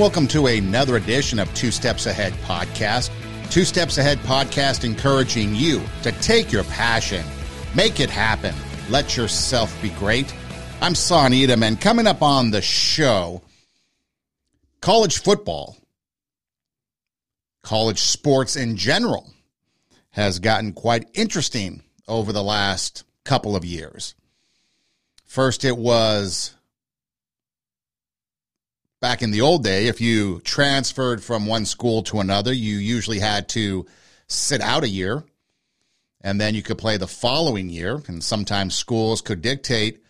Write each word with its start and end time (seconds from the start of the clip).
welcome 0.00 0.26
to 0.26 0.46
another 0.46 0.96
edition 0.96 1.38
of 1.38 1.52
Two 1.52 1.70
Steps 1.70 2.06
Ahead 2.06 2.32
podcast. 2.44 3.10
Two 3.50 3.66
Steps 3.66 3.98
Ahead 3.98 4.16
podcast 4.20 4.82
encouraging 4.82 5.54
you 5.54 5.82
to 6.02 6.10
take 6.22 6.50
your 6.50 6.64
passion, 6.64 7.22
make 7.74 8.00
it 8.00 8.08
happen, 8.08 8.54
let 8.88 9.14
yourself 9.14 9.70
be 9.82 9.90
great. 9.90 10.34
I'm 10.80 10.94
Son 10.94 11.34
Edom, 11.34 11.62
and 11.62 11.78
coming 11.78 12.06
up 12.06 12.22
on 12.22 12.50
the 12.50 12.62
show, 12.62 13.42
college 14.80 15.18
football, 15.18 15.76
college 17.62 18.00
sports 18.00 18.56
in 18.56 18.78
general, 18.78 19.30
has 20.12 20.38
gotten 20.38 20.72
quite 20.72 21.10
interesting 21.12 21.82
over 22.08 22.32
the 22.32 22.42
last 22.42 23.04
couple 23.26 23.54
of 23.54 23.66
years. 23.66 24.14
First, 25.26 25.62
it 25.62 25.76
was 25.76 26.54
back 29.00 29.22
in 29.22 29.30
the 29.30 29.40
old 29.40 29.64
day, 29.64 29.86
if 29.86 30.00
you 30.00 30.40
transferred 30.40 31.22
from 31.22 31.46
one 31.46 31.64
school 31.64 32.02
to 32.04 32.20
another, 32.20 32.52
you 32.52 32.76
usually 32.76 33.18
had 33.18 33.48
to 33.50 33.86
sit 34.26 34.60
out 34.60 34.84
a 34.84 34.88
year 34.88 35.24
and 36.20 36.40
then 36.40 36.54
you 36.54 36.62
could 36.62 36.78
play 36.78 36.96
the 36.96 37.06
following 37.06 37.70
year. 37.70 38.02
And 38.06 38.22
sometimes 38.22 38.74
schools 38.74 39.22
could 39.22 39.40
dictate 39.40 40.02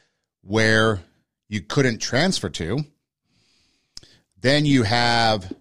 where 0.42 1.00
you 1.48 1.60
couldn't 1.60 1.98
transfer 1.98 2.48
to. 2.50 2.84
Then 4.40 4.64
you 4.64 4.82
have 4.82 5.52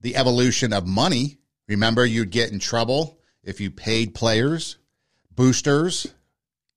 the 0.00 0.16
evolution 0.16 0.72
of 0.72 0.86
money. 0.86 1.38
Remember, 1.68 2.04
you'd 2.04 2.30
get 2.30 2.50
in 2.50 2.58
trouble 2.58 3.18
if 3.44 3.60
you 3.60 3.70
paid 3.70 4.14
players, 4.14 4.76
boosters, 5.34 6.06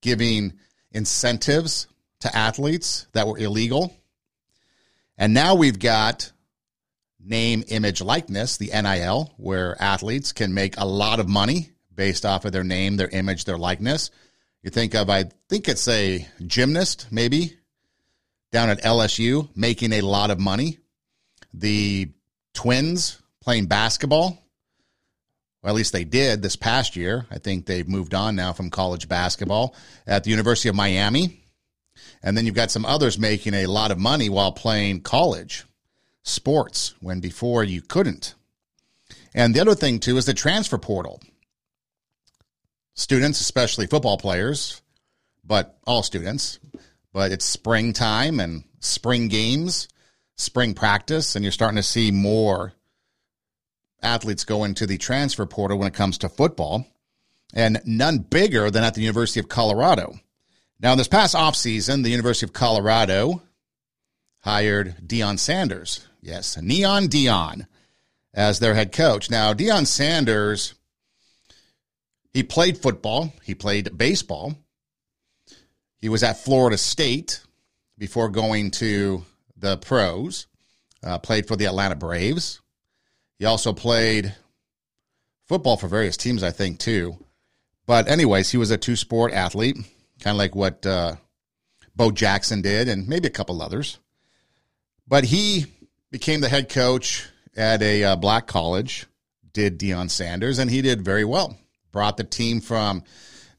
giving 0.02 0.52
incentives 0.92 1.88
to 2.20 2.36
athletes 2.36 3.06
that 3.12 3.26
were 3.26 3.38
illegal. 3.38 3.96
And 5.16 5.32
now 5.32 5.54
we've 5.54 5.78
got 5.78 6.32
name, 7.20 7.64
image, 7.68 8.00
likeness, 8.00 8.56
the 8.56 8.70
NIL, 8.72 9.32
where 9.36 9.80
athletes 9.80 10.32
can 10.32 10.54
make 10.54 10.76
a 10.76 10.84
lot 10.84 11.20
of 11.20 11.28
money 11.28 11.70
based 11.94 12.26
off 12.26 12.44
of 12.44 12.52
their 12.52 12.64
name, 12.64 12.96
their 12.96 13.08
image, 13.08 13.44
their 13.44 13.58
likeness. 13.58 14.10
You 14.62 14.70
think 14.70 14.94
of, 14.94 15.10
I 15.10 15.24
think 15.48 15.68
it's 15.68 15.86
a 15.88 16.26
gymnast, 16.44 17.08
maybe, 17.10 17.56
down 18.50 18.70
at 18.70 18.82
LSU, 18.82 19.48
making 19.56 19.92
a 19.92 20.00
lot 20.00 20.30
of 20.30 20.40
money. 20.40 20.78
The 21.52 22.10
twins 22.54 23.20
playing 23.40 23.66
basketball, 23.66 24.38
or 25.62 25.68
at 25.70 25.74
least 25.74 25.92
they 25.92 26.04
did 26.04 26.42
this 26.42 26.56
past 26.56 26.96
year. 26.96 27.26
I 27.30 27.38
think 27.38 27.66
they've 27.66 27.88
moved 27.88 28.14
on 28.14 28.36
now 28.36 28.52
from 28.52 28.70
college 28.70 29.08
basketball 29.08 29.74
at 30.06 30.24
the 30.24 30.30
University 30.30 30.68
of 30.68 30.74
Miami. 30.74 31.43
And 32.24 32.36
then 32.36 32.46
you've 32.46 32.54
got 32.54 32.70
some 32.70 32.86
others 32.86 33.18
making 33.18 33.52
a 33.52 33.66
lot 33.66 33.90
of 33.90 33.98
money 33.98 34.30
while 34.30 34.50
playing 34.50 35.02
college 35.02 35.64
sports 36.22 36.94
when 37.00 37.20
before 37.20 37.62
you 37.62 37.82
couldn't. 37.82 38.34
And 39.34 39.54
the 39.54 39.60
other 39.60 39.74
thing, 39.74 40.00
too, 40.00 40.16
is 40.16 40.24
the 40.24 40.32
transfer 40.32 40.78
portal. 40.78 41.20
Students, 42.94 43.42
especially 43.42 43.86
football 43.86 44.16
players, 44.16 44.80
but 45.44 45.76
all 45.86 46.02
students, 46.02 46.60
but 47.12 47.30
it's 47.30 47.44
springtime 47.44 48.40
and 48.40 48.64
spring 48.80 49.28
games, 49.28 49.88
spring 50.36 50.72
practice, 50.72 51.36
and 51.36 51.44
you're 51.44 51.52
starting 51.52 51.76
to 51.76 51.82
see 51.82 52.10
more 52.10 52.72
athletes 54.02 54.44
go 54.44 54.64
into 54.64 54.86
the 54.86 54.96
transfer 54.96 55.44
portal 55.44 55.76
when 55.76 55.88
it 55.88 55.94
comes 55.94 56.16
to 56.18 56.30
football, 56.30 56.86
and 57.52 57.82
none 57.84 58.18
bigger 58.18 58.70
than 58.70 58.82
at 58.82 58.94
the 58.94 59.02
University 59.02 59.40
of 59.40 59.48
Colorado. 59.50 60.14
Now, 60.84 60.94
this 60.96 61.08
past 61.08 61.34
offseason, 61.34 62.02
the 62.02 62.10
University 62.10 62.44
of 62.44 62.52
Colorado 62.52 63.40
hired 64.40 64.96
Deion 64.98 65.38
Sanders. 65.38 66.06
Yes, 66.20 66.60
Neon 66.60 67.06
Deion 67.06 67.66
as 68.34 68.58
their 68.58 68.74
head 68.74 68.92
coach. 68.92 69.30
Now, 69.30 69.54
Deion 69.54 69.86
Sanders, 69.86 70.74
he 72.34 72.42
played 72.42 72.76
football, 72.76 73.32
he 73.42 73.54
played 73.54 73.96
baseball. 73.96 74.56
He 76.02 76.10
was 76.10 76.22
at 76.22 76.44
Florida 76.44 76.76
State 76.76 77.40
before 77.96 78.28
going 78.28 78.70
to 78.72 79.24
the 79.56 79.78
pros, 79.78 80.46
uh, 81.02 81.16
played 81.16 81.48
for 81.48 81.56
the 81.56 81.64
Atlanta 81.64 81.96
Braves. 81.96 82.60
He 83.38 83.46
also 83.46 83.72
played 83.72 84.34
football 85.46 85.78
for 85.78 85.88
various 85.88 86.18
teams, 86.18 86.42
I 86.42 86.50
think, 86.50 86.78
too. 86.78 87.24
But, 87.86 88.06
anyways, 88.06 88.50
he 88.50 88.58
was 88.58 88.70
a 88.70 88.76
two 88.76 88.96
sport 88.96 89.32
athlete 89.32 89.78
kind 90.20 90.34
of 90.34 90.38
like 90.38 90.54
what 90.54 90.84
uh, 90.86 91.16
Bo 91.96 92.10
Jackson 92.10 92.62
did, 92.62 92.88
and 92.88 93.08
maybe 93.08 93.26
a 93.26 93.30
couple 93.30 93.60
others. 93.62 93.98
But 95.06 95.24
he 95.24 95.66
became 96.10 96.40
the 96.40 96.48
head 96.48 96.68
coach 96.68 97.28
at 97.56 97.82
a 97.82 98.04
uh, 98.04 98.16
black 98.16 98.46
college, 98.46 99.06
did 99.52 99.78
Deion 99.78 100.10
Sanders, 100.10 100.58
and 100.58 100.70
he 100.70 100.82
did 100.82 101.02
very 101.04 101.24
well. 101.24 101.56
Brought 101.92 102.16
the 102.16 102.24
team 102.24 102.60
from 102.60 103.04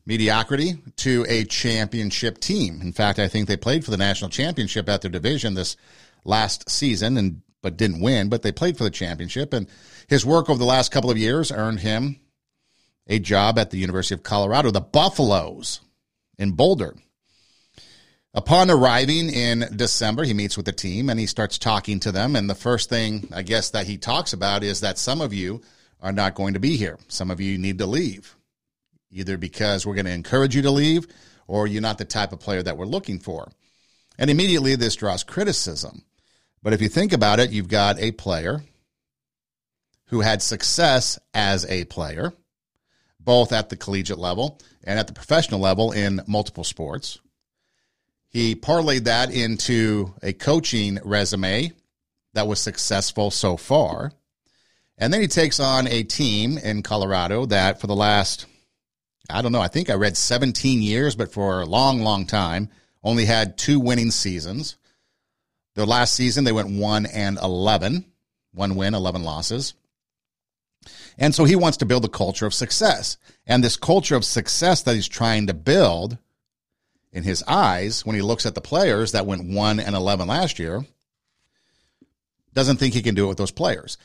mediocrity 0.06 0.76
to 0.98 1.26
a 1.28 1.46
championship 1.46 2.40
team. 2.40 2.82
In 2.82 2.94
fact, 2.94 3.20
I 3.20 3.28
think 3.28 3.48
they 3.48 3.58
played 3.58 3.86
for 3.86 3.92
the 3.92 3.98
national 3.98 4.30
championship 4.30 4.90
at 4.90 5.02
their 5.02 5.12
division 5.12 5.54
this 5.54 5.78
last 6.24 6.70
season, 6.70 7.18
and 7.18 7.42
but 7.62 7.78
didn't 7.78 8.02
win. 8.02 8.30
But 8.30 8.42
they 8.42 8.52
played 8.52 8.78
for 8.78 8.84
the 8.84 8.90
championship, 8.90 9.54
and 9.54 9.68
his 10.08 10.26
work 10.26 10.50
over 10.50 10.60
the 10.60 10.66
last 10.66 10.92
couple 10.92 11.10
of 11.10 11.18
years 11.18 11.52
earned 11.52 11.80
him 11.80 12.20
a 13.08 13.20
job 13.20 13.60
at 13.60 13.70
the 13.70 13.78
University 13.78 14.16
of 14.16 14.24
Colorado, 14.24 14.72
the 14.72 14.82
Buffaloes 14.82 15.80
in 16.38 16.51
Boulder. 16.51 16.96
Upon 18.34 18.69
arriving 18.69 19.29
in 19.29 19.66
December, 19.75 20.25
he 20.25 20.34
meets 20.34 20.57
with 20.57 20.66
the 20.66 20.73
team 20.73 21.09
and 21.09 21.18
he 21.18 21.25
starts 21.25 21.57
talking 21.57 22.01
to 22.01 22.12
them. 22.12 22.35
And 22.35 22.50
the 22.50 22.56
first 22.56 22.90
thing, 22.90 23.29
I 23.34 23.44
guess, 23.44 23.69
that 23.69 23.88
he 23.88 23.97
talks 23.97 24.34
about 24.34 24.62
is 24.62 24.81
that 24.81 24.97
some 24.97 25.22
of 25.22 25.34
you 25.34 25.62
are 26.01 26.12
not 26.12 26.35
going 26.35 26.53
to 26.56 26.59
be 26.59 26.75
here. 26.75 27.00
Some 27.07 27.31
of 27.31 27.40
you 27.40 27.57
need 27.57 27.78
to 27.78 27.85
leave, 27.85 28.35
either 29.09 29.38
because 29.38 29.85
we're 29.85 29.96
going 29.96 30.06
to 30.06 30.12
encourage 30.12 30.53
you 30.53 30.63
to 30.63 30.72
leave 30.72 31.07
or 31.47 31.66
you're 31.66 31.81
not 31.81 31.97
the 31.97 32.06
type 32.06 32.34
of 32.34 32.41
player 32.41 32.62
that 32.62 32.78
we're 32.78 32.85
looking 32.85 33.19
for. 33.19 33.50
And 34.17 34.29
immediately 34.29 34.75
this 34.75 34.96
draws 34.96 35.23
criticism. 35.23 36.03
But 36.62 36.73
if 36.73 36.81
you 36.81 36.90
think 36.90 37.13
about 37.13 37.40
it, 37.40 37.52
you've 37.52 37.69
got 37.69 38.00
a 38.00 38.12
player 38.12 38.63
who 40.07 40.22
had 40.22 40.41
success 40.41 41.19
as 41.34 41.66
a 41.66 41.85
player 41.85 42.34
both 43.25 43.52
at 43.52 43.69
the 43.69 43.75
collegiate 43.75 44.19
level 44.19 44.59
and 44.84 44.97
at 45.00 45.08
the 45.08 45.13
professional 45.13 45.59
level 45.59 45.91
in 45.91 46.22
multiple 46.28 46.63
sports. 46.63 47.19
He 48.30 48.56
parlayed 48.56 49.06
that 49.06 49.31
into 49.31 50.13
a 50.22 50.34
coaching 50.34 51.00
resume 51.03 51.72
that 52.34 52.47
was 52.47 52.59
successful 52.59 53.31
so 53.31 53.58
far. 53.58 54.12
And 54.97 55.12
then 55.12 55.22
he 55.22 55.28
takes 55.28 55.59
on 55.59 55.88
a 55.88 56.03
team 56.03 56.58
in 56.58 56.84
Colorado 56.84 57.46
that 57.47 57.81
for 57.81 57.88
the 57.88 57.96
last, 57.96 58.46
I 59.30 59.41
don't 59.41 59.52
know, 59.52 59.62
I 59.62 59.68
think 59.68 59.90
I 59.90 59.96
read 59.96 60.16
17 60.16 60.81
years, 60.81 61.16
but 61.16 61.34
for 61.34 61.62
a 61.62 61.66
long, 61.66 62.02
long 62.02 62.25
time, 62.25 62.69
only 63.03 63.25
had 63.25 63.58
two 63.58 63.80
winning 63.80 64.12
seasons. 64.12 64.78
Their 65.75 65.85
last 65.85 66.14
season, 66.14 66.44
they 66.44 66.52
went 66.52 66.69
1 66.69 67.06
and 67.08 67.38
11, 67.41 68.06
one 68.53 68.75
win, 68.75 68.94
11 68.94 69.24
losses. 69.24 69.74
And 71.18 71.34
so 71.34 71.46
he 71.46 71.56
wants 71.56 71.78
to 71.78 71.85
build 71.85 72.06
a 72.06 72.09
culture 72.09 72.46
of 72.46 72.53
success. 72.53 73.18
And 73.46 73.63
this 73.63 73.78
culture 73.78 74.16
of 74.16 74.25
success 74.25 74.81
that 74.84 74.96
he's 74.96 75.07
trying 75.07 75.47
to 75.47 75.53
build 75.53 76.18
in 77.12 77.23
his 77.23 77.44
eyes, 77.47 78.06
when 78.06 78.16
he 78.16 78.22
looks 78.22 78.46
at 78.46 78.56
the 78.56 78.62
players 78.62 79.13
that 79.13 79.25
went 79.25 79.50
1 79.50 79.79
and 79.79 79.96
11 79.96 80.28
last 80.28 80.59
year, 80.59 80.85
doesn't 82.53 82.78
think 82.78 82.94
he 82.94 83.01
can 83.01 83.16
do 83.16 83.25
it 83.25 83.29
with 83.29 83.38
those 83.38 83.51
players. 83.51 83.97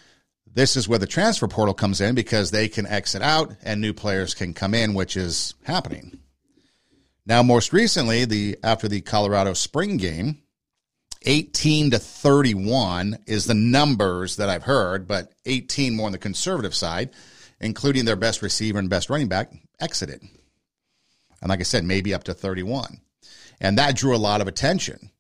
This 0.53 0.77
is 0.77 0.89
where 0.89 0.99
the 0.99 1.07
transfer 1.07 1.49
portal 1.49 1.75
comes 1.75 2.01
in 2.01 2.15
because 2.15 2.51
they 2.51 2.69
can 2.69 2.87
exit 2.87 3.23
out 3.23 3.55
and 3.63 3.81
new 3.81 3.93
players 3.93 4.35
can 4.35 4.55
come 4.55 4.75
in, 4.75 4.95
which 4.95 5.17
is 5.17 5.55
happening. 5.65 6.19
Now, 7.27 7.43
most 7.43 7.73
recently, 7.73 8.25
the 8.25 8.59
after 8.63 8.89
the 8.89 9.01
Colorado 9.01 9.53
spring 9.53 9.97
game, 9.97 10.43
18 11.23 11.91
to 11.91 11.99
31 11.99 13.19
is 13.27 13.45
the 13.45 13.55
numbers 13.55 14.37
that 14.37 14.49
I've 14.49 14.63
heard, 14.63 15.07
but 15.07 15.33
18 15.45 15.95
more 15.95 16.07
on 16.07 16.13
the 16.13 16.19
conservative 16.19 16.75
side, 16.75 17.11
including 17.61 18.05
their 18.05 18.17
best 18.17 18.43
receiver 18.43 18.79
and 18.79 18.89
best 18.89 19.11
running 19.11 19.29
back, 19.29 19.53
exited. 19.81 20.23
And 21.43 21.51
like 21.51 21.61
I 21.61 21.65
said, 21.65 21.85
maybe 21.85 22.15
up 22.15 22.25
to 22.25 22.35
31. 22.35 23.01
And 23.61 23.79
that 23.79 23.97
drew 23.97 24.17
a 24.17 24.19
lot 24.19 24.41
of 24.41 24.49
attention. 24.49 25.11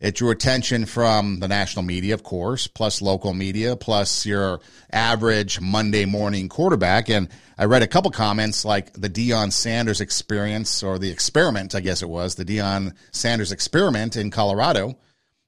It 0.00 0.16
drew 0.16 0.30
attention 0.30 0.86
from 0.86 1.40
the 1.40 1.48
national 1.48 1.84
media, 1.84 2.14
of 2.14 2.22
course, 2.22 2.66
plus 2.66 3.00
local 3.00 3.32
media, 3.32 3.76
plus 3.76 4.26
your 4.26 4.60
average 4.90 5.60
Monday 5.60 6.04
morning 6.04 6.48
quarterback. 6.48 7.08
And 7.08 7.28
I 7.56 7.66
read 7.66 7.82
a 7.82 7.86
couple 7.86 8.10
comments 8.10 8.64
like 8.64 8.92
the 8.94 9.08
Deion 9.08 9.52
Sanders 9.52 10.00
experience 10.00 10.82
or 10.82 10.98
the 10.98 11.10
experiment, 11.10 11.74
I 11.74 11.80
guess 11.80 12.02
it 12.02 12.08
was, 12.08 12.34
the 12.34 12.44
Deion 12.44 12.94
Sanders 13.12 13.52
experiment 13.52 14.16
in 14.16 14.30
Colorado 14.30 14.96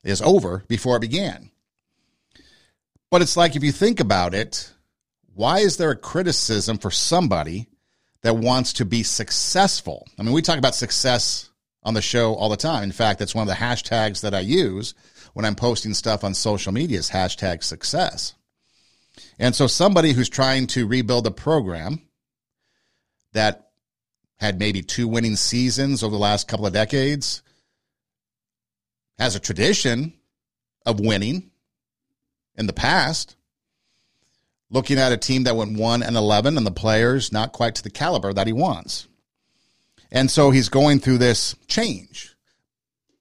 is 0.06 0.22
over 0.22 0.64
before 0.68 0.96
it 0.96 1.00
began. 1.00 1.50
But 3.10 3.22
it's 3.22 3.36
like 3.36 3.56
if 3.56 3.62
you 3.62 3.72
think 3.72 4.00
about 4.00 4.34
it, 4.34 4.72
why 5.34 5.58
is 5.58 5.76
there 5.76 5.90
a 5.90 5.96
criticism 5.96 6.78
for 6.78 6.90
somebody 6.90 7.68
that 8.22 8.36
wants 8.36 8.74
to 8.74 8.84
be 8.84 9.02
successful? 9.02 10.06
I 10.18 10.22
mean, 10.22 10.32
we 10.32 10.42
talk 10.42 10.58
about 10.58 10.74
success 10.74 11.50
on 11.82 11.94
the 11.94 12.02
show 12.02 12.34
all 12.34 12.48
the 12.48 12.56
time. 12.56 12.82
In 12.82 12.92
fact, 12.92 13.18
that's 13.18 13.34
one 13.34 13.42
of 13.42 13.48
the 13.48 13.62
hashtags 13.62 14.22
that 14.22 14.34
I 14.34 14.40
use 14.40 14.94
when 15.34 15.44
I'm 15.44 15.54
posting 15.54 15.94
stuff 15.94 16.24
on 16.24 16.34
social 16.34 16.72
media 16.72 16.98
is 16.98 17.10
hashtag 17.10 17.62
success. 17.62 18.34
And 19.38 19.54
so 19.54 19.66
somebody 19.66 20.12
who's 20.12 20.28
trying 20.28 20.66
to 20.68 20.86
rebuild 20.86 21.26
a 21.26 21.30
program 21.30 22.02
that 23.32 23.70
had 24.36 24.58
maybe 24.58 24.82
two 24.82 25.08
winning 25.08 25.36
seasons 25.36 26.02
over 26.02 26.12
the 26.12 26.18
last 26.18 26.48
couple 26.48 26.66
of 26.66 26.72
decades 26.72 27.42
has 29.18 29.34
a 29.34 29.40
tradition 29.40 30.12
of 30.84 31.00
winning 31.00 31.50
in 32.56 32.66
the 32.66 32.72
past. 32.72 33.36
Looking 34.68 34.98
at 34.98 35.12
a 35.12 35.16
team 35.16 35.44
that 35.44 35.56
went 35.56 35.78
1 35.78 36.02
and 36.02 36.16
11 36.16 36.56
and 36.56 36.66
the 36.66 36.72
players 36.72 37.32
not 37.32 37.52
quite 37.52 37.76
to 37.76 37.82
the 37.82 37.90
caliber 37.90 38.32
that 38.32 38.48
he 38.48 38.52
wants. 38.52 39.06
And 40.10 40.30
so 40.30 40.50
he's 40.50 40.68
going 40.68 40.98
through 41.00 41.18
this 41.18 41.54
change. 41.68 42.34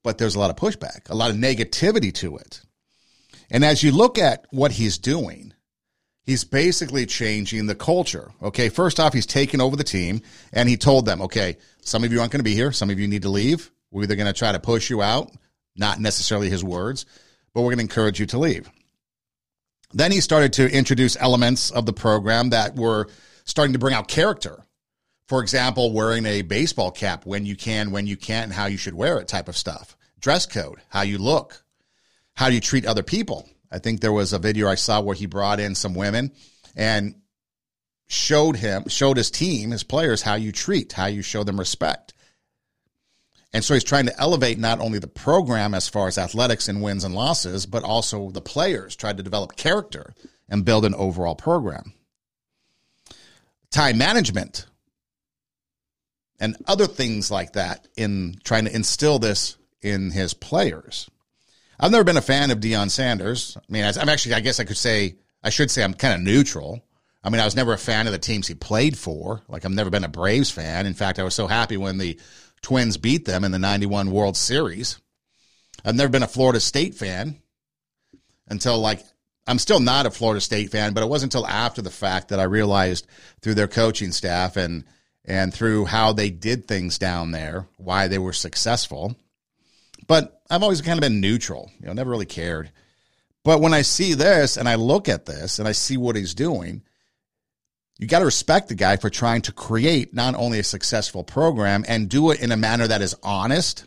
But 0.03 0.17
there's 0.17 0.35
a 0.35 0.39
lot 0.39 0.49
of 0.49 0.55
pushback, 0.55 1.09
a 1.09 1.15
lot 1.15 1.31
of 1.31 1.37
negativity 1.37 2.13
to 2.15 2.37
it. 2.37 2.61
And 3.49 3.63
as 3.63 3.83
you 3.83 3.91
look 3.91 4.17
at 4.17 4.45
what 4.51 4.71
he's 4.71 4.97
doing, 4.97 5.53
he's 6.23 6.43
basically 6.43 7.05
changing 7.05 7.67
the 7.67 7.75
culture. 7.75 8.31
Okay, 8.41 8.69
first 8.69 8.99
off, 8.99 9.13
he's 9.13 9.25
taken 9.25 9.61
over 9.61 9.75
the 9.75 9.83
team 9.83 10.21
and 10.51 10.67
he 10.67 10.77
told 10.77 11.05
them, 11.05 11.21
okay, 11.21 11.57
some 11.81 12.03
of 12.03 12.11
you 12.11 12.19
aren't 12.19 12.31
going 12.31 12.39
to 12.39 12.43
be 12.43 12.55
here. 12.55 12.71
Some 12.71 12.89
of 12.89 12.99
you 12.99 13.07
need 13.07 13.21
to 13.23 13.29
leave. 13.29 13.71
We're 13.91 14.03
either 14.03 14.15
going 14.15 14.31
to 14.31 14.33
try 14.33 14.51
to 14.51 14.59
push 14.59 14.89
you 14.89 15.01
out, 15.01 15.31
not 15.75 15.99
necessarily 15.99 16.49
his 16.49 16.63
words, 16.63 17.05
but 17.53 17.61
we're 17.61 17.69
going 17.69 17.77
to 17.77 17.83
encourage 17.83 18.19
you 18.19 18.25
to 18.27 18.37
leave. 18.37 18.69
Then 19.93 20.11
he 20.11 20.21
started 20.21 20.53
to 20.53 20.69
introduce 20.69 21.15
elements 21.17 21.71
of 21.71 21.85
the 21.85 21.93
program 21.93 22.49
that 22.49 22.75
were 22.75 23.07
starting 23.45 23.73
to 23.73 23.79
bring 23.79 23.93
out 23.93 24.07
character. 24.07 24.63
For 25.27 25.41
example, 25.41 25.93
wearing 25.93 26.25
a 26.25 26.41
baseball 26.41 26.91
cap 26.91 27.25
when 27.25 27.45
you 27.45 27.55
can, 27.55 27.91
when 27.91 28.05
you 28.05 28.17
can't, 28.17 28.45
and 28.45 28.53
how 28.53 28.65
you 28.65 28.77
should 28.77 28.93
wear 28.93 29.19
it 29.19 29.27
type 29.27 29.47
of 29.47 29.57
stuff. 29.57 29.95
Dress 30.19 30.45
code, 30.45 30.79
how 30.89 31.01
you 31.01 31.17
look, 31.17 31.63
how 32.35 32.47
you 32.47 32.59
treat 32.59 32.85
other 32.85 33.03
people. 33.03 33.47
I 33.71 33.79
think 33.79 34.01
there 34.01 34.11
was 34.11 34.33
a 34.33 34.39
video 34.39 34.67
I 34.67 34.75
saw 34.75 35.01
where 35.01 35.15
he 35.15 35.25
brought 35.25 35.59
in 35.59 35.75
some 35.75 35.95
women 35.95 36.31
and 36.75 37.15
showed 38.07 38.55
him, 38.55 38.87
showed 38.87 39.17
his 39.17 39.31
team, 39.31 39.71
his 39.71 39.83
players, 39.83 40.21
how 40.21 40.35
you 40.35 40.51
treat, 40.51 40.93
how 40.93 41.07
you 41.07 41.21
show 41.21 41.43
them 41.43 41.59
respect. 41.59 42.13
And 43.55 43.63
so 43.63 43.73
he's 43.73 43.85
trying 43.85 44.07
to 44.07 44.19
elevate 44.19 44.59
not 44.59 44.81
only 44.81 44.99
the 44.99 45.07
program 45.07 45.73
as 45.73 45.87
far 45.87 46.09
as 46.09 46.17
athletics 46.17 46.67
and 46.67 46.81
wins 46.81 47.05
and 47.05 47.15
losses, 47.15 47.65
but 47.65 47.85
also 47.85 48.29
the 48.29 48.41
players, 48.41 48.97
tried 48.97 49.15
to 49.15 49.23
develop 49.23 49.55
character 49.55 50.13
and 50.49 50.65
build 50.65 50.83
an 50.83 50.93
overall 50.93 51.35
program. 51.35 51.93
Time 53.71 53.97
management 53.97 54.65
and 56.37 56.57
other 56.67 56.85
things 56.85 57.31
like 57.31 57.53
that 57.53 57.87
in 57.95 58.35
trying 58.43 58.65
to 58.65 58.75
instill 58.75 59.19
this 59.19 59.55
in 59.81 60.11
his 60.11 60.33
players. 60.33 61.09
I've 61.79 61.91
never 61.91 62.03
been 62.03 62.17
a 62.17 62.21
fan 62.21 62.51
of 62.51 62.59
Deion 62.59 62.91
Sanders. 62.91 63.55
I 63.57 63.71
mean, 63.71 63.85
I'm 63.85 64.09
actually, 64.09 64.33
I 64.35 64.41
guess 64.41 64.59
I 64.59 64.65
could 64.65 64.75
say, 64.75 65.15
I 65.41 65.49
should 65.49 65.71
say 65.71 65.81
I'm 65.81 65.93
kind 65.93 66.13
of 66.13 66.19
neutral. 66.19 66.83
I 67.23 67.29
mean, 67.29 67.39
I 67.39 67.45
was 67.45 67.55
never 67.55 67.71
a 67.71 67.77
fan 67.77 68.05
of 68.05 68.11
the 68.11 68.19
teams 68.19 68.49
he 68.49 68.53
played 68.53 68.97
for. 68.97 69.43
Like, 69.47 69.63
I've 69.63 69.71
never 69.71 69.89
been 69.89 70.03
a 70.03 70.09
Braves 70.09 70.51
fan. 70.51 70.85
In 70.85 70.93
fact, 70.93 71.19
I 71.19 71.23
was 71.23 71.33
so 71.33 71.47
happy 71.47 71.77
when 71.77 71.97
the 71.97 72.19
Twins 72.65 72.97
beat 72.97 73.25
them 73.25 73.43
in 73.43 73.51
the 73.51 73.59
91 73.59 74.09
World 74.09 74.35
Series. 74.35 74.99
I've 75.85 75.93
never 75.93 76.09
been 76.09 76.23
a 76.23 76.27
Florida 76.27 76.59
State 76.59 76.95
fan 76.95 77.39
until 78.47 78.79
like 78.79 79.03
I'm 79.45 79.59
still 79.59 79.79
not 79.79 80.07
a 80.07 80.11
Florida 80.11 80.41
State 80.41 80.71
fan, 80.71 80.95
but 80.95 81.03
it 81.03 81.09
wasn't 81.09 81.31
until 81.31 81.45
after 81.45 81.83
the 81.83 81.91
fact 81.91 82.29
that 82.29 82.39
I 82.39 82.45
realized 82.45 83.05
through 83.41 83.53
their 83.53 83.67
coaching 83.67 84.11
staff 84.11 84.57
and 84.57 84.83
and 85.23 85.53
through 85.53 85.85
how 85.85 86.13
they 86.13 86.31
did 86.31 86.67
things 86.67 86.97
down 86.97 87.29
there, 87.29 87.67
why 87.77 88.07
they 88.07 88.17
were 88.17 88.33
successful. 88.33 89.15
But 90.07 90.41
I've 90.49 90.63
always 90.63 90.81
kind 90.81 90.97
of 90.97 91.01
been 91.01 91.21
neutral, 91.21 91.69
you 91.79 91.85
know, 91.85 91.93
never 91.93 92.09
really 92.09 92.25
cared. 92.25 92.71
But 93.43 93.61
when 93.61 93.75
I 93.75 93.83
see 93.83 94.15
this 94.15 94.57
and 94.57 94.67
I 94.67 94.73
look 94.73 95.07
at 95.07 95.27
this 95.27 95.59
and 95.59 95.67
I 95.67 95.73
see 95.73 95.97
what 95.97 96.15
he's 96.15 96.33
doing, 96.33 96.81
you 97.97 98.07
got 98.07 98.19
to 98.19 98.25
respect 98.25 98.67
the 98.67 98.75
guy 98.75 98.97
for 98.97 99.09
trying 99.09 99.41
to 99.43 99.53
create 99.53 100.13
not 100.13 100.35
only 100.35 100.59
a 100.59 100.63
successful 100.63 101.23
program 101.23 101.85
and 101.87 102.09
do 102.09 102.31
it 102.31 102.41
in 102.41 102.51
a 102.51 102.57
manner 102.57 102.87
that 102.87 103.01
is 103.01 103.15
honest, 103.23 103.85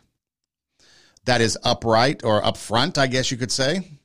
that 1.26 1.40
is 1.40 1.58
upright 1.62 2.24
or 2.24 2.40
upfront, 2.40 2.96
I 2.96 3.06
guess 3.06 3.30
you 3.30 3.36
could 3.36 3.52
say. 3.52 3.98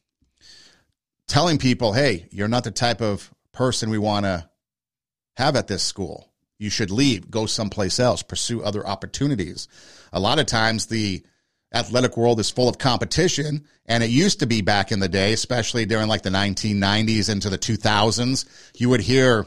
Telling 1.27 1.57
people, 1.57 1.93
hey, 1.93 2.27
you're 2.31 2.49
not 2.49 2.65
the 2.65 2.71
type 2.71 3.01
of 3.01 3.33
person 3.53 3.89
we 3.89 3.97
want 3.97 4.25
to 4.25 4.49
have 5.37 5.55
at 5.55 5.67
this 5.67 5.83
school. 5.83 6.29
You 6.59 6.69
should 6.69 6.91
leave, 6.91 7.31
go 7.31 7.45
someplace 7.45 7.99
else, 7.99 8.23
pursue 8.23 8.61
other 8.61 8.85
opportunities. 8.85 9.67
A 10.11 10.19
lot 10.19 10.37
of 10.37 10.45
times, 10.45 10.87
the 10.87 11.23
athletic 11.73 12.17
world 12.17 12.39
is 12.39 12.49
full 12.49 12.69
of 12.69 12.77
competition, 12.77 13.65
and 13.85 14.03
it 14.03 14.09
used 14.09 14.39
to 14.39 14.47
be 14.47 14.61
back 14.61 14.91
in 14.91 14.99
the 14.99 15.09
day, 15.09 15.33
especially 15.33 15.85
during 15.85 16.07
like 16.07 16.21
the 16.21 16.29
1990s 16.29 17.29
into 17.29 17.49
the 17.49 17.57
2000s. 17.57 18.45
You 18.75 18.89
would 18.89 19.01
hear 19.01 19.45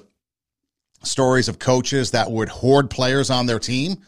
stories 1.02 1.48
of 1.48 1.58
coaches 1.58 2.12
that 2.12 2.30
would 2.30 2.48
hoard 2.48 2.90
players 2.90 3.30
on 3.30 3.46
their 3.46 3.58
team, 3.58 3.98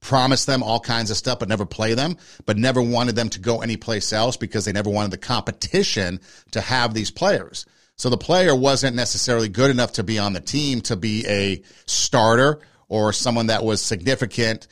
promise 0.00 0.44
them 0.44 0.62
all 0.62 0.80
kinds 0.80 1.10
of 1.10 1.16
stuff, 1.16 1.38
but 1.38 1.48
never 1.48 1.66
play 1.66 1.94
them, 1.94 2.16
but 2.46 2.56
never 2.56 2.80
wanted 2.80 3.16
them 3.16 3.28
to 3.30 3.40
go 3.40 3.60
anyplace 3.60 4.12
else 4.12 4.36
because 4.36 4.64
they 4.64 4.72
never 4.72 4.90
wanted 4.90 5.10
the 5.10 5.18
competition 5.18 6.20
to 6.52 6.60
have 6.60 6.94
these 6.94 7.10
players. 7.10 7.66
So 7.96 8.10
the 8.10 8.16
player 8.16 8.54
wasn't 8.54 8.94
necessarily 8.94 9.48
good 9.48 9.70
enough 9.70 9.92
to 9.94 10.04
be 10.04 10.18
on 10.18 10.32
the 10.32 10.40
team 10.40 10.80
to 10.82 10.96
be 10.96 11.26
a 11.26 11.62
starter 11.86 12.60
or 12.88 13.12
someone 13.12 13.48
that 13.48 13.64
was 13.64 13.82
significant 13.82 14.68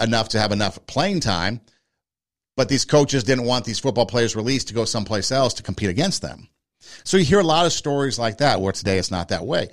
enough 0.00 0.30
to 0.30 0.40
have 0.40 0.52
enough 0.52 0.86
playing 0.86 1.20
time. 1.20 1.60
But 2.56 2.68
these 2.68 2.84
coaches 2.84 3.24
didn't 3.24 3.46
want 3.46 3.64
these 3.64 3.80
football 3.80 4.06
players 4.06 4.36
released 4.36 4.68
to 4.68 4.74
go 4.74 4.84
someplace 4.84 5.32
else 5.32 5.54
to 5.54 5.62
compete 5.62 5.90
against 5.90 6.22
them. 6.22 6.48
So 7.04 7.16
you 7.16 7.24
hear 7.24 7.40
a 7.40 7.44
lot 7.44 7.66
of 7.66 7.72
stories 7.72 8.18
like 8.18 8.38
that 8.38 8.60
where 8.60 8.72
today 8.72 8.98
it's 8.98 9.10
not 9.10 9.28
that 9.28 9.44
way. 9.44 9.68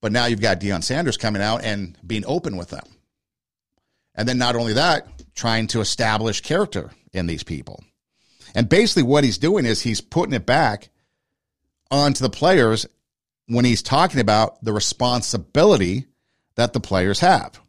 But 0.00 0.12
now 0.12 0.26
you've 0.26 0.40
got 0.40 0.60
Deion 0.60 0.82
Sanders 0.82 1.16
coming 1.16 1.42
out 1.42 1.62
and 1.62 1.96
being 2.06 2.24
open 2.26 2.56
with 2.56 2.70
them. 2.70 2.84
And 4.14 4.28
then 4.28 4.38
not 4.38 4.56
only 4.56 4.72
that, 4.74 5.06
trying 5.34 5.66
to 5.68 5.80
establish 5.80 6.40
character 6.40 6.90
in 7.12 7.26
these 7.26 7.42
people. 7.42 7.82
And 8.54 8.68
basically 8.68 9.02
what 9.04 9.24
he's 9.24 9.38
doing 9.38 9.64
is 9.66 9.82
he's 9.82 10.00
putting 10.00 10.34
it 10.34 10.46
back 10.46 10.90
onto 11.90 12.22
the 12.22 12.30
players 12.30 12.86
when 13.46 13.64
he's 13.64 13.82
talking 13.82 14.20
about 14.20 14.62
the 14.64 14.72
responsibility 14.72 16.06
that 16.56 16.72
the 16.72 16.80
players 16.80 17.20
have. 17.20 17.60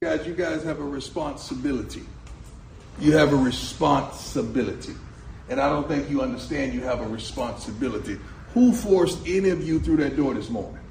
Guys, 0.00 0.26
you 0.26 0.34
guys 0.34 0.64
have 0.64 0.80
a 0.80 0.84
responsibility. 0.84 2.02
You 2.98 3.16
have 3.16 3.32
a 3.32 3.36
responsibility. 3.36 4.94
And 5.48 5.60
I 5.60 5.68
don't 5.68 5.86
think 5.88 6.10
you 6.10 6.22
understand 6.22 6.72
you 6.72 6.82
have 6.82 7.00
a 7.00 7.08
responsibility. 7.08 8.18
Who 8.54 8.72
forced 8.72 9.18
any 9.26 9.50
of 9.50 9.66
you 9.66 9.80
through 9.80 9.98
that 9.98 10.16
door 10.16 10.34
this 10.34 10.50
morning? 10.50 10.81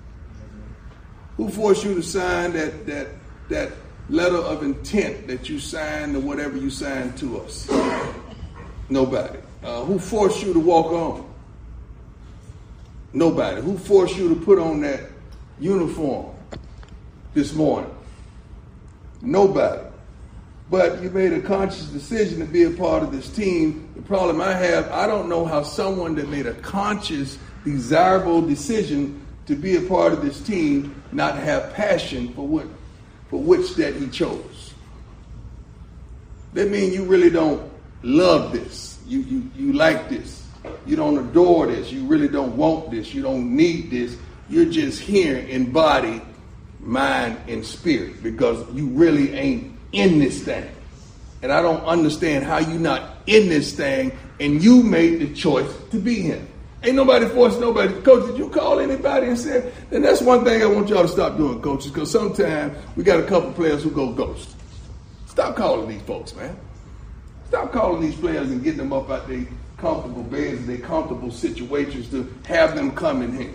Who 1.41 1.49
forced 1.49 1.83
you 1.83 1.95
to 1.95 2.03
sign 2.03 2.53
that 2.53 2.85
that 2.85 3.07
that 3.49 3.71
letter 4.09 4.37
of 4.37 4.61
intent 4.61 5.25
that 5.25 5.49
you 5.49 5.59
signed 5.59 6.15
or 6.15 6.19
whatever 6.19 6.55
you 6.55 6.69
signed 6.69 7.17
to 7.17 7.41
us? 7.41 7.67
Nobody. 8.89 9.39
Uh, 9.63 9.83
who 9.85 9.97
forced 9.97 10.43
you 10.43 10.53
to 10.53 10.59
walk 10.59 10.91
on? 10.91 11.27
Nobody. 13.13 13.59
Who 13.59 13.75
forced 13.75 14.17
you 14.17 14.29
to 14.29 14.35
put 14.35 14.59
on 14.59 14.81
that 14.81 15.01
uniform 15.59 16.31
this 17.33 17.55
morning? 17.55 17.89
Nobody. 19.23 19.81
But 20.69 21.01
you 21.01 21.09
made 21.09 21.33
a 21.33 21.41
conscious 21.41 21.85
decision 21.85 22.37
to 22.37 22.45
be 22.45 22.63
a 22.63 22.69
part 22.69 23.01
of 23.01 23.11
this 23.11 23.27
team. 23.27 23.89
The 23.95 24.03
problem 24.03 24.41
I 24.41 24.53
have, 24.53 24.91
I 24.91 25.07
don't 25.07 25.27
know 25.27 25.45
how 25.45 25.63
someone 25.63 26.13
that 26.15 26.29
made 26.29 26.45
a 26.45 26.53
conscious, 26.53 27.39
desirable 27.65 28.43
decision 28.43 29.20
to 29.47 29.55
be 29.55 29.75
a 29.75 29.81
part 29.81 30.13
of 30.13 30.21
this 30.21 30.41
team, 30.41 31.01
not 31.11 31.37
have 31.37 31.73
passion 31.73 32.33
for 32.33 32.47
what 32.47 32.67
for 33.29 33.41
which 33.41 33.75
that 33.75 33.95
he 33.95 34.07
chose. 34.09 34.73
That 36.53 36.69
means 36.69 36.93
you 36.93 37.05
really 37.05 37.29
don't 37.29 37.71
love 38.03 38.51
this. 38.51 38.99
You 39.07 39.19
you 39.21 39.51
you 39.55 39.73
like 39.73 40.09
this. 40.09 40.45
You 40.85 40.95
don't 40.95 41.17
adore 41.17 41.67
this. 41.67 41.91
You 41.91 42.05
really 42.05 42.27
don't 42.27 42.55
want 42.55 42.91
this. 42.91 43.13
You 43.13 43.21
don't 43.21 43.55
need 43.55 43.89
this. 43.89 44.17
You're 44.49 44.65
just 44.65 44.99
here 44.99 45.37
in 45.37 45.71
body, 45.71 46.21
mind, 46.79 47.37
and 47.47 47.65
spirit 47.65 48.21
because 48.21 48.69
you 48.73 48.87
really 48.87 49.33
ain't 49.33 49.75
in 49.91 50.19
this 50.19 50.43
thing. 50.43 50.69
And 51.41 51.51
I 51.51 51.61
don't 51.61 51.83
understand 51.85 52.45
how 52.45 52.59
you 52.59 52.77
not 52.77 53.17
in 53.25 53.49
this 53.49 53.73
thing 53.73 54.11
and 54.39 54.63
you 54.63 54.83
made 54.83 55.19
the 55.19 55.33
choice 55.33 55.71
to 55.91 55.99
be 55.99 56.21
here. 56.21 56.45
Ain't 56.83 56.95
nobody 56.95 57.27
forcing 57.27 57.61
nobody. 57.61 57.93
Coach, 58.01 58.27
did 58.27 58.37
you 58.39 58.49
call 58.49 58.79
anybody 58.79 59.27
and 59.27 59.37
say? 59.37 59.71
And 59.91 60.03
that's 60.03 60.21
one 60.21 60.43
thing 60.43 60.63
I 60.63 60.65
want 60.65 60.89
y'all 60.89 61.03
to 61.03 61.07
stop 61.07 61.37
doing, 61.37 61.61
coaches, 61.61 61.91
because 61.91 62.09
sometimes 62.09 62.75
we 62.95 63.03
got 63.03 63.19
a 63.19 63.23
couple 63.23 63.51
players 63.53 63.83
who 63.83 63.91
go 63.91 64.11
ghost. 64.11 64.55
Stop 65.27 65.55
calling 65.55 65.87
these 65.87 66.01
folks, 66.01 66.35
man. 66.35 66.57
Stop 67.47 67.71
calling 67.71 68.01
these 68.01 68.15
players 68.15 68.49
and 68.49 68.63
getting 68.63 68.79
them 68.79 68.93
up 68.93 69.09
out 69.11 69.27
their 69.27 69.45
comfortable 69.77 70.23
beds 70.23 70.59
and 70.59 70.69
their 70.69 70.79
comfortable 70.79 71.29
situations 71.29 72.09
to 72.09 72.33
have 72.45 72.75
them 72.75 72.91
come 72.91 73.21
in 73.21 73.37
here. 73.37 73.53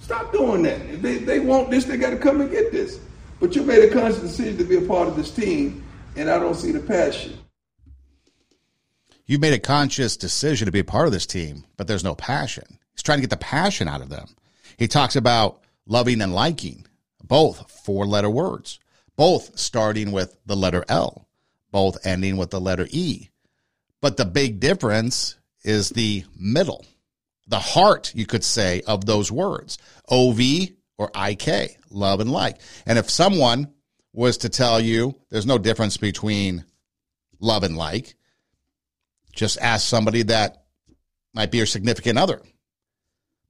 Stop 0.00 0.32
doing 0.32 0.62
that. 0.64 0.80
If 0.80 1.00
they, 1.00 1.18
they 1.18 1.40
want 1.40 1.70
this, 1.70 1.84
they 1.84 1.96
got 1.96 2.10
to 2.10 2.16
come 2.16 2.40
and 2.40 2.50
get 2.50 2.72
this. 2.72 2.98
But 3.38 3.54
you 3.54 3.62
made 3.62 3.84
a 3.84 3.92
conscious 3.92 4.20
decision 4.20 4.58
to 4.58 4.64
be 4.64 4.76
a 4.76 4.82
part 4.82 5.06
of 5.08 5.16
this 5.16 5.30
team, 5.30 5.84
and 6.16 6.28
I 6.28 6.38
don't 6.38 6.54
see 6.54 6.72
the 6.72 6.80
passion. 6.80 7.38
You've 9.26 9.40
made 9.40 9.54
a 9.54 9.58
conscious 9.58 10.16
decision 10.16 10.66
to 10.66 10.72
be 10.72 10.80
a 10.80 10.84
part 10.84 11.06
of 11.06 11.12
this 11.12 11.26
team, 11.26 11.64
but 11.76 11.86
there's 11.86 12.04
no 12.04 12.14
passion. 12.14 12.78
He's 12.92 13.02
trying 13.02 13.18
to 13.18 13.22
get 13.22 13.30
the 13.30 13.36
passion 13.36 13.88
out 13.88 14.02
of 14.02 14.10
them. 14.10 14.28
He 14.76 14.86
talks 14.86 15.16
about 15.16 15.62
loving 15.86 16.20
and 16.20 16.34
liking, 16.34 16.86
both 17.22 17.70
four 17.70 18.06
letter 18.06 18.28
words, 18.28 18.78
both 19.16 19.58
starting 19.58 20.12
with 20.12 20.36
the 20.44 20.56
letter 20.56 20.84
L, 20.88 21.26
both 21.70 22.06
ending 22.06 22.36
with 22.36 22.50
the 22.50 22.60
letter 22.60 22.86
E. 22.90 23.30
But 24.00 24.16
the 24.16 24.26
big 24.26 24.60
difference 24.60 25.36
is 25.64 25.88
the 25.88 26.24
middle, 26.36 26.84
the 27.46 27.58
heart, 27.58 28.12
you 28.14 28.26
could 28.26 28.44
say, 28.44 28.82
of 28.86 29.06
those 29.06 29.32
words 29.32 29.78
OV 30.08 30.38
or 30.98 31.10
IK, 31.16 31.78
love 31.90 32.20
and 32.20 32.30
like. 32.30 32.60
And 32.84 32.98
if 32.98 33.08
someone 33.08 33.72
was 34.12 34.38
to 34.38 34.48
tell 34.48 34.80
you 34.80 35.14
there's 35.30 35.46
no 35.46 35.58
difference 35.58 35.96
between 35.96 36.64
love 37.40 37.62
and 37.62 37.76
like, 37.76 38.14
just 39.34 39.58
ask 39.58 39.86
somebody 39.86 40.22
that 40.22 40.64
might 41.32 41.50
be 41.50 41.58
your 41.58 41.66
significant 41.66 42.18
other 42.18 42.40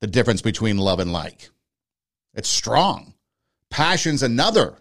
the 0.00 0.06
difference 0.06 0.42
between 0.42 0.76
love 0.76 1.00
and 1.00 1.12
like. 1.12 1.48
It's 2.34 2.48
strong. 2.48 3.14
Passion's 3.70 4.22
another 4.22 4.78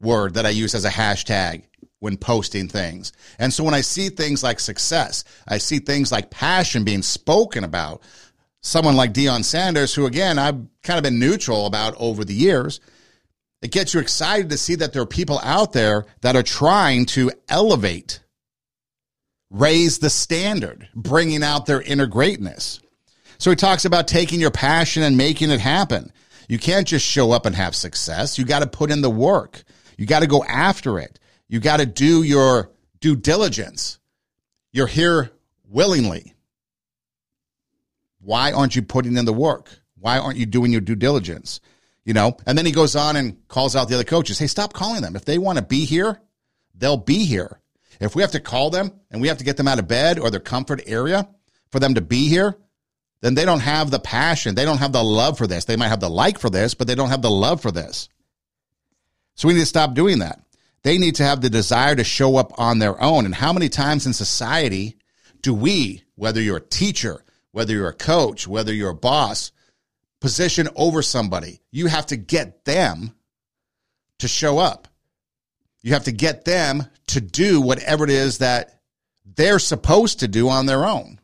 word 0.00 0.34
that 0.34 0.46
I 0.46 0.50
use 0.50 0.74
as 0.74 0.84
a 0.84 0.90
hashtag 0.90 1.64
when 1.98 2.16
posting 2.16 2.68
things. 2.68 3.12
And 3.38 3.52
so 3.52 3.64
when 3.64 3.74
I 3.74 3.80
see 3.80 4.08
things 4.08 4.42
like 4.42 4.60
success, 4.60 5.24
I 5.46 5.58
see 5.58 5.78
things 5.78 6.12
like 6.12 6.30
passion 6.30 6.84
being 6.84 7.02
spoken 7.02 7.64
about, 7.64 8.02
someone 8.62 8.96
like 8.96 9.12
Deion 9.12 9.44
Sanders, 9.44 9.94
who 9.94 10.06
again, 10.06 10.38
I've 10.38 10.60
kind 10.82 10.98
of 10.98 11.02
been 11.02 11.18
neutral 11.18 11.66
about 11.66 11.94
over 11.98 12.24
the 12.24 12.34
years, 12.34 12.80
it 13.62 13.72
gets 13.72 13.94
you 13.94 14.00
excited 14.00 14.50
to 14.50 14.58
see 14.58 14.74
that 14.76 14.92
there 14.92 15.02
are 15.02 15.06
people 15.06 15.40
out 15.42 15.72
there 15.72 16.06
that 16.20 16.36
are 16.36 16.42
trying 16.42 17.06
to 17.06 17.30
elevate, 17.48 18.20
raise 19.50 19.98
the 19.98 20.10
standard, 20.10 20.88
bringing 20.94 21.42
out 21.42 21.66
their 21.66 21.80
inner 21.82 22.06
greatness. 22.06 22.80
So 23.38 23.50
he 23.50 23.56
talks 23.56 23.84
about 23.84 24.08
taking 24.08 24.40
your 24.40 24.50
passion 24.50 25.02
and 25.02 25.16
making 25.16 25.50
it 25.50 25.60
happen. 25.60 26.12
You 26.48 26.58
can't 26.58 26.86
just 26.86 27.04
show 27.04 27.32
up 27.32 27.46
and 27.46 27.54
have 27.54 27.74
success. 27.74 28.38
You 28.38 28.44
got 28.44 28.60
to 28.60 28.66
put 28.66 28.90
in 28.90 29.02
the 29.02 29.10
work. 29.10 29.62
You 29.96 30.06
got 30.06 30.20
to 30.20 30.26
go 30.26 30.44
after 30.44 30.98
it. 30.98 31.18
You 31.48 31.60
got 31.60 31.78
to 31.78 31.86
do 31.86 32.22
your 32.22 32.70
due 33.00 33.16
diligence. 33.16 33.98
You're 34.72 34.86
here 34.86 35.30
willingly. 35.68 36.34
Why 38.20 38.52
aren't 38.52 38.74
you 38.74 38.82
putting 38.82 39.16
in 39.16 39.24
the 39.24 39.32
work? 39.32 39.70
Why 39.98 40.18
aren't 40.18 40.38
you 40.38 40.46
doing 40.46 40.72
your 40.72 40.80
due 40.80 40.96
diligence? 40.96 41.60
You 42.04 42.14
know, 42.14 42.36
and 42.46 42.56
then 42.56 42.66
he 42.66 42.72
goes 42.72 42.94
on 42.94 43.16
and 43.16 43.36
calls 43.48 43.74
out 43.74 43.88
the 43.88 43.94
other 43.94 44.04
coaches. 44.04 44.38
Hey, 44.38 44.46
stop 44.46 44.72
calling 44.72 45.02
them. 45.02 45.16
If 45.16 45.24
they 45.24 45.38
want 45.38 45.58
to 45.58 45.64
be 45.64 45.84
here, 45.84 46.20
they'll 46.74 46.96
be 46.96 47.24
here. 47.24 47.60
If 48.00 48.14
we 48.14 48.22
have 48.22 48.32
to 48.32 48.40
call 48.40 48.70
them 48.70 48.92
and 49.10 49.20
we 49.20 49.28
have 49.28 49.38
to 49.38 49.44
get 49.44 49.56
them 49.56 49.68
out 49.68 49.78
of 49.78 49.88
bed 49.88 50.18
or 50.18 50.30
their 50.30 50.40
comfort 50.40 50.82
area 50.86 51.28
for 51.70 51.80
them 51.80 51.94
to 51.94 52.00
be 52.00 52.28
here, 52.28 52.56
then 53.20 53.34
they 53.34 53.44
don't 53.44 53.60
have 53.60 53.90
the 53.90 53.98
passion. 53.98 54.54
They 54.54 54.64
don't 54.64 54.78
have 54.78 54.92
the 54.92 55.02
love 55.02 55.38
for 55.38 55.46
this. 55.46 55.64
They 55.64 55.76
might 55.76 55.88
have 55.88 56.00
the 56.00 56.10
like 56.10 56.38
for 56.38 56.50
this, 56.50 56.74
but 56.74 56.86
they 56.86 56.94
don't 56.94 57.08
have 57.08 57.22
the 57.22 57.30
love 57.30 57.60
for 57.62 57.72
this. 57.72 58.08
So 59.34 59.48
we 59.48 59.54
need 59.54 59.60
to 59.60 59.66
stop 59.66 59.94
doing 59.94 60.20
that. 60.20 60.40
They 60.82 60.98
need 60.98 61.16
to 61.16 61.24
have 61.24 61.40
the 61.40 61.50
desire 61.50 61.96
to 61.96 62.04
show 62.04 62.36
up 62.36 62.58
on 62.58 62.78
their 62.78 63.00
own. 63.02 63.24
And 63.24 63.34
how 63.34 63.52
many 63.52 63.68
times 63.68 64.06
in 64.06 64.12
society 64.12 64.96
do 65.40 65.52
we, 65.54 66.04
whether 66.14 66.40
you're 66.40 66.58
a 66.58 66.60
teacher, 66.60 67.24
whether 67.52 67.72
you're 67.72 67.88
a 67.88 67.94
coach, 67.94 68.46
whether 68.46 68.72
you're 68.72 68.90
a 68.90 68.94
boss, 68.94 69.50
position 70.20 70.68
over 70.76 71.02
somebody, 71.02 71.60
you 71.70 71.86
have 71.86 72.06
to 72.06 72.16
get 72.16 72.64
them 72.64 73.14
to 74.18 74.28
show 74.28 74.58
up. 74.58 74.88
You 75.86 75.92
have 75.92 76.04
to 76.04 76.12
get 76.12 76.44
them 76.44 76.82
to 77.06 77.20
do 77.20 77.60
whatever 77.60 78.02
it 78.02 78.10
is 78.10 78.38
that 78.38 78.80
they're 79.24 79.60
supposed 79.60 80.18
to 80.18 80.26
do 80.26 80.48
on 80.48 80.66
their 80.66 80.84
own. 80.84 81.20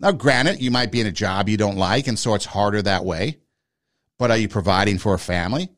Now, 0.00 0.12
granted, 0.12 0.62
you 0.62 0.70
might 0.70 0.90
be 0.90 1.02
in 1.02 1.06
a 1.06 1.12
job 1.12 1.50
you 1.50 1.58
don't 1.58 1.76
like, 1.76 2.06
and 2.06 2.18
so 2.18 2.32
it's 2.32 2.46
harder 2.46 2.80
that 2.80 3.04
way. 3.04 3.36
But 4.18 4.30
are 4.30 4.38
you 4.38 4.48
providing 4.48 4.96
for 4.96 5.12
a 5.12 5.18
family? 5.18 5.68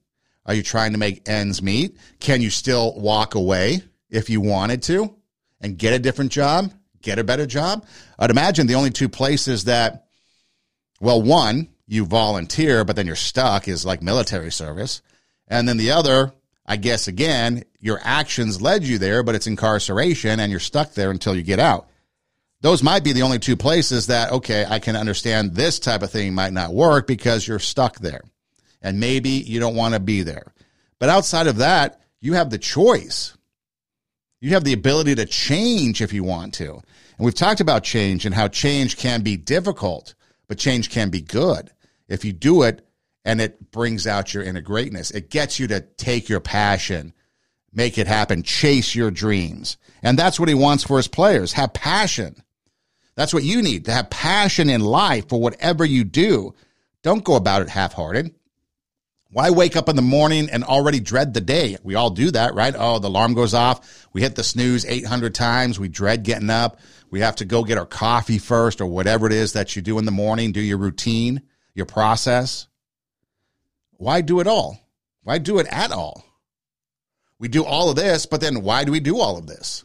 Are 0.47 0.55
you 0.55 0.63
trying 0.63 0.93
to 0.93 0.99
make 0.99 1.29
ends 1.29 1.61
meet? 1.61 1.99
Can 2.21 2.41
you 2.41 2.51
still 2.51 2.95
walk 2.95 3.35
away 3.35 3.83
if 4.11 4.31
you 4.31 4.41
wanted 4.41 4.83
to 4.85 5.17
and 5.61 5.77
get 5.77 5.93
a 5.93 5.99
different 5.99 6.31
job, 6.31 6.73
get 7.03 7.19
a 7.19 7.25
better 7.25 7.47
job? 7.47 7.85
I'd 8.17 8.31
imagine 8.31 8.69
the 8.69 8.77
only 8.77 8.91
two 8.91 9.09
places 9.09 9.65
that, 9.65 10.07
well, 11.01 11.21
one, 11.21 11.71
you 11.89 12.07
volunteer, 12.07 12.85
but 12.85 12.95
then 12.95 13.09
you're 13.09 13.17
stuck 13.17 13.67
is 13.67 13.85
like 13.85 14.03
military 14.03 14.53
service. 14.53 15.03
And 15.49 15.69
then 15.69 15.79
the 15.79 15.91
other, 15.91 16.33
I 16.67 16.77
guess, 16.77 17.09
again, 17.09 17.65
your 17.79 18.01
actions 18.03 18.63
led 18.63 18.85
you 18.85 18.99
there, 18.99 19.23
but 19.23 19.35
it's 19.35 19.47
incarceration 19.47 20.41
and 20.41 20.51
you're 20.51 20.61
stuck 20.61 20.95
there 20.95 21.11
until 21.11 21.35
you 21.35 21.43
get 21.43 21.59
out 21.59 21.89
those 22.65 22.83
might 22.83 23.05
be 23.05 23.13
the 23.13 23.21
only 23.21 23.39
two 23.39 23.59
places 23.59 24.07
that, 24.07 24.33
okay, 24.33 24.65
I 24.67 24.79
can 24.79 24.97
understand 24.97 25.53
this 25.53 25.79
type 25.79 26.01
of 26.01 26.11
thing 26.11 26.33
might 26.33 26.55
not 26.55 26.73
work 26.73 27.07
because 27.07 27.47
you're 27.47 27.59
stuck 27.59 27.99
there. 27.99 28.23
And 28.81 28.99
maybe 28.99 29.29
you 29.29 29.61
don't 29.61 29.77
want 29.77 29.93
to 29.93 30.01
be 30.01 30.23
there. 30.23 30.55
But 30.99 31.11
outside 31.11 31.47
of 31.47 31.59
that, 31.59 32.01
you 32.23 32.33
have 32.33 32.49
the 32.49 32.57
choice. 32.57 33.37
You 34.41 34.55
have 34.55 34.65
the 34.65 34.73
ability 34.73 35.15
to 35.17 35.27
change 35.27 36.01
if 36.01 36.15
you 36.15 36.25
want 36.25 36.55
to. 36.55 36.73
And 36.73 36.83
we've 37.19 37.35
talked 37.35 37.61
about 37.61 37.85
change 37.85 38.25
and 38.25 38.35
how 38.35 38.49
change 38.49 38.97
can 38.97 39.21
be 39.21 39.37
difficult, 39.37 40.15
but 40.49 40.57
change 40.57 40.89
can 40.89 41.11
be 41.11 41.21
good. 41.21 41.71
If 42.09 42.25
you 42.25 42.33
do 42.33 42.63
it 42.63 42.83
and 43.25 43.41
it 43.41 43.71
brings 43.71 44.07
out 44.07 44.35
your 44.35 44.43
inner 44.43 44.61
greatness, 44.61 45.11
it 45.11 45.31
gets 45.31 45.59
you 45.59 45.67
to 45.69 45.81
take 45.81 46.29
your 46.29 46.41
passion, 46.41 47.13
make 47.73 47.99
it 47.99 48.07
happen, 48.07 48.43
chase 48.43 48.95
your 48.95 49.11
dreams. 49.11 49.77
And 50.03 50.19
that's 50.19 50.39
what 50.39 50.49
he 50.49 50.55
wants 50.55 50.85
for 50.85 50.99
his 50.99 51.09
players. 51.09 51.53
Have 51.55 51.73
passion. 51.73 52.43
That's 53.17 53.33
what 53.33 53.45
you 53.45 53.63
need 53.63 53.87
to 53.87 53.93
have 53.93 54.11
passion 54.11 54.69
in 54.69 54.81
life 54.81 55.29
for 55.29 55.41
whatever 55.41 55.85
you 55.85 56.05
do. 56.05 56.55
Don't 57.03 57.25
go 57.25 57.37
about 57.37 57.63
it 57.63 57.69
half 57.69 57.93
hearted. 57.93 58.35
Why 59.31 59.51
wake 59.51 59.75
up 59.75 59.89
in 59.89 59.97
the 59.97 60.03
morning 60.03 60.49
and 60.49 60.63
already 60.63 61.01
dread 61.01 61.35
the 61.35 61.41
day? 61.41 61.77
We 61.83 61.97
all 61.97 62.11
do 62.11 62.31
that, 62.31 62.55
right? 62.55 62.75
Oh, 62.77 63.01
the 63.01 63.09
alarm 63.09 63.35
goes 63.35 63.53
off. 63.53 64.07
We 64.13 64.21
hit 64.21 64.37
the 64.37 64.45
snooze 64.45 64.85
800 64.85 65.35
times. 65.35 65.79
We 65.79 65.89
dread 65.89 66.23
getting 66.23 66.51
up. 66.51 66.79
We 67.11 67.21
have 67.21 67.37
to 67.37 67.45
go 67.45 67.65
get 67.65 67.79
our 67.79 67.87
coffee 67.87 68.39
first 68.39 68.81
or 68.81 68.87
whatever 68.87 69.27
it 69.27 69.33
is 69.33 69.55
that 69.55 69.75
you 69.75 69.83
do 69.83 69.99
in 69.99 70.05
the 70.05 70.13
morning. 70.13 70.53
Do 70.53 70.61
your 70.61 70.79
routine, 70.79 71.43
your 71.75 71.87
process. 71.87 72.69
Why 73.97 74.21
do 74.21 74.41
it 74.41 74.47
all? 74.47 74.79
Why 75.23 75.39
do 75.39 75.59
it 75.59 75.67
at 75.71 75.93
all? 75.93 76.25
We 77.39 77.49
do 77.49 77.65
all 77.65 77.91
of 77.91 77.97
this, 77.97 78.27
but 78.27 78.41
then 78.41 78.63
why 78.63 78.85
do 78.85 78.93
we 78.93 79.01
do 79.01 79.19
all 79.19 79.37
of 79.37 79.47
this? 79.47 79.85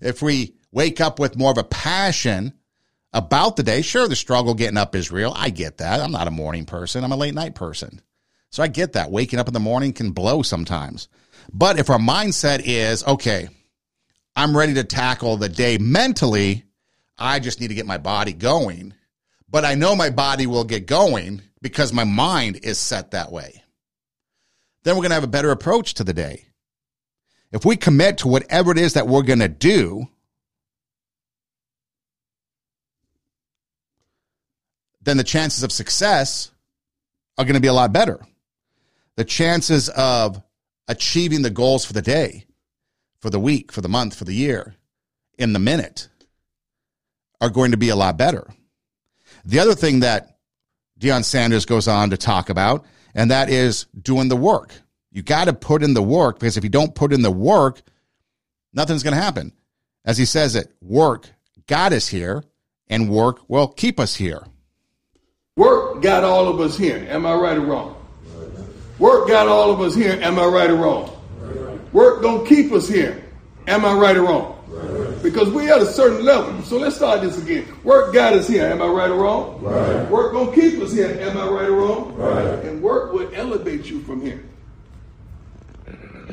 If 0.00 0.22
we 0.22 0.54
wake 0.72 1.00
up 1.00 1.18
with 1.18 1.36
more 1.36 1.50
of 1.50 1.58
a 1.58 1.64
passion 1.64 2.52
about 3.16 3.56
the 3.56 3.62
day. 3.62 3.80
Sure, 3.80 4.06
the 4.06 4.14
struggle 4.14 4.52
getting 4.54 4.76
up 4.76 4.94
is 4.94 5.10
real. 5.10 5.32
I 5.34 5.48
get 5.48 5.78
that. 5.78 6.00
I'm 6.00 6.12
not 6.12 6.28
a 6.28 6.32
morning 6.32 6.66
person, 6.66 7.02
I'm 7.02 7.12
a 7.12 7.16
late 7.16 7.34
night 7.34 7.54
person. 7.54 8.02
So 8.50 8.62
I 8.62 8.68
get 8.68 8.92
that. 8.92 9.10
Waking 9.10 9.38
up 9.38 9.48
in 9.48 9.54
the 9.54 9.60
morning 9.60 9.92
can 9.92 10.12
blow 10.12 10.42
sometimes. 10.42 11.08
But 11.52 11.78
if 11.78 11.90
our 11.90 11.98
mindset 11.98 12.62
is, 12.64 13.04
okay, 13.04 13.48
I'm 14.34 14.56
ready 14.56 14.74
to 14.74 14.84
tackle 14.84 15.36
the 15.36 15.48
day 15.48 15.78
mentally, 15.78 16.64
I 17.18 17.40
just 17.40 17.60
need 17.60 17.68
to 17.68 17.74
get 17.74 17.86
my 17.86 17.98
body 17.98 18.34
going. 18.34 18.94
But 19.48 19.64
I 19.64 19.74
know 19.74 19.96
my 19.96 20.10
body 20.10 20.46
will 20.46 20.64
get 20.64 20.86
going 20.86 21.42
because 21.66 21.92
my 21.92 22.04
mind 22.04 22.60
is 22.62 22.78
set 22.78 23.10
that 23.10 23.32
way. 23.32 23.60
Then 24.84 24.94
we're 24.94 25.02
going 25.02 25.10
to 25.10 25.16
have 25.16 25.24
a 25.24 25.26
better 25.26 25.50
approach 25.50 25.94
to 25.94 26.04
the 26.04 26.12
day. 26.12 26.44
If 27.50 27.64
we 27.64 27.76
commit 27.76 28.18
to 28.18 28.28
whatever 28.28 28.70
it 28.70 28.78
is 28.78 28.92
that 28.92 29.08
we're 29.08 29.22
going 29.22 29.40
to 29.40 29.48
do, 29.48 30.06
then 35.02 35.16
the 35.16 35.24
chances 35.24 35.64
of 35.64 35.72
success 35.72 36.52
are 37.36 37.44
going 37.44 37.54
to 37.54 37.60
be 37.60 37.66
a 37.66 37.72
lot 37.72 37.92
better. 37.92 38.24
The 39.16 39.24
chances 39.24 39.88
of 39.88 40.40
achieving 40.86 41.42
the 41.42 41.50
goals 41.50 41.84
for 41.84 41.94
the 41.94 42.00
day, 42.00 42.46
for 43.18 43.28
the 43.28 43.40
week, 43.40 43.72
for 43.72 43.80
the 43.80 43.88
month, 43.88 44.14
for 44.14 44.24
the 44.24 44.34
year, 44.34 44.76
in 45.36 45.52
the 45.52 45.58
minute 45.58 46.08
are 47.40 47.50
going 47.50 47.72
to 47.72 47.76
be 47.76 47.88
a 47.88 47.96
lot 47.96 48.16
better. 48.16 48.46
The 49.44 49.58
other 49.58 49.74
thing 49.74 49.98
that 50.00 50.35
Deion 50.98 51.24
Sanders 51.24 51.66
goes 51.66 51.88
on 51.88 52.10
to 52.10 52.16
talk 52.16 52.48
about, 52.48 52.84
and 53.14 53.30
that 53.30 53.50
is 53.50 53.86
doing 54.00 54.28
the 54.28 54.36
work. 54.36 54.72
You 55.10 55.22
got 55.22 55.46
to 55.46 55.52
put 55.52 55.82
in 55.82 55.94
the 55.94 56.02
work 56.02 56.38
because 56.38 56.56
if 56.56 56.64
you 56.64 56.70
don't 56.70 56.94
put 56.94 57.12
in 57.12 57.22
the 57.22 57.30
work, 57.30 57.82
nothing's 58.72 59.02
going 59.02 59.16
to 59.16 59.22
happen. 59.22 59.52
As 60.04 60.18
he 60.18 60.24
says 60.24 60.54
it, 60.54 60.72
work 60.80 61.28
got 61.66 61.92
us 61.92 62.08
here, 62.08 62.44
and 62.88 63.10
work 63.10 63.40
will 63.48 63.68
keep 63.68 63.98
us 63.98 64.14
here. 64.14 64.46
Work 65.56 66.02
got 66.02 66.22
all 66.22 66.48
of 66.48 66.60
us 66.60 66.76
here. 66.76 67.06
Am 67.08 67.26
I 67.26 67.34
right 67.34 67.56
or 67.56 67.62
wrong? 67.62 67.96
Work 68.98 69.28
got 69.28 69.48
all 69.48 69.70
of 69.70 69.80
us 69.80 69.94
here. 69.94 70.18
Am 70.22 70.38
I 70.38 70.44
right 70.44 70.70
or 70.70 70.76
wrong? 70.76 71.12
Work 71.92 72.22
gonna 72.22 72.46
keep 72.46 72.72
us 72.72 72.88
here. 72.88 73.24
Am 73.66 73.84
I 73.84 73.92
right 73.94 74.16
or 74.16 74.22
wrong? 74.22 74.55
Because 75.22 75.50
we 75.50 75.70
at 75.70 75.80
a 75.80 75.86
certain 75.86 76.24
level. 76.24 76.62
So 76.62 76.76
let's 76.78 76.96
start 76.96 77.22
this 77.22 77.40
again. 77.42 77.66
Work 77.82 78.14
got 78.14 78.34
us 78.34 78.46
here. 78.46 78.66
Am 78.66 78.80
I 78.80 78.86
right 78.86 79.10
or 79.10 79.16
wrong? 79.16 79.60
Right. 79.62 80.08
Work 80.10 80.32
gonna 80.32 80.54
keep 80.54 80.80
us 80.80 80.92
here. 80.92 81.16
Am 81.20 81.36
I 81.36 81.48
right 81.48 81.68
or 81.68 81.72
wrong? 81.72 82.14
Right. 82.16 82.64
And 82.64 82.82
work 82.82 83.12
would 83.12 83.34
elevate 83.34 83.86
you 83.86 84.02
from 84.02 84.20
here. 84.20 84.44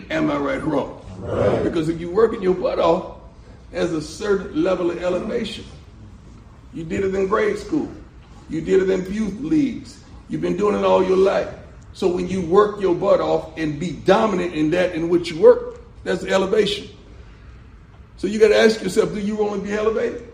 Am 0.09 0.29
I 0.29 0.38
right 0.38 0.62
or 0.62 0.65
wrong? 0.65 1.05
Right. 1.19 1.63
Because 1.63 1.89
if 1.89 2.00
you're 2.00 2.12
working 2.12 2.41
your 2.41 2.53
butt 2.53 2.79
off 2.79 3.17
as 3.73 3.91
a 3.91 4.01
certain 4.01 4.63
level 4.63 4.91
of 4.91 5.01
elevation. 5.01 5.65
You 6.73 6.83
did 6.83 7.03
it 7.03 7.13
in 7.15 7.27
grade 7.27 7.57
school. 7.57 7.91
You 8.50 8.62
did 8.62 8.83
it 8.83 8.89
in 8.89 9.12
youth 9.12 9.39
leagues. 9.41 10.03
You've 10.29 10.41
been 10.41 10.57
doing 10.57 10.75
it 10.75 10.83
all 10.83 11.03
your 11.03 11.17
life. 11.17 11.53
So 11.93 12.07
when 12.07 12.27
you 12.27 12.41
work 12.41 12.79
your 12.81 12.95
butt 12.95 13.19
off 13.19 13.57
and 13.57 13.79
be 13.79 13.91
dominant 13.91 14.53
in 14.53 14.71
that 14.71 14.93
in 14.93 15.09
which 15.09 15.31
you 15.31 15.39
work, 15.39 15.81
that's 16.03 16.23
elevation. 16.23 16.89
So 18.17 18.27
you 18.27 18.39
got 18.39 18.50
to 18.50 18.58
ask 18.58 18.82
yourself, 18.82 19.13
do 19.13 19.20
you 19.20 19.36
want 19.36 19.62
to 19.62 19.67
be 19.67 19.74
elevated? 19.74 20.27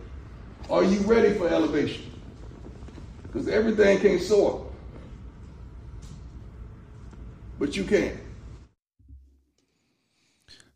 Are 0.70 0.84
you 0.84 1.00
ready 1.00 1.34
for 1.34 1.48
elevation? 1.48 2.04
Because 3.24 3.48
everything 3.48 4.00
can't 4.00 4.22
soar. 4.22 4.66
But 7.58 7.76
you 7.76 7.84
can. 7.84 8.20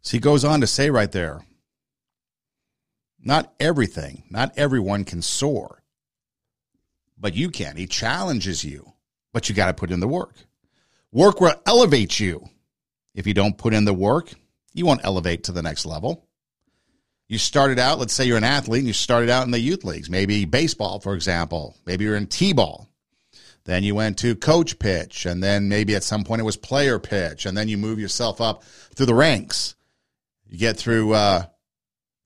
So 0.01 0.17
he 0.17 0.19
goes 0.19 0.43
on 0.43 0.61
to 0.61 0.67
say 0.67 0.89
right 0.89 1.11
there 1.11 1.45
not 3.25 3.53
everything, 3.59 4.23
not 4.29 4.51
everyone 4.57 5.05
can 5.05 5.21
soar, 5.21 5.81
but 7.17 7.35
you 7.35 7.49
can. 7.49 7.77
He 7.77 7.87
challenges 7.87 8.63
you, 8.63 8.93
but 9.31 9.47
you 9.47 9.55
got 9.55 9.67
to 9.67 9.73
put 9.73 9.91
in 9.91 10.01
the 10.01 10.07
work. 10.07 10.35
Work 11.11 11.39
will 11.39 11.55
elevate 11.65 12.19
you. 12.19 12.49
If 13.15 13.27
you 13.27 13.33
don't 13.33 13.57
put 13.57 13.73
in 13.73 13.85
the 13.85 13.93
work, 13.93 14.33
you 14.73 14.85
won't 14.85 15.05
elevate 15.05 15.45
to 15.45 15.51
the 15.51 15.61
next 15.61 15.85
level. 15.85 16.27
You 17.27 17.37
started 17.37 17.79
out, 17.79 17.99
let's 17.99 18.13
say 18.13 18.25
you're 18.25 18.37
an 18.37 18.43
athlete 18.43 18.79
and 18.79 18.87
you 18.87 18.93
started 18.93 19.29
out 19.29 19.45
in 19.45 19.51
the 19.51 19.59
youth 19.59 19.83
leagues, 19.83 20.09
maybe 20.09 20.45
baseball, 20.45 20.99
for 20.99 21.15
example. 21.15 21.75
Maybe 21.85 22.03
you're 22.03 22.15
in 22.15 22.27
T 22.27 22.53
ball. 22.53 22.89
Then 23.65 23.83
you 23.83 23.95
went 23.95 24.19
to 24.19 24.35
coach 24.35 24.77
pitch, 24.77 25.25
and 25.25 25.41
then 25.41 25.69
maybe 25.69 25.95
at 25.95 26.03
some 26.03 26.25
point 26.25 26.41
it 26.41 26.45
was 26.45 26.57
player 26.57 26.99
pitch, 26.99 27.45
and 27.45 27.57
then 27.57 27.69
you 27.69 27.77
move 27.77 27.97
yourself 27.97 28.41
up 28.41 28.63
through 28.63 29.05
the 29.05 29.15
ranks. 29.15 29.75
You 30.45 30.57
get 30.57 30.75
through 30.75 31.13
uh, 31.13 31.45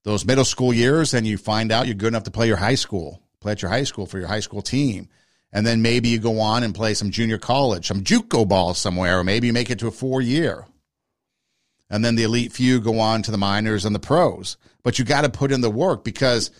those 0.02 0.24
middle 0.24 0.44
school 0.44 0.74
years, 0.74 1.14
and 1.14 1.24
you 1.24 1.38
find 1.38 1.70
out 1.70 1.86
you're 1.86 1.94
good 1.94 2.08
enough 2.08 2.24
to 2.24 2.32
play 2.32 2.48
your 2.48 2.56
high 2.56 2.74
school, 2.74 3.22
play 3.40 3.52
at 3.52 3.62
your 3.62 3.70
high 3.70 3.84
school 3.84 4.06
for 4.06 4.18
your 4.18 4.26
high 4.26 4.40
school 4.40 4.62
team. 4.62 5.08
And 5.52 5.64
then 5.64 5.80
maybe 5.80 6.08
you 6.08 6.18
go 6.18 6.40
on 6.40 6.64
and 6.64 6.74
play 6.74 6.94
some 6.94 7.12
junior 7.12 7.38
college, 7.38 7.86
some 7.86 8.02
JUCO 8.02 8.46
ball 8.46 8.74
somewhere, 8.74 9.20
or 9.20 9.24
maybe 9.24 9.46
you 9.46 9.52
make 9.52 9.70
it 9.70 9.78
to 9.78 9.86
a 9.86 9.92
four 9.92 10.20
year. 10.20 10.66
And 11.90 12.04
then 12.04 12.16
the 12.16 12.24
elite 12.24 12.52
few 12.52 12.80
go 12.80 13.00
on 13.00 13.22
to 13.22 13.30
the 13.30 13.38
minors 13.38 13.84
and 13.84 13.94
the 13.94 14.00
pros. 14.00 14.56
But 14.82 14.98
you 14.98 15.04
got 15.04 15.22
to 15.22 15.30
put 15.30 15.52
in 15.52 15.60
the 15.60 15.70
work 15.70 16.04
because 16.04 16.50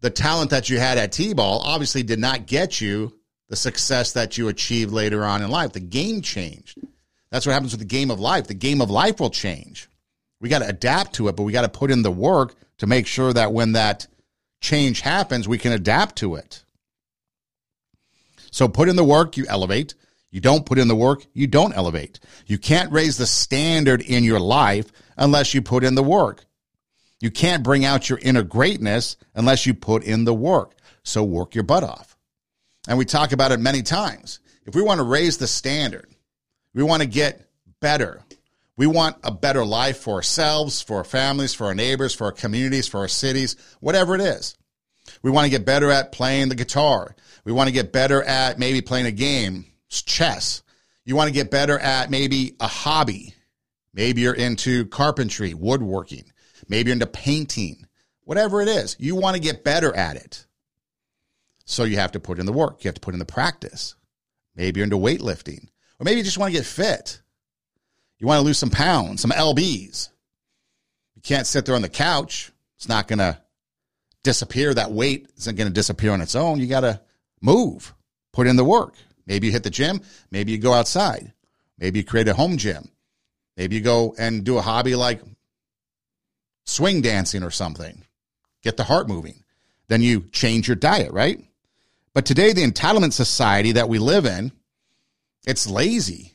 the 0.00 0.10
talent 0.10 0.50
that 0.50 0.68
you 0.68 0.78
had 0.78 0.98
at 0.98 1.12
T 1.12 1.34
ball 1.34 1.60
obviously 1.64 2.02
did 2.02 2.18
not 2.18 2.46
get 2.46 2.80
you 2.80 3.16
the 3.48 3.56
success 3.56 4.12
that 4.12 4.36
you 4.36 4.48
achieved 4.48 4.92
later 4.92 5.24
on 5.24 5.42
in 5.42 5.50
life. 5.50 5.72
The 5.72 5.80
game 5.80 6.20
changed. 6.20 6.78
That's 7.30 7.46
what 7.46 7.52
happens 7.52 7.72
with 7.72 7.80
the 7.80 7.86
game 7.86 8.10
of 8.10 8.20
life. 8.20 8.46
The 8.46 8.54
game 8.54 8.80
of 8.80 8.90
life 8.90 9.20
will 9.20 9.30
change. 9.30 9.88
We 10.40 10.48
got 10.48 10.60
to 10.60 10.68
adapt 10.68 11.14
to 11.14 11.28
it, 11.28 11.36
but 11.36 11.44
we 11.44 11.52
got 11.52 11.62
to 11.62 11.68
put 11.68 11.90
in 11.90 12.02
the 12.02 12.10
work 12.10 12.54
to 12.78 12.86
make 12.86 13.06
sure 13.06 13.32
that 13.32 13.52
when 13.52 13.72
that 13.72 14.06
change 14.60 15.00
happens, 15.00 15.48
we 15.48 15.58
can 15.58 15.72
adapt 15.72 16.16
to 16.16 16.34
it. 16.34 16.64
So 18.50 18.68
put 18.68 18.88
in 18.88 18.96
the 18.96 19.04
work, 19.04 19.36
you 19.36 19.46
elevate. 19.48 19.94
You 20.36 20.42
don't 20.42 20.66
put 20.66 20.78
in 20.78 20.86
the 20.86 20.94
work, 20.94 21.24
you 21.32 21.46
don't 21.46 21.72
elevate. 21.74 22.20
You 22.44 22.58
can't 22.58 22.92
raise 22.92 23.16
the 23.16 23.24
standard 23.24 24.02
in 24.02 24.22
your 24.22 24.38
life 24.38 24.92
unless 25.16 25.54
you 25.54 25.62
put 25.62 25.82
in 25.82 25.94
the 25.94 26.02
work. 26.02 26.44
You 27.20 27.30
can't 27.30 27.62
bring 27.62 27.86
out 27.86 28.10
your 28.10 28.18
inner 28.18 28.42
greatness 28.42 29.16
unless 29.34 29.64
you 29.64 29.72
put 29.72 30.04
in 30.04 30.26
the 30.26 30.34
work. 30.34 30.74
So 31.04 31.24
work 31.24 31.54
your 31.54 31.64
butt 31.64 31.84
off. 31.84 32.18
And 32.86 32.98
we 32.98 33.06
talk 33.06 33.32
about 33.32 33.50
it 33.50 33.60
many 33.60 33.80
times. 33.80 34.40
If 34.66 34.74
we 34.74 34.82
want 34.82 34.98
to 34.98 35.04
raise 35.04 35.38
the 35.38 35.46
standard, 35.46 36.14
we 36.74 36.82
want 36.82 37.00
to 37.00 37.08
get 37.08 37.48
better, 37.80 38.22
we 38.76 38.86
want 38.86 39.16
a 39.24 39.30
better 39.30 39.64
life 39.64 39.96
for 39.96 40.16
ourselves, 40.16 40.82
for 40.82 40.98
our 40.98 41.04
families, 41.04 41.54
for 41.54 41.64
our 41.64 41.74
neighbors, 41.74 42.14
for 42.14 42.24
our 42.24 42.32
communities, 42.32 42.86
for 42.86 42.98
our 42.98 43.08
cities, 43.08 43.56
whatever 43.80 44.14
it 44.14 44.20
is. 44.20 44.54
We 45.22 45.30
want 45.30 45.46
to 45.46 45.50
get 45.50 45.64
better 45.64 45.90
at 45.90 46.12
playing 46.12 46.50
the 46.50 46.54
guitar. 46.54 47.16
We 47.44 47.52
want 47.52 47.68
to 47.68 47.72
get 47.72 47.90
better 47.90 48.22
at 48.22 48.58
maybe 48.58 48.82
playing 48.82 49.06
a 49.06 49.12
game, 49.12 49.64
chess. 49.88 50.62
You 51.04 51.16
want 51.16 51.28
to 51.28 51.34
get 51.34 51.50
better 51.50 51.78
at 51.78 52.10
maybe 52.10 52.54
a 52.60 52.66
hobby. 52.66 53.34
Maybe 53.94 54.22
you're 54.22 54.34
into 54.34 54.86
carpentry, 54.86 55.54
woodworking. 55.54 56.32
Maybe 56.68 56.88
you're 56.88 56.94
into 56.94 57.06
painting, 57.06 57.86
whatever 58.24 58.60
it 58.60 58.68
is. 58.68 58.96
You 58.98 59.14
want 59.14 59.36
to 59.36 59.42
get 59.42 59.64
better 59.64 59.94
at 59.96 60.16
it. 60.16 60.46
So 61.64 61.84
you 61.84 61.96
have 61.96 62.12
to 62.12 62.20
put 62.20 62.38
in 62.38 62.46
the 62.46 62.52
work. 62.52 62.84
You 62.84 62.88
have 62.88 62.94
to 62.94 63.00
put 63.00 63.14
in 63.14 63.18
the 63.18 63.24
practice. 63.24 63.94
Maybe 64.54 64.78
you're 64.78 64.84
into 64.84 64.96
weightlifting, 64.96 65.68
or 65.98 66.04
maybe 66.04 66.18
you 66.18 66.24
just 66.24 66.38
want 66.38 66.52
to 66.52 66.58
get 66.58 66.66
fit. 66.66 67.20
You 68.18 68.26
want 68.26 68.38
to 68.40 68.44
lose 68.44 68.58
some 68.58 68.70
pounds, 68.70 69.20
some 69.20 69.30
LBs. 69.30 70.08
You 71.14 71.22
can't 71.22 71.46
sit 71.46 71.66
there 71.66 71.74
on 71.74 71.82
the 71.82 71.88
couch. 71.88 72.50
It's 72.76 72.88
not 72.88 73.08
going 73.08 73.18
to 73.18 73.38
disappear. 74.22 74.72
That 74.72 74.92
weight 74.92 75.28
isn't 75.36 75.56
going 75.56 75.68
to 75.68 75.74
disappear 75.74 76.12
on 76.12 76.20
its 76.20 76.34
own. 76.34 76.58
You 76.58 76.66
got 76.66 76.80
to 76.80 77.00
move, 77.42 77.94
put 78.32 78.46
in 78.46 78.56
the 78.56 78.64
work. 78.64 78.94
Maybe 79.26 79.48
you 79.48 79.52
hit 79.52 79.64
the 79.64 79.70
gym. 79.70 80.00
Maybe 80.30 80.52
you 80.52 80.58
go 80.58 80.72
outside. 80.72 81.32
Maybe 81.78 82.00
you 82.00 82.04
create 82.04 82.28
a 82.28 82.34
home 82.34 82.56
gym. 82.56 82.88
Maybe 83.56 83.76
you 83.76 83.82
go 83.82 84.14
and 84.18 84.44
do 84.44 84.58
a 84.58 84.62
hobby 84.62 84.94
like 84.94 85.20
swing 86.64 87.00
dancing 87.00 87.42
or 87.42 87.50
something. 87.50 88.04
Get 88.62 88.76
the 88.76 88.84
heart 88.84 89.08
moving. 89.08 89.42
Then 89.88 90.02
you 90.02 90.22
change 90.32 90.68
your 90.68 90.76
diet, 90.76 91.12
right? 91.12 91.42
But 92.12 92.26
today, 92.26 92.52
the 92.52 92.64
entitlement 92.64 93.12
society 93.12 93.72
that 93.72 93.88
we 93.88 93.98
live 93.98 94.26
in, 94.26 94.50
it's 95.46 95.68
lazy. 95.68 96.32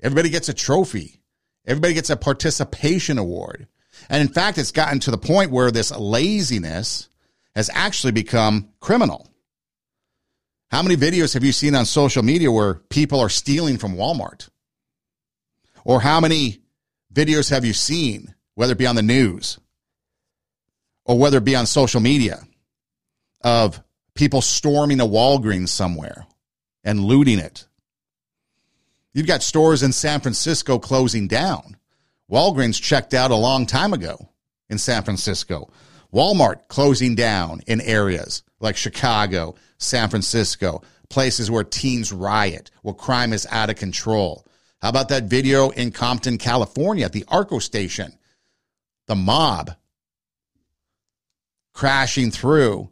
Everybody 0.00 0.30
gets 0.30 0.48
a 0.48 0.54
trophy. 0.54 1.20
Everybody 1.66 1.94
gets 1.94 2.10
a 2.10 2.16
participation 2.16 3.18
award. 3.18 3.66
And 4.08 4.22
in 4.22 4.28
fact, 4.28 4.58
it's 4.58 4.70
gotten 4.70 5.00
to 5.00 5.10
the 5.10 5.18
point 5.18 5.50
where 5.50 5.70
this 5.70 5.90
laziness 5.90 7.08
has 7.54 7.68
actually 7.74 8.12
become 8.12 8.68
criminal. 8.80 9.28
How 10.70 10.82
many 10.82 10.96
videos 10.96 11.34
have 11.34 11.44
you 11.44 11.52
seen 11.52 11.74
on 11.74 11.86
social 11.86 12.22
media 12.22 12.52
where 12.52 12.74
people 12.74 13.20
are 13.20 13.28
stealing 13.28 13.78
from 13.78 13.94
Walmart? 13.94 14.48
Or 15.84 16.00
how 16.00 16.20
many 16.20 16.60
videos 17.12 17.50
have 17.50 17.64
you 17.64 17.72
seen, 17.72 18.34
whether 18.54 18.72
it 18.72 18.78
be 18.78 18.86
on 18.86 18.96
the 18.96 19.02
news 19.02 19.58
or 21.04 21.18
whether 21.18 21.38
it 21.38 21.44
be 21.44 21.56
on 21.56 21.64
social 21.64 22.00
media, 22.00 22.40
of 23.40 23.82
people 24.14 24.42
storming 24.42 25.00
a 25.00 25.06
Walgreens 25.06 25.68
somewhere 25.68 26.26
and 26.84 27.00
looting 27.00 27.38
it 27.38 27.68
You've 29.18 29.26
got 29.26 29.42
stores 29.42 29.82
in 29.82 29.92
San 29.92 30.20
Francisco 30.20 30.78
closing 30.78 31.26
down. 31.26 31.76
Walgreens 32.30 32.80
checked 32.80 33.14
out 33.14 33.32
a 33.32 33.36
long 33.36 33.66
time 33.66 33.92
ago 33.92 34.28
in 34.68 34.78
San 34.78 35.02
Francisco. 35.02 35.70
Walmart 36.12 36.68
closing 36.68 37.14
down 37.14 37.60
in 37.66 37.80
areas 37.80 38.42
like 38.60 38.76
Chicago, 38.76 39.54
San 39.78 40.08
Francisco, 40.08 40.82
places 41.10 41.50
where 41.50 41.64
teens 41.64 42.12
riot, 42.12 42.70
where 42.82 42.94
crime 42.94 43.32
is 43.32 43.46
out 43.50 43.70
of 43.70 43.76
control. 43.76 44.46
How 44.80 44.88
about 44.88 45.10
that 45.10 45.24
video 45.24 45.70
in 45.70 45.90
Compton, 45.90 46.38
California 46.38 47.04
at 47.04 47.12
the 47.12 47.24
Arco 47.28 47.58
station? 47.58 48.12
The 49.06 49.14
mob 49.14 49.72
crashing 51.72 52.30
through 52.30 52.90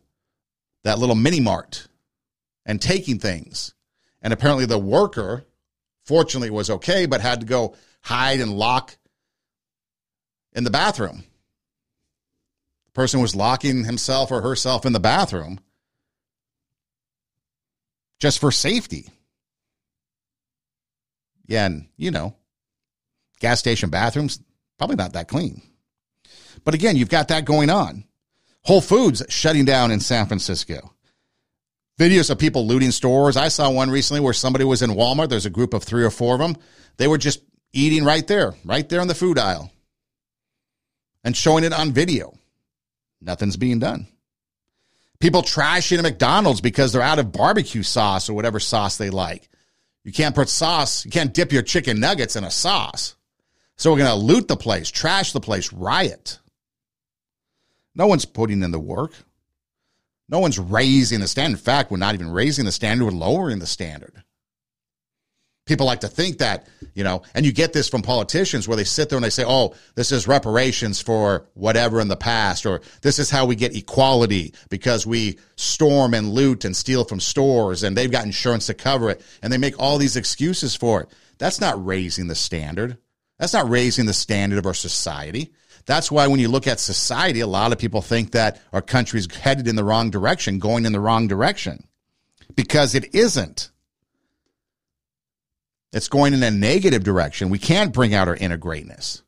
that 0.84 0.98
little 0.98 1.14
mini 1.14 1.40
mart 1.40 1.88
and 2.64 2.80
taking 2.80 3.18
things. 3.18 3.74
And 4.22 4.32
apparently 4.32 4.66
the 4.66 4.78
worker 4.78 5.46
Fortunately, 6.06 6.50
was 6.50 6.70
okay, 6.70 7.06
but 7.06 7.20
had 7.20 7.40
to 7.40 7.46
go 7.46 7.74
hide 8.00 8.40
and 8.40 8.56
lock 8.56 8.96
in 10.52 10.62
the 10.62 10.70
bathroom. 10.70 11.24
Person 12.96 13.20
was 13.20 13.36
locking 13.36 13.84
himself 13.84 14.32
or 14.32 14.40
herself 14.40 14.86
in 14.86 14.94
the 14.94 14.98
bathroom 14.98 15.60
just 18.18 18.38
for 18.38 18.50
safety. 18.50 19.10
Yeah, 21.46 21.66
and 21.66 21.88
you 21.98 22.10
know, 22.10 22.34
gas 23.38 23.60
station 23.60 23.90
bathrooms, 23.90 24.40
probably 24.78 24.96
not 24.96 25.12
that 25.12 25.28
clean. 25.28 25.60
But 26.64 26.74
again, 26.74 26.96
you've 26.96 27.10
got 27.10 27.28
that 27.28 27.44
going 27.44 27.68
on. 27.68 28.04
Whole 28.62 28.80
Foods 28.80 29.22
shutting 29.28 29.66
down 29.66 29.90
in 29.90 30.00
San 30.00 30.26
Francisco 30.26 30.96
videos 31.98 32.30
of 32.30 32.38
people 32.38 32.66
looting 32.66 32.90
stores. 32.90 33.36
I 33.36 33.48
saw 33.48 33.70
one 33.70 33.90
recently 33.90 34.20
where 34.20 34.32
somebody 34.32 34.64
was 34.64 34.82
in 34.82 34.90
Walmart. 34.90 35.28
There's 35.28 35.46
a 35.46 35.50
group 35.50 35.74
of 35.74 35.82
three 35.82 36.04
or 36.04 36.10
four 36.10 36.34
of 36.34 36.40
them. 36.40 36.56
They 36.96 37.08
were 37.08 37.18
just 37.18 37.40
eating 37.72 38.04
right 38.04 38.26
there, 38.26 38.54
right 38.64 38.88
there 38.88 39.00
in 39.00 39.08
the 39.08 39.14
food 39.14 39.38
aisle 39.38 39.70
and 41.24 41.36
showing 41.36 41.64
it 41.64 41.72
on 41.72 41.92
video. 41.92 42.34
Nothing's 43.20 43.56
being 43.56 43.78
done. 43.78 44.06
People 45.18 45.42
trashing 45.42 45.98
a 45.98 46.02
McDonald's 46.02 46.60
because 46.60 46.92
they're 46.92 47.02
out 47.02 47.18
of 47.18 47.32
barbecue 47.32 47.82
sauce 47.82 48.28
or 48.28 48.34
whatever 48.34 48.60
sauce 48.60 48.96
they 48.96 49.10
like. 49.10 49.48
You 50.04 50.12
can't 50.12 50.34
put 50.34 50.48
sauce, 50.48 51.04
you 51.04 51.10
can't 51.10 51.34
dip 51.34 51.52
your 51.52 51.62
chicken 51.62 51.98
nuggets 51.98 52.36
in 52.36 52.44
a 52.44 52.50
sauce. 52.50 53.16
So 53.76 53.90
we're 53.90 53.98
going 53.98 54.10
to 54.10 54.14
loot 54.26 54.48
the 54.48 54.56
place, 54.56 54.90
trash 54.90 55.32
the 55.32 55.40
place, 55.40 55.72
riot. 55.72 56.38
No 57.94 58.06
one's 58.06 58.24
putting 58.24 58.62
in 58.62 58.70
the 58.70 58.78
work. 58.78 59.12
No 60.28 60.38
one's 60.38 60.58
raising 60.58 61.20
the 61.20 61.28
standard. 61.28 61.58
In 61.58 61.64
fact, 61.64 61.90
we're 61.90 61.98
not 61.98 62.14
even 62.14 62.30
raising 62.30 62.64
the 62.64 62.72
standard, 62.72 63.04
we're 63.04 63.10
lowering 63.10 63.58
the 63.58 63.66
standard. 63.66 64.22
People 65.66 65.86
like 65.86 66.00
to 66.00 66.08
think 66.08 66.38
that, 66.38 66.68
you 66.94 67.02
know, 67.02 67.22
and 67.34 67.44
you 67.44 67.52
get 67.52 67.72
this 67.72 67.88
from 67.88 68.00
politicians 68.00 68.68
where 68.68 68.76
they 68.76 68.84
sit 68.84 69.08
there 69.08 69.16
and 69.16 69.24
they 69.24 69.30
say, 69.30 69.44
oh, 69.44 69.74
this 69.96 70.12
is 70.12 70.28
reparations 70.28 71.02
for 71.02 71.48
whatever 71.54 72.00
in 72.00 72.06
the 72.06 72.16
past, 72.16 72.66
or 72.66 72.80
this 73.02 73.18
is 73.18 73.30
how 73.30 73.46
we 73.46 73.56
get 73.56 73.74
equality 73.74 74.54
because 74.70 75.06
we 75.06 75.38
storm 75.56 76.14
and 76.14 76.30
loot 76.30 76.64
and 76.64 76.76
steal 76.76 77.04
from 77.04 77.18
stores 77.18 77.82
and 77.82 77.96
they've 77.96 78.12
got 78.12 78.24
insurance 78.24 78.66
to 78.66 78.74
cover 78.74 79.10
it. 79.10 79.20
And 79.42 79.52
they 79.52 79.58
make 79.58 79.78
all 79.78 79.98
these 79.98 80.16
excuses 80.16 80.76
for 80.76 81.02
it. 81.02 81.08
That's 81.38 81.60
not 81.60 81.84
raising 81.84 82.28
the 82.28 82.36
standard. 82.36 82.98
That's 83.38 83.52
not 83.52 83.68
raising 83.68 84.06
the 84.06 84.12
standard 84.12 84.60
of 84.60 84.66
our 84.66 84.74
society. 84.74 85.52
That's 85.84 86.10
why 86.10 86.28
when 86.28 86.40
you 86.40 86.48
look 86.48 86.66
at 86.66 86.80
society, 86.80 87.40
a 87.40 87.46
lot 87.46 87.72
of 87.72 87.78
people 87.78 88.02
think 88.02 88.32
that 88.32 88.60
our 88.72 88.82
country's 88.82 89.32
headed 89.32 89.66
in 89.66 89.76
the 89.76 89.84
wrong 89.84 90.10
direction, 90.10 90.58
going 90.58 90.84
in 90.84 90.92
the 90.92 91.00
wrong 91.00 91.28
direction, 91.28 91.86
because 92.54 92.94
it 92.94 93.14
isn't. 93.14 93.70
It's 95.96 96.08
going 96.08 96.34
in 96.34 96.42
a 96.42 96.50
negative 96.50 97.04
direction. 97.04 97.48
We 97.48 97.58
can't 97.58 97.90
bring 97.90 98.12
out 98.12 98.28
our 98.28 98.36
inner 98.36 98.58
greatness. 98.58 99.22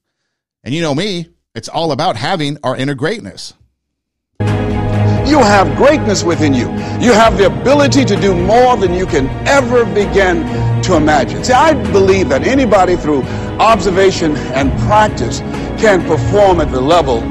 And 0.62 0.74
you 0.74 0.82
know 0.82 0.94
me, 0.94 1.30
it's 1.54 1.70
all 1.70 1.92
about 1.92 2.16
having 2.16 2.58
our 2.62 2.76
inner 2.76 2.94
greatness. 2.94 3.54
You 4.40 5.38
have 5.38 5.74
greatness 5.78 6.24
within 6.24 6.52
you. 6.52 6.66
You 7.00 7.14
have 7.14 7.38
the 7.38 7.46
ability 7.46 8.04
to 8.04 8.16
do 8.16 8.34
more 8.34 8.76
than 8.76 8.92
you 8.92 9.06
can 9.06 9.28
ever 9.48 9.86
begin 9.86 10.42
to 10.82 10.94
imagine. 10.94 11.42
See, 11.42 11.54
I 11.54 11.72
believe 11.90 12.28
that 12.28 12.46
anybody 12.46 12.96
through 12.96 13.22
observation 13.58 14.36
and 14.36 14.70
practice 14.80 15.38
can 15.80 16.06
perform 16.06 16.60
at 16.60 16.70
the 16.70 16.82
level 16.82 17.22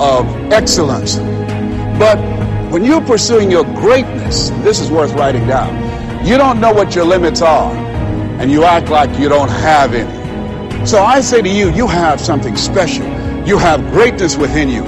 of 0.00 0.24
excellence. 0.52 1.16
But 1.98 2.18
when 2.70 2.84
you're 2.84 3.04
pursuing 3.04 3.50
your 3.50 3.64
greatness, 3.64 4.50
this 4.62 4.78
is 4.78 4.88
worth 4.88 5.14
writing 5.14 5.48
down. 5.48 6.24
You 6.24 6.38
don't 6.38 6.60
know 6.60 6.72
what 6.72 6.94
your 6.94 7.06
limits 7.06 7.42
are 7.42 7.83
and 8.40 8.50
you 8.50 8.64
act 8.64 8.88
like 8.88 9.18
you 9.18 9.28
don't 9.28 9.48
have 9.48 9.94
any. 9.94 10.86
So 10.86 11.02
I 11.02 11.20
say 11.20 11.40
to 11.40 11.48
you, 11.48 11.70
you 11.70 11.86
have 11.86 12.20
something 12.20 12.56
special. 12.56 13.06
You 13.46 13.58
have 13.58 13.80
greatness 13.90 14.36
within 14.36 14.68
you. 14.68 14.86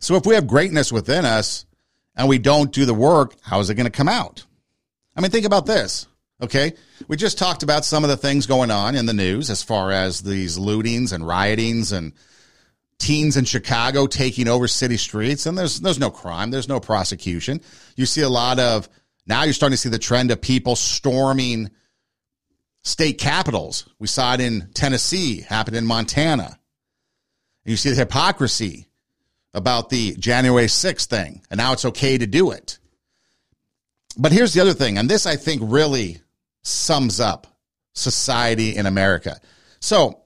So 0.00 0.16
if 0.16 0.26
we 0.26 0.34
have 0.34 0.46
greatness 0.46 0.92
within 0.92 1.24
us 1.24 1.66
and 2.16 2.28
we 2.28 2.38
don't 2.38 2.72
do 2.72 2.84
the 2.84 2.94
work, 2.94 3.36
how 3.42 3.60
is 3.60 3.70
it 3.70 3.74
going 3.74 3.86
to 3.86 3.90
come 3.90 4.08
out? 4.08 4.44
I 5.16 5.20
mean, 5.20 5.30
think 5.30 5.46
about 5.46 5.66
this. 5.66 6.06
Okay. 6.42 6.72
We 7.06 7.16
just 7.16 7.38
talked 7.38 7.62
about 7.62 7.84
some 7.84 8.02
of 8.02 8.10
the 8.10 8.16
things 8.16 8.46
going 8.46 8.70
on 8.70 8.96
in 8.96 9.06
the 9.06 9.12
news 9.12 9.50
as 9.50 9.62
far 9.62 9.92
as 9.92 10.20
these 10.20 10.58
lootings 10.58 11.12
and 11.12 11.26
riotings 11.26 11.92
and 11.92 12.12
teens 12.98 13.36
in 13.36 13.44
Chicago 13.44 14.06
taking 14.06 14.48
over 14.48 14.66
city 14.66 14.96
streets. 14.96 15.46
And 15.46 15.56
there's, 15.56 15.80
there's 15.80 15.98
no 15.98 16.10
crime. 16.10 16.50
There's 16.50 16.68
no 16.68 16.80
prosecution. 16.80 17.60
You 17.96 18.06
see 18.06 18.22
a 18.22 18.28
lot 18.28 18.58
of, 18.58 18.88
now 19.26 19.44
you're 19.44 19.52
starting 19.52 19.74
to 19.74 19.80
see 19.80 19.88
the 19.88 19.98
trend 19.98 20.30
of 20.30 20.40
people 20.40 20.76
storming 20.76 21.70
state 22.84 23.18
capitols. 23.18 23.88
We 23.98 24.06
saw 24.06 24.34
it 24.34 24.40
in 24.40 24.70
Tennessee, 24.74 25.40
happened 25.40 25.76
in 25.76 25.86
Montana. 25.86 26.58
You 27.64 27.76
see 27.76 27.90
the 27.90 27.96
hypocrisy 27.96 28.86
about 29.54 29.88
the 29.88 30.14
January 30.16 30.66
6th 30.66 31.06
thing, 31.06 31.42
and 31.50 31.58
now 31.58 31.72
it's 31.72 31.86
okay 31.86 32.18
to 32.18 32.26
do 32.26 32.50
it. 32.50 32.78
But 34.16 34.32
here's 34.32 34.52
the 34.52 34.60
other 34.60 34.74
thing, 34.74 34.98
and 34.98 35.08
this 35.08 35.26
I 35.26 35.36
think 35.36 35.62
really 35.64 36.20
sums 36.62 37.20
up 37.20 37.46
society 37.94 38.76
in 38.76 38.86
America. 38.86 39.40
So, 39.80 40.20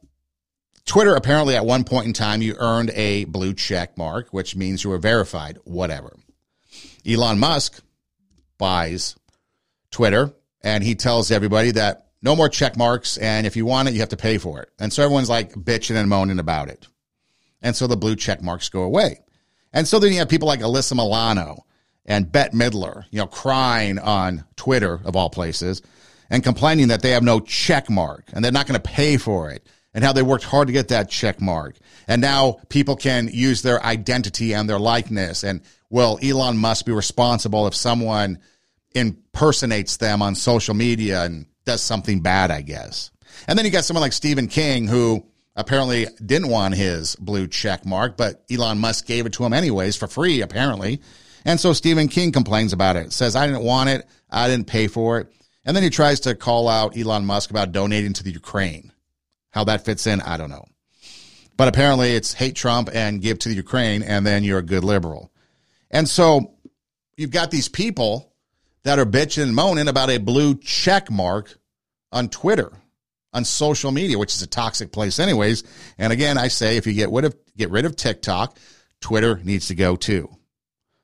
Twitter 0.84 1.14
apparently 1.14 1.54
at 1.54 1.66
one 1.66 1.84
point 1.84 2.06
in 2.06 2.12
time 2.12 2.40
you 2.40 2.56
earned 2.58 2.90
a 2.90 3.24
blue 3.26 3.54
check 3.54 3.98
mark, 3.98 4.28
which 4.30 4.56
means 4.56 4.82
you 4.82 4.90
were 4.90 4.98
verified, 4.98 5.58
whatever. 5.64 6.16
Elon 7.06 7.38
Musk 7.38 7.82
buys 8.56 9.14
Twitter 9.90 10.32
and 10.62 10.82
he 10.82 10.94
tells 10.94 11.30
everybody 11.30 11.72
that 11.72 12.07
no 12.22 12.34
more 12.34 12.48
check 12.48 12.76
marks. 12.76 13.16
And 13.18 13.46
if 13.46 13.56
you 13.56 13.64
want 13.66 13.88
it, 13.88 13.94
you 13.94 14.00
have 14.00 14.08
to 14.10 14.16
pay 14.16 14.38
for 14.38 14.60
it. 14.60 14.70
And 14.78 14.92
so 14.92 15.02
everyone's 15.02 15.30
like 15.30 15.52
bitching 15.52 15.96
and 15.96 16.08
moaning 16.08 16.38
about 16.38 16.68
it. 16.68 16.86
And 17.62 17.74
so 17.74 17.86
the 17.86 17.96
blue 17.96 18.16
check 18.16 18.42
marks 18.42 18.68
go 18.68 18.82
away. 18.82 19.20
And 19.72 19.86
so 19.86 19.98
then 19.98 20.12
you 20.12 20.18
have 20.18 20.28
people 20.28 20.48
like 20.48 20.60
Alyssa 20.60 20.94
Milano 20.94 21.64
and 22.06 22.30
Bette 22.30 22.56
Midler, 22.56 23.04
you 23.10 23.18
know, 23.18 23.26
crying 23.26 23.98
on 23.98 24.44
Twitter 24.56 25.00
of 25.04 25.14
all 25.14 25.30
places 25.30 25.82
and 26.30 26.42
complaining 26.42 26.88
that 26.88 27.02
they 27.02 27.10
have 27.10 27.22
no 27.22 27.40
check 27.40 27.90
mark 27.90 28.24
and 28.32 28.44
they're 28.44 28.52
not 28.52 28.66
going 28.66 28.80
to 28.80 28.88
pay 28.88 29.16
for 29.16 29.50
it 29.50 29.66
and 29.94 30.04
how 30.04 30.12
they 30.12 30.22
worked 30.22 30.44
hard 30.44 30.68
to 30.68 30.72
get 30.72 30.88
that 30.88 31.10
check 31.10 31.40
mark. 31.40 31.76
And 32.06 32.22
now 32.22 32.58
people 32.68 32.96
can 32.96 33.28
use 33.32 33.62
their 33.62 33.82
identity 33.82 34.54
and 34.54 34.68
their 34.68 34.78
likeness. 34.78 35.44
And 35.44 35.60
well, 35.90 36.18
Elon 36.22 36.56
must 36.56 36.86
be 36.86 36.92
responsible 36.92 37.66
if 37.66 37.74
someone 37.74 38.38
impersonates 38.94 39.96
them 39.98 40.22
on 40.22 40.34
social 40.34 40.74
media 40.74 41.24
and 41.24 41.46
does 41.68 41.82
something 41.82 42.20
bad, 42.20 42.50
I 42.50 42.62
guess. 42.62 43.10
And 43.46 43.56
then 43.56 43.64
you 43.64 43.70
got 43.70 43.84
someone 43.84 44.00
like 44.00 44.14
Stephen 44.14 44.48
King 44.48 44.88
who 44.88 45.24
apparently 45.54 46.06
didn't 46.24 46.48
want 46.48 46.74
his 46.74 47.14
blue 47.16 47.46
check 47.46 47.84
mark, 47.84 48.16
but 48.16 48.42
Elon 48.50 48.78
Musk 48.78 49.06
gave 49.06 49.26
it 49.26 49.34
to 49.34 49.44
him 49.44 49.52
anyways 49.52 49.94
for 49.94 50.06
free, 50.06 50.40
apparently. 50.40 51.00
And 51.44 51.60
so 51.60 51.72
Stephen 51.74 52.08
King 52.08 52.32
complains 52.32 52.72
about 52.72 52.96
it, 52.96 53.12
says, 53.12 53.36
I 53.36 53.46
didn't 53.46 53.62
want 53.62 53.90
it, 53.90 54.06
I 54.30 54.48
didn't 54.48 54.66
pay 54.66 54.88
for 54.88 55.20
it. 55.20 55.28
And 55.64 55.76
then 55.76 55.84
he 55.84 55.90
tries 55.90 56.20
to 56.20 56.34
call 56.34 56.68
out 56.68 56.96
Elon 56.96 57.26
Musk 57.26 57.50
about 57.50 57.72
donating 57.72 58.14
to 58.14 58.24
the 58.24 58.32
Ukraine. 58.32 58.92
How 59.50 59.64
that 59.64 59.84
fits 59.84 60.06
in, 60.06 60.22
I 60.22 60.38
don't 60.38 60.50
know. 60.50 60.64
But 61.58 61.68
apparently 61.68 62.12
it's 62.12 62.32
hate 62.32 62.56
Trump 62.56 62.88
and 62.92 63.20
give 63.20 63.38
to 63.40 63.48
the 63.50 63.54
Ukraine, 63.54 64.02
and 64.02 64.26
then 64.26 64.42
you're 64.42 64.58
a 64.58 64.62
good 64.62 64.84
liberal. 64.84 65.30
And 65.90 66.08
so 66.08 66.54
you've 67.16 67.30
got 67.30 67.50
these 67.50 67.68
people 67.68 68.32
that 68.84 68.98
are 68.98 69.06
bitching 69.06 69.42
and 69.44 69.54
moaning 69.54 69.88
about 69.88 70.10
a 70.10 70.18
blue 70.18 70.54
check 70.56 71.10
mark 71.10 71.58
on 72.12 72.28
Twitter, 72.28 72.72
on 73.32 73.44
social 73.44 73.90
media, 73.90 74.18
which 74.18 74.34
is 74.34 74.42
a 74.42 74.46
toxic 74.46 74.92
place, 74.92 75.18
anyways. 75.18 75.64
And 75.98 76.12
again, 76.12 76.38
I 76.38 76.48
say 76.48 76.76
if 76.76 76.86
you 76.86 76.92
get 76.92 77.10
rid 77.10 77.24
of 77.24 77.36
get 77.56 77.70
rid 77.70 77.84
of 77.84 77.96
TikTok, 77.96 78.56
Twitter 79.00 79.40
needs 79.44 79.68
to 79.68 79.74
go 79.74 79.96
too. 79.96 80.28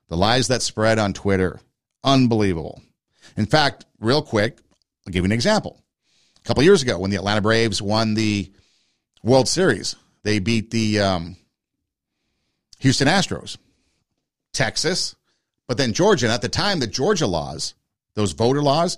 The 0.07 0.17
lies 0.17 0.47
that 0.49 0.61
spread 0.61 0.99
on 0.99 1.13
Twitter, 1.13 1.59
unbelievable. 2.03 2.81
In 3.37 3.45
fact, 3.45 3.85
real 3.99 4.21
quick, 4.21 4.59
I'll 5.05 5.11
give 5.11 5.23
you 5.23 5.25
an 5.25 5.31
example. 5.31 5.81
A 6.37 6.47
couple 6.47 6.63
years 6.63 6.83
ago, 6.83 6.99
when 6.99 7.11
the 7.11 7.17
Atlanta 7.17 7.41
Braves 7.41 7.81
won 7.81 8.13
the 8.13 8.51
World 9.23 9.47
Series, 9.47 9.95
they 10.23 10.39
beat 10.39 10.69
the 10.69 10.99
um, 10.99 11.37
Houston 12.79 13.07
Astros. 13.07 13.57
Texas, 14.53 15.15
but 15.67 15.77
then 15.77 15.93
Georgia, 15.93 16.25
and 16.25 16.33
at 16.33 16.41
the 16.41 16.49
time, 16.49 16.79
the 16.79 16.87
Georgia 16.87 17.27
laws, 17.27 17.73
those 18.13 18.33
voter 18.33 18.61
laws, 18.61 18.97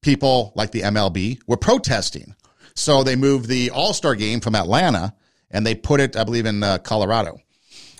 people 0.00 0.52
like 0.54 0.70
the 0.70 0.82
MLB 0.82 1.40
were 1.46 1.56
protesting. 1.56 2.34
So 2.74 3.02
they 3.02 3.16
moved 3.16 3.48
the 3.48 3.70
All 3.70 3.92
Star 3.92 4.14
game 4.14 4.40
from 4.40 4.54
Atlanta 4.54 5.14
and 5.50 5.66
they 5.66 5.74
put 5.74 6.00
it, 6.00 6.16
I 6.16 6.24
believe, 6.24 6.46
in 6.46 6.62
uh, 6.62 6.78
Colorado. 6.78 7.38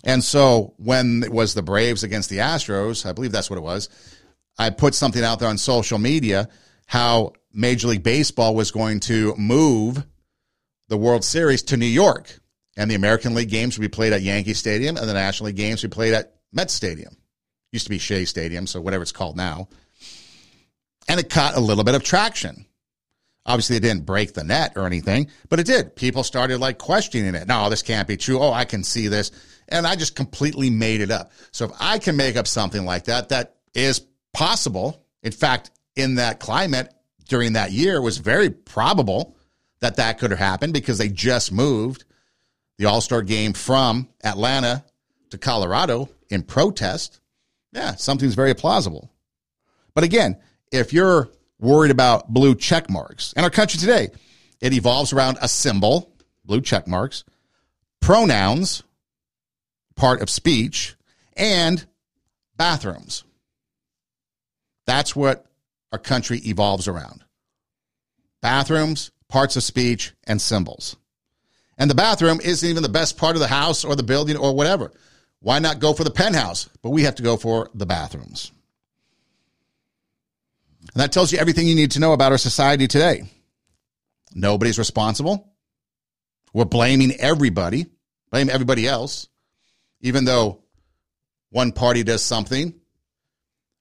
And 0.04 0.22
so 0.22 0.74
when 0.76 1.22
it 1.24 1.32
was 1.32 1.54
the 1.54 1.62
Braves 1.62 2.04
against 2.04 2.30
the 2.30 2.38
Astros, 2.38 3.06
I 3.06 3.12
believe 3.12 3.32
that's 3.32 3.50
what 3.50 3.58
it 3.58 3.62
was, 3.62 3.88
I 4.58 4.70
put 4.70 4.94
something 4.94 5.24
out 5.24 5.40
there 5.40 5.48
on 5.48 5.58
social 5.58 5.98
media 5.98 6.48
how 6.86 7.32
Major 7.52 7.88
League 7.88 8.02
Baseball 8.02 8.54
was 8.54 8.70
going 8.70 9.00
to 9.00 9.34
move 9.36 10.04
the 10.88 10.96
World 10.96 11.24
Series 11.24 11.62
to 11.64 11.76
New 11.76 11.86
York. 11.86 12.38
And 12.76 12.90
the 12.90 12.94
American 12.94 13.34
League 13.34 13.48
games 13.48 13.76
would 13.76 13.82
be 13.82 13.88
played 13.88 14.12
at 14.12 14.22
Yankee 14.22 14.54
Stadium 14.54 14.96
and 14.96 15.08
the 15.08 15.14
National 15.14 15.46
League 15.46 15.56
games 15.56 15.82
would 15.82 15.90
be 15.90 15.94
played 15.94 16.14
at 16.14 16.34
Met 16.52 16.70
Stadium. 16.70 17.16
Used 17.72 17.86
to 17.86 17.90
be 17.90 17.98
Shea 17.98 18.24
Stadium, 18.24 18.66
so 18.66 18.80
whatever 18.80 19.02
it's 19.02 19.12
called 19.12 19.36
now 19.36 19.68
and 21.08 21.20
it 21.20 21.30
caught 21.30 21.56
a 21.56 21.60
little 21.60 21.84
bit 21.84 21.94
of 21.94 22.02
traction. 22.02 22.66
Obviously, 23.44 23.76
it 23.76 23.80
didn't 23.80 24.06
break 24.06 24.34
the 24.34 24.42
net 24.42 24.72
or 24.74 24.86
anything, 24.86 25.28
but 25.48 25.60
it 25.60 25.66
did. 25.66 25.94
People 25.94 26.24
started 26.24 26.58
like 26.58 26.78
questioning 26.78 27.34
it. 27.36 27.46
No, 27.46 27.70
this 27.70 27.82
can't 27.82 28.08
be 28.08 28.16
true. 28.16 28.40
Oh, 28.40 28.52
I 28.52 28.64
can 28.64 28.82
see 28.82 29.06
this. 29.06 29.30
And 29.68 29.86
I 29.86 29.94
just 29.94 30.16
completely 30.16 30.68
made 30.68 31.00
it 31.00 31.10
up. 31.10 31.30
So 31.52 31.66
if 31.66 31.72
I 31.78 31.98
can 31.98 32.16
make 32.16 32.36
up 32.36 32.48
something 32.48 32.84
like 32.84 33.04
that, 33.04 33.28
that 33.28 33.56
is 33.72 34.04
possible. 34.32 35.04
In 35.22 35.32
fact, 35.32 35.70
in 35.94 36.16
that 36.16 36.40
climate 36.40 36.92
during 37.28 37.52
that 37.52 37.70
year, 37.70 38.00
was 38.02 38.18
very 38.18 38.50
probable 38.50 39.36
that 39.80 39.96
that 39.96 40.18
could 40.18 40.30
have 40.30 40.40
happened 40.40 40.72
because 40.72 40.98
they 40.98 41.08
just 41.08 41.52
moved 41.52 42.04
the 42.78 42.86
All 42.86 43.00
Star 43.00 43.22
game 43.22 43.52
from 43.52 44.08
Atlanta 44.24 44.84
to 45.30 45.38
Colorado 45.38 46.08
in 46.30 46.42
protest. 46.42 47.20
Yeah, 47.76 47.94
something's 47.96 48.34
very 48.34 48.54
plausible. 48.54 49.10
But 49.94 50.02
again, 50.02 50.38
if 50.72 50.94
you're 50.94 51.28
worried 51.58 51.90
about 51.90 52.32
blue 52.32 52.54
check 52.54 52.88
marks, 52.88 53.34
in 53.34 53.44
our 53.44 53.50
country 53.50 53.78
today, 53.78 54.08
it 54.62 54.72
evolves 54.72 55.12
around 55.12 55.36
a 55.42 55.48
symbol, 55.48 56.10
blue 56.42 56.62
check 56.62 56.86
marks, 56.88 57.24
pronouns, 58.00 58.82
part 59.94 60.22
of 60.22 60.30
speech, 60.30 60.96
and 61.36 61.84
bathrooms. 62.56 63.24
That's 64.86 65.14
what 65.14 65.44
our 65.92 65.98
country 65.98 66.38
evolves 66.46 66.88
around. 66.88 67.24
Bathrooms, 68.40 69.10
parts 69.28 69.54
of 69.56 69.62
speech, 69.62 70.14
and 70.24 70.40
symbols. 70.40 70.96
And 71.76 71.90
the 71.90 71.94
bathroom 71.94 72.40
isn't 72.42 72.66
even 72.66 72.82
the 72.82 72.88
best 72.88 73.18
part 73.18 73.36
of 73.36 73.40
the 73.40 73.48
house 73.48 73.84
or 73.84 73.94
the 73.96 74.02
building 74.02 74.38
or 74.38 74.54
whatever. 74.54 74.92
Why 75.40 75.58
not 75.58 75.78
go 75.78 75.92
for 75.92 76.04
the 76.04 76.10
penthouse? 76.10 76.68
But 76.82 76.90
we 76.90 77.02
have 77.02 77.16
to 77.16 77.22
go 77.22 77.36
for 77.36 77.70
the 77.74 77.86
bathrooms. 77.86 78.52
And 80.94 81.02
that 81.02 81.12
tells 81.12 81.32
you 81.32 81.38
everything 81.38 81.66
you 81.66 81.74
need 81.74 81.92
to 81.92 82.00
know 82.00 82.12
about 82.12 82.32
our 82.32 82.38
society 82.38 82.86
today. 82.86 83.24
Nobody's 84.34 84.78
responsible. 84.78 85.52
We're 86.52 86.64
blaming 86.64 87.12
everybody, 87.12 87.86
blame 88.30 88.48
everybody 88.50 88.86
else, 88.86 89.28
even 90.00 90.24
though 90.24 90.62
one 91.50 91.72
party 91.72 92.02
does 92.02 92.22
something 92.22 92.74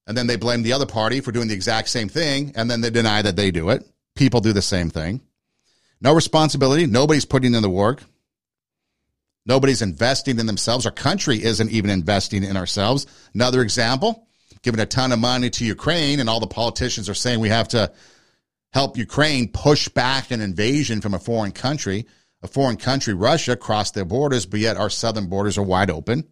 and 0.07 0.17
then 0.17 0.27
they 0.27 0.35
blame 0.35 0.61
the 0.61 0.73
other 0.73 0.85
party 0.85 1.21
for 1.21 1.31
doing 1.31 1.47
the 1.47 1.53
exact 1.53 1.89
same 1.89 2.09
thing 2.09 2.53
and 2.55 2.69
then 2.69 2.81
they 2.81 2.89
deny 2.89 3.21
that 3.21 3.35
they 3.35 3.51
do 3.51 3.69
it. 3.69 3.87
People 4.15 4.39
do 4.39 4.53
the 4.53 4.61
same 4.61 4.89
thing. 4.89 5.21
No 6.01 6.13
responsibility. 6.13 6.85
Nobody's 6.85 7.25
putting 7.25 7.53
in 7.53 7.61
the 7.61 7.69
work. 7.69 8.03
Nobody's 9.45 9.81
investing 9.81 10.39
in 10.39 10.47
themselves. 10.47 10.85
Our 10.85 10.91
country 10.91 11.43
isn't 11.43 11.69
even 11.69 11.91
investing 11.91 12.43
in 12.43 12.57
ourselves. 12.57 13.05
Another 13.33 13.61
example, 13.61 14.27
giving 14.63 14.79
a 14.79 14.85
ton 14.85 15.11
of 15.11 15.19
money 15.19 15.49
to 15.51 15.65
Ukraine, 15.65 16.19
and 16.19 16.29
all 16.29 16.39
the 16.39 16.47
politicians 16.47 17.09
are 17.09 17.13
saying 17.13 17.39
we 17.39 17.49
have 17.49 17.67
to 17.69 17.91
help 18.73 18.97
Ukraine 18.97 19.47
push 19.47 19.87
back 19.87 20.31
an 20.31 20.41
invasion 20.41 20.99
from 20.99 21.13
a 21.13 21.19
foreign 21.19 21.51
country. 21.51 22.07
A 22.41 22.47
foreign 22.47 22.77
country, 22.77 23.13
Russia, 23.13 23.55
crossed 23.55 23.93
their 23.93 24.05
borders, 24.05 24.45
but 24.45 24.59
yet 24.59 24.77
our 24.77 24.89
southern 24.89 25.27
borders 25.27 25.57
are 25.57 25.63
wide 25.63 25.89
open. 25.89 26.25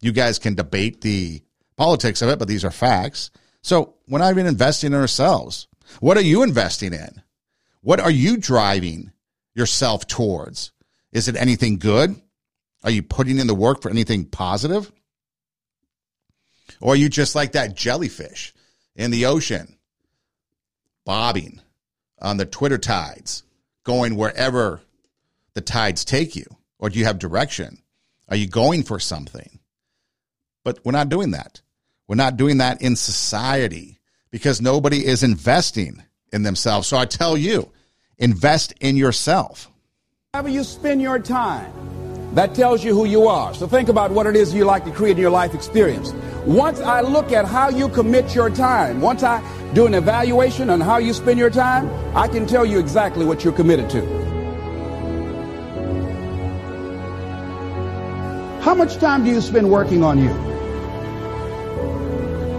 You 0.00 0.12
guys 0.12 0.38
can 0.38 0.54
debate 0.54 1.00
the 1.00 1.42
politics 1.76 2.22
of 2.22 2.28
it, 2.28 2.38
but 2.38 2.48
these 2.48 2.64
are 2.64 2.70
facts. 2.70 3.30
So 3.62 3.94
we're 4.06 4.18
not 4.18 4.30
even 4.30 4.46
investing 4.46 4.92
in 4.92 5.00
ourselves. 5.00 5.66
What 6.00 6.16
are 6.16 6.22
you 6.22 6.42
investing 6.42 6.92
in? 6.92 7.22
What 7.80 8.00
are 8.00 8.10
you 8.10 8.36
driving 8.36 9.12
yourself 9.54 10.06
towards? 10.06 10.72
Is 11.12 11.28
it 11.28 11.36
anything 11.36 11.78
good? 11.78 12.20
Are 12.84 12.90
you 12.90 13.02
putting 13.02 13.38
in 13.38 13.46
the 13.46 13.54
work 13.54 13.82
for 13.82 13.90
anything 13.90 14.24
positive? 14.24 14.90
Or 16.80 16.92
are 16.92 16.96
you 16.96 17.08
just 17.08 17.34
like 17.34 17.52
that 17.52 17.74
jellyfish 17.74 18.54
in 18.94 19.10
the 19.10 19.26
ocean, 19.26 19.76
bobbing 21.04 21.60
on 22.20 22.36
the 22.36 22.46
Twitter 22.46 22.78
tides, 22.78 23.42
going 23.84 24.16
wherever 24.16 24.80
the 25.54 25.60
tides 25.60 26.04
take 26.04 26.36
you? 26.36 26.44
Or 26.78 26.90
do 26.90 26.98
you 26.98 27.04
have 27.06 27.18
direction? 27.18 27.82
Are 28.28 28.36
you 28.36 28.46
going 28.46 28.84
for 28.84 29.00
something? 29.00 29.58
But 30.62 30.84
we're 30.84 30.92
not 30.92 31.08
doing 31.08 31.32
that. 31.32 31.60
We're 32.06 32.16
not 32.16 32.36
doing 32.36 32.58
that 32.58 32.82
in 32.82 32.96
society 32.96 33.98
because 34.30 34.60
nobody 34.60 35.04
is 35.04 35.22
investing 35.22 36.02
in 36.32 36.42
themselves. 36.42 36.88
So 36.88 36.96
I 36.96 37.06
tell 37.06 37.36
you, 37.36 37.70
invest 38.18 38.74
in 38.80 38.96
yourself. 38.96 39.70
However, 40.34 40.50
you 40.50 40.62
spend 40.62 41.00
your 41.00 41.18
time, 41.18 41.72
that 42.34 42.54
tells 42.54 42.84
you 42.84 42.94
who 42.94 43.04
you 43.04 43.26
are. 43.26 43.54
So 43.54 43.66
think 43.66 43.88
about 43.88 44.10
what 44.10 44.26
it 44.26 44.36
is 44.36 44.52
you 44.54 44.64
like 44.64 44.84
to 44.84 44.90
create 44.90 45.12
in 45.12 45.18
your 45.18 45.30
life 45.30 45.54
experience. 45.54 46.12
Once 46.44 46.80
I 46.80 47.00
look 47.00 47.32
at 47.32 47.44
how 47.44 47.68
you 47.68 47.88
commit 47.88 48.34
your 48.34 48.50
time, 48.50 49.00
once 49.00 49.22
I 49.22 49.42
do 49.74 49.86
an 49.86 49.94
evaluation 49.94 50.70
on 50.70 50.80
how 50.80 50.98
you 50.98 51.12
spend 51.12 51.38
your 51.38 51.50
time, 51.50 51.90
I 52.16 52.28
can 52.28 52.46
tell 52.46 52.64
you 52.64 52.78
exactly 52.78 53.24
what 53.24 53.44
you're 53.44 53.52
committed 53.52 53.90
to. 53.90 54.18
How 58.60 58.74
much 58.74 58.96
time 58.96 59.24
do 59.24 59.30
you 59.30 59.40
spend 59.40 59.70
working 59.70 60.02
on 60.02 60.18
you? 60.18 60.28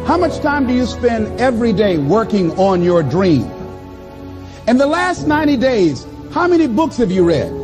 How 0.06 0.18
much 0.18 0.40
time 0.40 0.66
do 0.66 0.74
you 0.74 0.88
spend 0.88 1.40
every 1.40 1.72
day 1.72 2.00
working 2.00 2.52
on 2.58 2.82
your 2.82 3.04
dream? 3.04 3.44
In 4.68 4.78
the 4.78 4.88
last 4.88 5.28
90 5.28 5.58
days, 5.58 6.06
how 6.32 6.48
many 6.48 6.68
books 6.68 6.98
have 6.98 7.12
you 7.12 7.24
read? 7.24 7.59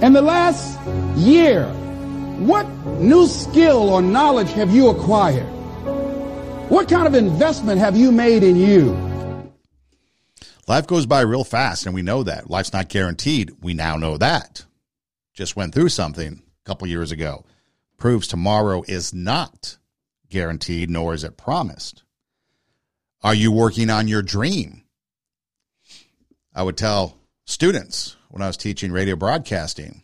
In 0.00 0.12
the 0.12 0.22
last 0.22 0.78
year, 1.16 1.66
what 2.38 2.68
new 3.00 3.26
skill 3.26 3.88
or 3.88 4.00
knowledge 4.00 4.52
have 4.52 4.70
you 4.70 4.90
acquired? 4.90 5.42
What 6.70 6.88
kind 6.88 7.08
of 7.08 7.16
investment 7.16 7.80
have 7.80 7.96
you 7.96 8.12
made 8.12 8.44
in 8.44 8.54
you? 8.54 8.96
Life 10.68 10.86
goes 10.86 11.04
by 11.04 11.22
real 11.22 11.42
fast, 11.42 11.84
and 11.84 11.96
we 11.96 12.02
know 12.02 12.22
that. 12.22 12.48
Life's 12.48 12.72
not 12.72 12.88
guaranteed. 12.88 13.50
We 13.60 13.74
now 13.74 13.96
know 13.96 14.16
that. 14.18 14.64
Just 15.34 15.56
went 15.56 15.74
through 15.74 15.88
something 15.88 16.42
a 16.44 16.64
couple 16.64 16.86
years 16.86 17.10
ago. 17.10 17.44
Proves 17.96 18.28
tomorrow 18.28 18.84
is 18.86 19.12
not 19.12 19.78
guaranteed, 20.28 20.90
nor 20.90 21.12
is 21.12 21.24
it 21.24 21.36
promised. 21.36 22.04
Are 23.22 23.34
you 23.34 23.50
working 23.50 23.90
on 23.90 24.06
your 24.06 24.22
dream? 24.22 24.84
I 26.54 26.62
would 26.62 26.76
tell 26.76 27.16
students 27.46 28.14
when 28.28 28.42
I 28.42 28.46
was 28.46 28.56
teaching 28.56 28.92
radio 28.92 29.16
broadcasting 29.16 30.02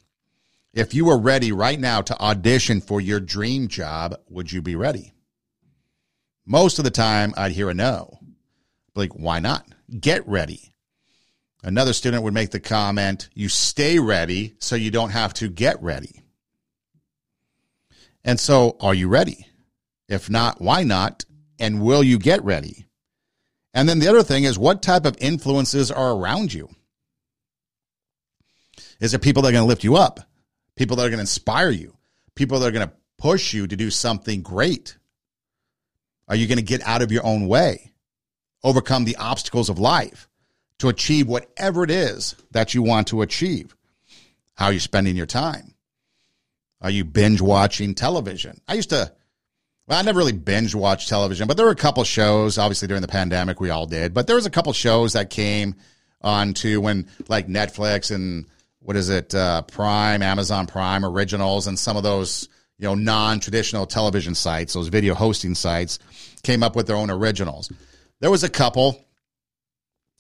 if 0.75 0.93
you 0.93 1.05
were 1.05 1.19
ready 1.19 1.53
right 1.53 1.79
now 1.79 2.03
to 2.03 2.21
audition 2.21 2.81
for 2.81 3.01
your 3.01 3.21
dream 3.21 3.69
job, 3.69 4.17
would 4.29 4.51
you 4.51 4.61
be 4.61 4.75
ready? 4.75 5.15
Most 6.45 6.79
of 6.79 6.85
the 6.85 6.91
time, 6.91 7.33
I'd 7.37 7.53
hear 7.53 7.71
a 7.71 7.75
no. 7.75 8.19
Like, 8.97 9.13
why 9.13 9.39
not? 9.39 9.67
Get 10.01 10.27
ready. 10.27 10.73
Another 11.63 11.93
student 11.93 12.25
would 12.25 12.35
make 12.35 12.51
the 12.51 12.61
comment, 12.61 13.29
you 13.35 13.49
stay 13.49 13.99
ready 13.99 14.55
so 14.59 14.75
you 14.75 14.91
don't 14.91 15.11
have 15.11 15.33
to 15.35 15.49
get 15.49 15.81
ready. 15.81 16.23
And 18.25 18.41
so, 18.41 18.77
are 18.81 18.95
you 18.95 19.09
ready? 19.09 19.47
If 20.09 20.29
not, 20.29 20.61
why 20.61 20.83
not? 20.83 21.25
And 21.59 21.83
will 21.83 22.03
you 22.03 22.19
get 22.19 22.45
ready? 22.45 22.87
And 23.73 23.89
then 23.89 24.01
the 24.01 24.09
other 24.09 24.23
thing 24.23 24.45
is, 24.45 24.59
what 24.59 24.83
type 24.83 25.07
of 25.07 25.17
influences 25.21 25.91
are 25.91 26.13
around 26.13 26.53
you? 26.53 26.69
Is 29.01 29.13
there 29.13 29.19
people 29.19 29.43
that 29.43 29.51
are 29.51 29.53
going 29.53 29.65
to 29.65 29.69
lift 29.69 29.85
you 29.85 29.97
up? 29.97 30.21
People 30.77 30.97
that 30.97 31.03
are 31.05 31.09
going 31.09 31.19
to 31.19 31.23
inspire 31.23 31.71
you? 31.71 31.97
People 32.35 32.59
that 32.59 32.67
are 32.67 32.73
going 32.73 32.89
to 32.89 32.95
push 33.19 33.53
you 33.53 33.67
to 33.67 33.77
do 33.77 33.91
something 33.91 34.43
great? 34.43 34.97
Are 36.29 36.37
you 36.37 36.47
going 36.47 36.59
to 36.59 36.65
get 36.65 36.83
out 36.83 37.03
of 37.03 37.13
your 37.13 37.25
own 37.25 37.47
way? 37.47 37.93
Overcome 38.63 39.05
the 39.05 39.17
obstacles 39.17 39.69
of 39.69 39.79
life 39.79 40.29
to 40.79 40.89
achieve 40.89 41.29
whatever 41.29 41.85
it 41.85 41.91
is 41.91 42.35
that 42.53 42.75
you 42.75 42.83
want 42.83 43.09
to 43.09 43.23
achieve? 43.23 43.77
How 44.55 44.67
are 44.67 44.73
you 44.73 44.81
spending 44.81 45.17
your 45.17 45.27
time? 45.27 45.75
Are 46.81 46.91
you 46.91 47.05
binge 47.05 47.41
watching 47.41 47.95
television? 47.95 48.61
I 48.69 48.75
used 48.75 48.91
to 48.91 49.13
well, 49.87 49.99
I 49.99 50.03
never 50.03 50.19
really 50.19 50.33
binge 50.33 50.75
watched 50.75 51.11
television, 51.11 51.47
but 51.47 51.59
there 51.59 51.67
were 51.67 51.73
a 51.73 51.77
couple 51.77 52.05
shows. 52.05 52.57
Obviously, 52.57 52.89
during 52.89 53.03
the 53.03 53.09
pandemic, 53.09 53.61
we 53.61 53.69
all 53.69 53.87
did. 53.87 54.15
But 54.15 54.27
there 54.27 54.37
was 54.37 54.47
a 54.47 54.51
couple 54.51 54.73
shows 54.73 55.13
that 55.13 55.29
came 55.29 55.75
on 56.23 56.55
to 56.55 56.81
when 56.81 57.07
like 57.29 57.49
Netflix 57.49 58.15
and 58.15 58.47
what 58.85 58.97
is 58.97 59.09
it, 59.09 59.35
uh, 59.35 59.63
Prime, 59.63 60.21
Amazon 60.21 60.67
Prime 60.67 61.07
originals, 61.07 61.67
and 61.67 61.79
some 61.79 61.97
of 61.97 62.03
those 62.03 62.49
you 62.79 62.87
know 62.87 62.95
non-traditional 62.95 63.87
television 63.87 64.35
sites, 64.35 64.75
those 64.75 64.89
video 64.89 65.15
hosting 65.15 65.55
sites, 65.55 65.99
came 66.43 66.63
up 66.63 66.77
with 66.77 66.87
their 66.87 66.97
own 66.97 67.11
originals. 67.11 67.73
There 68.21 68.31
was 68.31 68.45
a 68.45 68.49
couple 68.51 69.03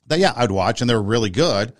that 0.06 0.18
yeah 0.18 0.32
I'd 0.34 0.50
watch, 0.50 0.80
and 0.80 0.88
they're 0.88 1.00
really 1.00 1.30
good, 1.30 1.74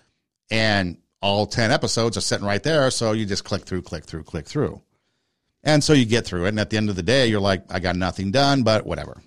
and 0.51 0.97
all 1.21 1.47
ten 1.47 1.71
episodes 1.71 2.17
are 2.17 2.21
sitting 2.21 2.45
right 2.45 2.61
there. 2.61 2.91
So 2.91 3.13
you 3.13 3.25
just 3.25 3.43
click 3.43 3.63
through, 3.63 3.81
click 3.81 4.05
through, 4.05 4.23
click 4.23 4.45
through. 4.45 4.81
And 5.63 5.83
so 5.83 5.93
you 5.93 6.05
get 6.05 6.25
through 6.25 6.45
it. 6.45 6.49
And 6.49 6.59
at 6.59 6.69
the 6.69 6.77
end 6.77 6.91
of 6.91 6.95
the 6.95 7.01
day, 7.01 7.25
you're 7.25 7.39
like, 7.41 7.63
I 7.71 7.79
got 7.79 7.95
nothing 7.95 8.29
done, 8.29 8.61
but 8.61 8.85
whatever. 8.85 9.19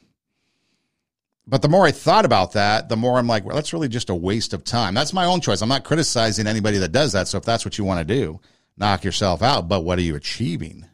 But 1.48 1.62
the 1.62 1.68
more 1.68 1.86
I 1.86 1.92
thought 1.92 2.26
about 2.26 2.52
that, 2.52 2.90
the 2.90 2.96
more 2.96 3.18
I'm 3.18 3.26
like, 3.26 3.44
well, 3.44 3.56
that's 3.56 3.72
really 3.72 3.88
just 3.88 4.10
a 4.10 4.14
waste 4.14 4.52
of 4.52 4.64
time. 4.64 4.92
That's 4.92 5.14
my 5.14 5.24
own 5.24 5.40
choice. 5.40 5.62
I'm 5.62 5.68
not 5.70 5.82
criticizing 5.82 6.46
anybody 6.46 6.76
that 6.78 6.92
does 6.92 7.12
that. 7.12 7.26
So 7.26 7.38
if 7.38 7.44
that's 7.44 7.64
what 7.64 7.78
you 7.78 7.84
want 7.84 8.06
to 8.06 8.14
do, 8.14 8.38
knock 8.76 9.02
yourself 9.02 9.40
out. 9.40 9.66
But 9.66 9.80
what 9.80 9.98
are 9.98 10.02
you 10.02 10.14
achieving? 10.14 10.84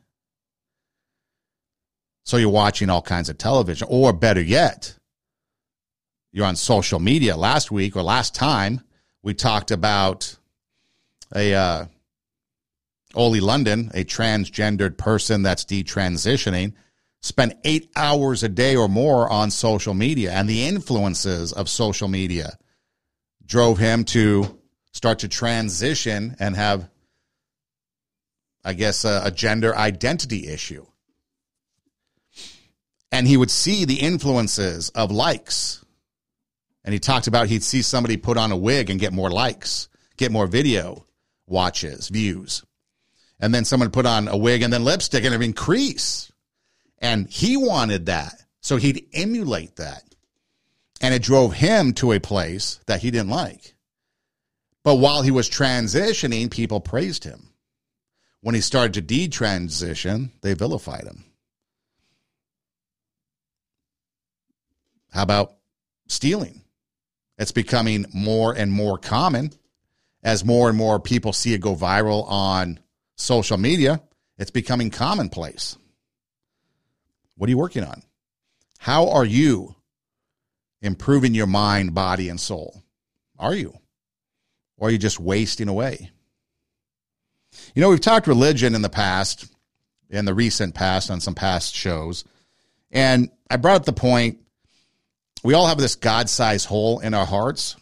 So 2.24 2.36
you're 2.36 2.50
watching 2.50 2.88
all 2.88 3.02
kinds 3.02 3.28
of 3.28 3.36
television, 3.36 3.88
or 3.90 4.12
better 4.12 4.40
yet, 4.40 4.96
you're 6.32 6.46
on 6.46 6.56
social 6.56 7.00
media. 7.00 7.36
Last 7.36 7.72
week 7.72 7.96
or 7.96 8.02
last 8.02 8.34
time, 8.34 8.80
we 9.24 9.34
talked 9.34 9.72
about 9.72 10.36
a 11.34 11.52
uh, 11.52 11.86
Oli 13.16 13.40
London, 13.40 13.90
a 13.92 14.04
transgendered 14.04 14.96
person 14.96 15.42
that's 15.42 15.64
detransitioning, 15.64 16.74
spent 17.24 17.54
eight 17.64 17.90
hours 17.96 18.42
a 18.42 18.50
day 18.50 18.76
or 18.76 18.86
more 18.86 19.30
on 19.30 19.50
social 19.50 19.94
media, 19.94 20.30
and 20.30 20.46
the 20.46 20.66
influences 20.66 21.54
of 21.54 21.70
social 21.70 22.06
media 22.06 22.58
drove 23.46 23.78
him 23.78 24.04
to 24.04 24.58
start 24.92 25.20
to 25.20 25.28
transition 25.28 26.36
and 26.38 26.54
have, 26.54 26.86
I 28.62 28.74
guess, 28.74 29.06
a, 29.06 29.22
a 29.24 29.30
gender 29.30 29.74
identity 29.74 30.48
issue. 30.48 30.84
And 33.10 33.26
he 33.26 33.38
would 33.38 33.50
see 33.50 33.86
the 33.86 34.00
influences 34.00 34.90
of 34.90 35.10
likes. 35.10 35.82
And 36.84 36.92
he 36.92 36.98
talked 36.98 37.26
about 37.26 37.46
he'd 37.48 37.62
see 37.62 37.80
somebody 37.80 38.18
put 38.18 38.36
on 38.36 38.52
a 38.52 38.56
wig 38.56 38.90
and 38.90 39.00
get 39.00 39.14
more 39.14 39.30
likes, 39.30 39.88
get 40.18 40.30
more 40.30 40.46
video 40.46 41.06
watches, 41.46 42.10
views 42.10 42.62
and 43.40 43.54
then 43.54 43.64
someone 43.64 43.90
put 43.90 44.06
on 44.06 44.28
a 44.28 44.36
wig 44.36 44.62
and 44.62 44.72
then 44.72 44.84
lipstick 44.84 45.24
and 45.24 45.34
it 45.34 45.42
increase. 45.42 46.30
And 46.98 47.28
he 47.28 47.56
wanted 47.56 48.06
that. 48.06 48.34
So 48.60 48.76
he'd 48.76 49.06
emulate 49.12 49.76
that. 49.76 50.02
And 51.00 51.12
it 51.12 51.22
drove 51.22 51.52
him 51.52 51.92
to 51.94 52.12
a 52.12 52.20
place 52.20 52.80
that 52.86 53.02
he 53.02 53.10
didn't 53.10 53.30
like. 53.30 53.74
But 54.82 54.96
while 54.96 55.22
he 55.22 55.30
was 55.30 55.50
transitioning, 55.50 56.50
people 56.50 56.80
praised 56.80 57.24
him. 57.24 57.50
When 58.40 58.54
he 58.54 58.60
started 58.60 58.94
to 58.94 59.02
detransition, 59.02 60.30
they 60.42 60.54
vilified 60.54 61.04
him. 61.04 61.24
How 65.10 65.22
about 65.22 65.54
stealing? 66.08 66.62
It's 67.38 67.52
becoming 67.52 68.06
more 68.12 68.52
and 68.52 68.70
more 68.70 68.98
common 68.98 69.52
as 70.22 70.44
more 70.44 70.68
and 70.68 70.76
more 70.76 71.00
people 71.00 71.32
see 71.32 71.54
it 71.54 71.60
go 71.60 71.74
viral 71.74 72.28
on 72.28 72.80
social 73.16 73.56
media. 73.56 74.02
It's 74.38 74.50
becoming 74.50 74.90
commonplace. 74.90 75.76
What 77.36 77.48
are 77.48 77.50
you 77.50 77.58
working 77.58 77.84
on? 77.84 78.02
How 78.78 79.08
are 79.10 79.24
you 79.24 79.74
improving 80.82 81.34
your 81.34 81.46
mind, 81.46 81.94
body, 81.94 82.28
and 82.28 82.40
soul? 82.40 82.82
Are 83.38 83.54
you? 83.54 83.78
Or 84.76 84.88
are 84.88 84.90
you 84.90 84.98
just 84.98 85.18
wasting 85.18 85.68
away? 85.68 86.10
You 87.74 87.82
know, 87.82 87.90
we've 87.90 88.00
talked 88.00 88.26
religion 88.26 88.74
in 88.74 88.82
the 88.82 88.88
past, 88.88 89.46
in 90.10 90.24
the 90.24 90.34
recent 90.34 90.74
past, 90.74 91.10
on 91.10 91.20
some 91.20 91.34
past 91.34 91.74
shows. 91.74 92.24
And 92.90 93.30
I 93.50 93.56
brought 93.56 93.76
up 93.76 93.84
the 93.84 93.92
point 93.92 94.38
we 95.42 95.54
all 95.54 95.66
have 95.66 95.78
this 95.78 95.94
God 95.94 96.28
sized 96.28 96.66
hole 96.66 97.00
in 97.00 97.14
our 97.14 97.26
hearts 97.26 97.76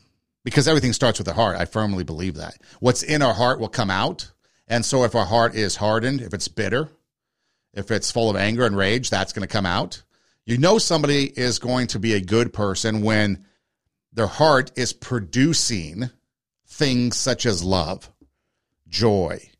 because 0.44 0.66
everything 0.66 0.92
starts 0.92 1.18
with 1.18 1.26
the 1.26 1.34
heart. 1.34 1.56
I 1.56 1.64
firmly 1.64 2.04
believe 2.04 2.34
that. 2.34 2.58
What's 2.80 3.02
in 3.02 3.22
our 3.22 3.34
heart 3.34 3.60
will 3.60 3.68
come 3.68 3.90
out. 3.90 4.30
And 4.66 4.84
so 4.84 5.04
if 5.04 5.14
our 5.14 5.24
heart 5.24 5.54
is 5.54 5.76
hardened, 5.76 6.20
if 6.20 6.34
it's 6.34 6.48
bitter, 6.48 6.90
if 7.74 7.90
it's 7.90 8.10
full 8.10 8.30
of 8.30 8.36
anger 8.36 8.66
and 8.66 8.76
rage, 8.76 9.10
that's 9.10 9.32
going 9.32 9.46
to 9.46 9.52
come 9.52 9.66
out. 9.66 10.02
You 10.44 10.58
know 10.58 10.78
somebody 10.78 11.24
is 11.24 11.58
going 11.58 11.86
to 11.88 11.98
be 11.98 12.14
a 12.14 12.20
good 12.20 12.52
person 12.52 13.02
when 13.02 13.44
their 14.12 14.26
heart 14.26 14.72
is 14.76 14.92
producing 14.92 16.10
things 16.66 17.16
such 17.16 17.46
as 17.46 17.62
love, 17.62 18.10
joy, 18.88 19.50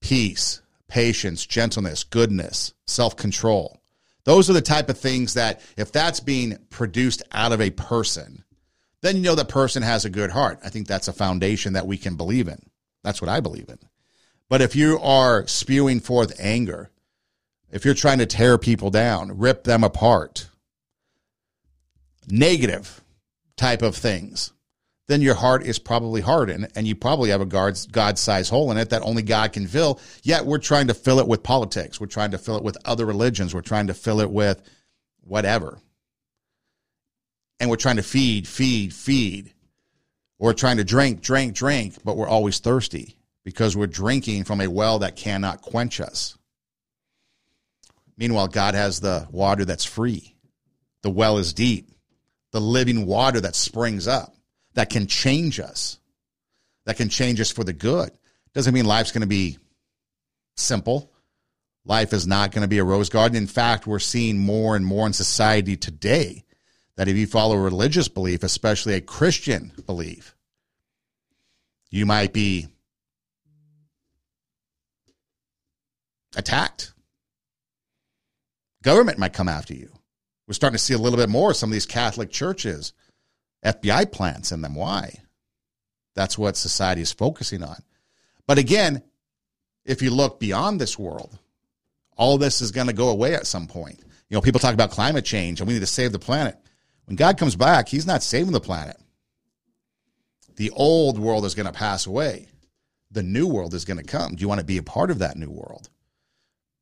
peace, 0.00 0.62
patience, 0.88 1.44
gentleness, 1.44 2.04
goodness, 2.04 2.72
self 2.86 3.16
control. 3.16 3.80
Those 4.24 4.50
are 4.50 4.54
the 4.54 4.62
type 4.62 4.88
of 4.88 4.98
things 4.98 5.34
that, 5.34 5.60
if 5.76 5.92
that's 5.92 6.20
being 6.20 6.58
produced 6.70 7.22
out 7.32 7.52
of 7.52 7.60
a 7.60 7.70
person, 7.70 8.44
then 9.02 9.16
you 9.16 9.22
know 9.22 9.34
that 9.34 9.48
person 9.48 9.82
has 9.82 10.04
a 10.04 10.10
good 10.10 10.30
heart. 10.30 10.58
I 10.64 10.68
think 10.68 10.86
that's 10.86 11.08
a 11.08 11.12
foundation 11.12 11.74
that 11.74 11.86
we 11.86 11.96
can 11.96 12.16
believe 12.16 12.48
in. 12.48 12.58
That's 13.04 13.20
what 13.20 13.28
I 13.28 13.40
believe 13.40 13.68
in. 13.68 13.78
But 14.48 14.62
if 14.62 14.74
you 14.74 14.98
are 15.00 15.46
spewing 15.46 16.00
forth 16.00 16.34
anger, 16.40 16.90
if 17.70 17.84
you're 17.84 17.94
trying 17.94 18.18
to 18.18 18.26
tear 18.26 18.58
people 18.58 18.90
down, 18.90 19.38
rip 19.38 19.64
them 19.64 19.84
apart, 19.84 20.48
negative 22.28 23.02
type 23.56 23.82
of 23.82 23.96
things, 23.96 24.52
then 25.08 25.22
your 25.22 25.34
heart 25.34 25.64
is 25.64 25.78
probably 25.78 26.20
hardened 26.20 26.68
and 26.74 26.86
you 26.86 26.94
probably 26.94 27.30
have 27.30 27.40
a 27.40 27.46
God 27.46 28.18
sized 28.18 28.50
hole 28.50 28.70
in 28.70 28.76
it 28.76 28.90
that 28.90 29.02
only 29.02 29.22
God 29.22 29.52
can 29.52 29.66
fill. 29.66 30.00
Yet 30.22 30.46
we're 30.46 30.58
trying 30.58 30.88
to 30.88 30.94
fill 30.94 31.20
it 31.20 31.28
with 31.28 31.42
politics. 31.42 32.00
We're 32.00 32.06
trying 32.06 32.32
to 32.32 32.38
fill 32.38 32.56
it 32.56 32.64
with 32.64 32.76
other 32.84 33.06
religions. 33.06 33.54
We're 33.54 33.60
trying 33.60 33.86
to 33.86 33.94
fill 33.94 34.20
it 34.20 34.30
with 34.30 34.60
whatever. 35.20 35.78
And 37.60 37.70
we're 37.70 37.76
trying 37.76 37.96
to 37.96 38.02
feed, 38.02 38.48
feed, 38.48 38.92
feed. 38.92 39.52
We're 40.38 40.52
trying 40.52 40.76
to 40.78 40.84
drink, 40.84 41.22
drink, 41.22 41.54
drink, 41.54 41.96
but 42.04 42.16
we're 42.16 42.28
always 42.28 42.58
thirsty 42.58 43.16
because 43.44 43.76
we're 43.76 43.86
drinking 43.86 44.44
from 44.44 44.60
a 44.60 44.68
well 44.68 44.98
that 44.98 45.16
cannot 45.16 45.62
quench 45.62 46.00
us. 46.00 46.35
Meanwhile, 48.16 48.48
God 48.48 48.74
has 48.74 49.00
the 49.00 49.26
water 49.30 49.64
that's 49.64 49.84
free. 49.84 50.34
The 51.02 51.10
well 51.10 51.38
is 51.38 51.52
deep. 51.52 51.90
The 52.52 52.60
living 52.60 53.06
water 53.06 53.40
that 53.40 53.54
springs 53.54 54.08
up 54.08 54.34
that 54.74 54.90
can 54.90 55.06
change 55.06 55.60
us, 55.60 55.98
that 56.84 56.96
can 56.96 57.08
change 57.08 57.40
us 57.40 57.50
for 57.50 57.64
the 57.64 57.72
good. 57.72 58.10
Doesn't 58.54 58.72
mean 58.72 58.86
life's 58.86 59.12
going 59.12 59.22
to 59.22 59.26
be 59.26 59.58
simple. 60.56 61.12
Life 61.84 62.12
is 62.12 62.26
not 62.26 62.52
going 62.52 62.62
to 62.62 62.68
be 62.68 62.78
a 62.78 62.84
rose 62.84 63.08
garden. 63.08 63.36
In 63.36 63.46
fact, 63.46 63.86
we're 63.86 63.98
seeing 63.98 64.38
more 64.38 64.76
and 64.76 64.84
more 64.84 65.06
in 65.06 65.12
society 65.12 65.76
today 65.76 66.44
that 66.96 67.08
if 67.08 67.16
you 67.16 67.26
follow 67.26 67.54
a 67.54 67.60
religious 67.60 68.08
belief, 68.08 68.42
especially 68.42 68.94
a 68.94 69.00
Christian 69.00 69.72
belief, 69.84 70.34
you 71.90 72.06
might 72.06 72.32
be 72.32 72.68
attacked. 76.34 76.92
Government 78.86 79.18
might 79.18 79.32
come 79.32 79.48
after 79.48 79.74
you. 79.74 79.90
We're 80.46 80.54
starting 80.54 80.76
to 80.76 80.82
see 80.82 80.94
a 80.94 80.98
little 80.98 81.18
bit 81.18 81.28
more 81.28 81.50
of 81.50 81.56
some 81.56 81.70
of 81.70 81.72
these 81.72 81.86
Catholic 81.86 82.30
churches 82.30 82.92
FBI 83.64 84.12
plants 84.12 84.52
in 84.52 84.60
them. 84.62 84.76
Why? 84.76 85.22
That's 86.14 86.38
what 86.38 86.56
society 86.56 87.02
is 87.02 87.10
focusing 87.10 87.64
on. 87.64 87.82
But 88.46 88.58
again, 88.58 89.02
if 89.84 90.02
you 90.02 90.10
look 90.10 90.38
beyond 90.38 90.80
this 90.80 90.96
world, 90.96 91.36
all 92.16 92.38
this 92.38 92.62
is 92.62 92.70
going 92.70 92.86
to 92.86 92.92
go 92.92 93.08
away 93.08 93.34
at 93.34 93.48
some 93.48 93.66
point. 93.66 93.98
You 94.28 94.36
know, 94.36 94.40
people 94.40 94.60
talk 94.60 94.74
about 94.74 94.92
climate 94.92 95.24
change 95.24 95.60
and 95.60 95.66
we 95.66 95.74
need 95.74 95.80
to 95.80 95.86
save 95.86 96.12
the 96.12 96.20
planet. 96.20 96.56
When 97.06 97.16
God 97.16 97.38
comes 97.38 97.56
back, 97.56 97.88
he's 97.88 98.06
not 98.06 98.22
saving 98.22 98.52
the 98.52 98.60
planet. 98.60 98.98
The 100.54 100.70
old 100.70 101.18
world 101.18 101.44
is 101.44 101.56
going 101.56 101.66
to 101.66 101.72
pass 101.72 102.06
away. 102.06 102.46
The 103.10 103.24
new 103.24 103.48
world 103.48 103.74
is 103.74 103.84
going 103.84 103.98
to 103.98 104.04
come. 104.04 104.36
Do 104.36 104.42
you 104.42 104.48
want 104.48 104.60
to 104.60 104.64
be 104.64 104.78
a 104.78 104.84
part 104.84 105.10
of 105.10 105.18
that 105.18 105.36
new 105.36 105.50
world? 105.50 105.90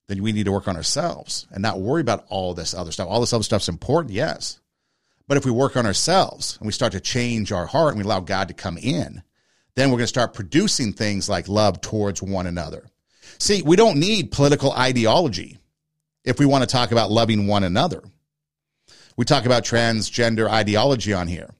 Then 0.06 0.22
we 0.22 0.32
need 0.32 0.44
to 0.44 0.52
work 0.52 0.68
on 0.68 0.76
ourselves 0.76 1.46
and 1.50 1.62
not 1.62 1.80
worry 1.80 2.00
about 2.00 2.26
all 2.28 2.54
this 2.54 2.74
other 2.74 2.92
stuff. 2.92 3.08
All 3.08 3.20
this 3.20 3.32
other 3.32 3.44
stuff's 3.44 3.68
important, 3.68 4.12
yes. 4.12 4.60
But 5.26 5.38
if 5.38 5.46
we 5.46 5.50
work 5.50 5.76
on 5.76 5.86
ourselves 5.86 6.56
and 6.58 6.66
we 6.66 6.72
start 6.72 6.92
to 6.92 7.00
change 7.00 7.52
our 7.52 7.66
heart 7.66 7.94
and 7.94 7.98
we 7.98 8.04
allow 8.04 8.20
God 8.20 8.48
to 8.48 8.54
come 8.54 8.76
in, 8.76 9.22
then 9.74 9.88
we're 9.88 9.96
going 9.96 10.04
to 10.04 10.08
start 10.08 10.34
producing 10.34 10.92
things 10.92 11.28
like 11.28 11.48
love 11.48 11.80
towards 11.80 12.22
one 12.22 12.46
another. 12.46 12.86
See, 13.38 13.62
we 13.62 13.76
don't 13.76 13.98
need 13.98 14.30
political 14.30 14.72
ideology 14.72 15.58
if 16.24 16.38
we 16.38 16.46
want 16.46 16.62
to 16.62 16.68
talk 16.68 16.92
about 16.92 17.10
loving 17.10 17.46
one 17.46 17.64
another. 17.64 18.02
We 19.16 19.24
talk 19.24 19.46
about 19.46 19.64
transgender 19.64 20.48
ideology 20.48 21.12
on 21.12 21.28
here. 21.28 21.50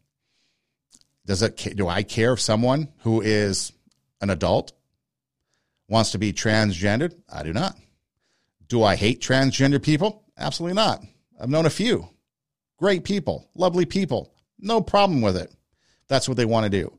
Does 1.26 1.42
it 1.42 1.76
do 1.76 1.88
I 1.88 2.02
care 2.02 2.35
if 2.35 2.40
someone 2.40 2.88
who 2.98 3.22
is 3.22 3.72
an 4.20 4.30
adult 4.30 4.72
wants 5.88 6.12
to 6.12 6.18
be 6.18 6.33
transgendered? 6.33 7.14
I 7.33 7.42
do 7.42 7.52
not. 7.52 7.76
Do 8.68 8.83
I 8.83 8.96
hate 8.96 9.20
transgender 9.20 9.83
people? 9.83 10.24
Absolutely 10.38 10.74
not. 10.74 11.03
I've 11.40 11.50
known 11.50 11.66
a 11.66 11.70
few. 11.70 12.09
Great 12.79 13.05
people, 13.05 13.48
lovely 13.55 13.87
people, 13.87 14.35
no 14.59 14.81
problem 14.81 15.20
with 15.22 15.37
it. 15.37 15.53
That's 16.09 16.29
what 16.29 16.37
they 16.37 16.44
want 16.44 16.64
to 16.64 16.70
do. 16.70 16.98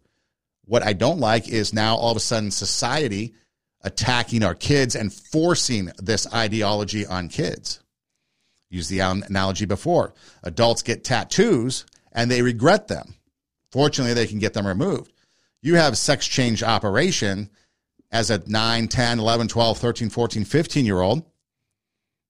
What 0.65 0.84
I 0.84 0.93
don't 0.93 1.19
like 1.19 1.47
is 1.47 1.73
now 1.73 1.95
all 1.95 2.12
of 2.12 2.17
a 2.17 2.21
sudden 2.21 2.51
society 2.51 3.36
attacking 3.82 4.43
our 4.43 4.56
kids 4.56 4.95
and 4.95 5.13
forcing 5.13 5.91
this 5.99 6.32
ideology 6.34 7.06
on 7.06 7.30
kids. 7.30 7.82
Use 8.69 8.88
the 8.89 8.99
analogy 8.99 9.65
before. 9.65 10.13
Adults 10.43 10.82
get 10.82 11.04
tattoos 11.04 11.86
and 12.12 12.32
they 12.32 12.41
regret 12.41 12.88
them. 12.88 13.15
Fortunately, 13.71 14.13
they 14.13 14.28
can 14.28 14.39
get 14.39 14.54
them 14.54 14.65
removed. 14.65 15.12
You 15.62 15.75
have 15.75 15.97
sex 15.97 16.28
change 16.28 16.63
operation 16.63 17.49
as 18.12 18.32
a 18.32 18.41
9, 18.47 18.88
10, 18.88 19.19
11, 19.19 19.47
12, 19.47 19.78
13, 19.78 20.10
14, 20.10 20.45
15 20.45 20.86
year 20.86 21.01
old. 21.01 21.23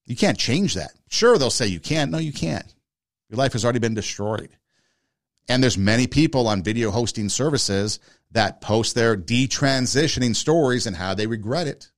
You 0.06 0.16
can't 0.16 0.38
change 0.38 0.76
that. 0.76 0.92
Sure, 1.10 1.38
they'll 1.38 1.50
say 1.50 1.68
you 1.68 1.80
can't. 1.80 2.12
No, 2.12 2.18
you 2.18 2.34
can't. 2.34 2.74
Your 3.30 3.38
life 3.38 3.54
has 3.54 3.64
already 3.64 3.80
been 3.80 3.94
destroyed. 3.94 4.50
And 5.48 5.62
there's 5.62 5.78
many 5.78 6.08
people 6.08 6.48
on 6.48 6.64
video 6.64 6.92
hosting 6.92 7.30
services 7.30 8.00
that 8.32 8.62
post 8.62 8.96
their 8.96 9.16
detransitioning 9.16 10.36
stories 10.36 10.88
and 10.88 10.96
how 10.96 11.14
they 11.14 11.28
regret 11.28 11.68
it. 11.68 11.90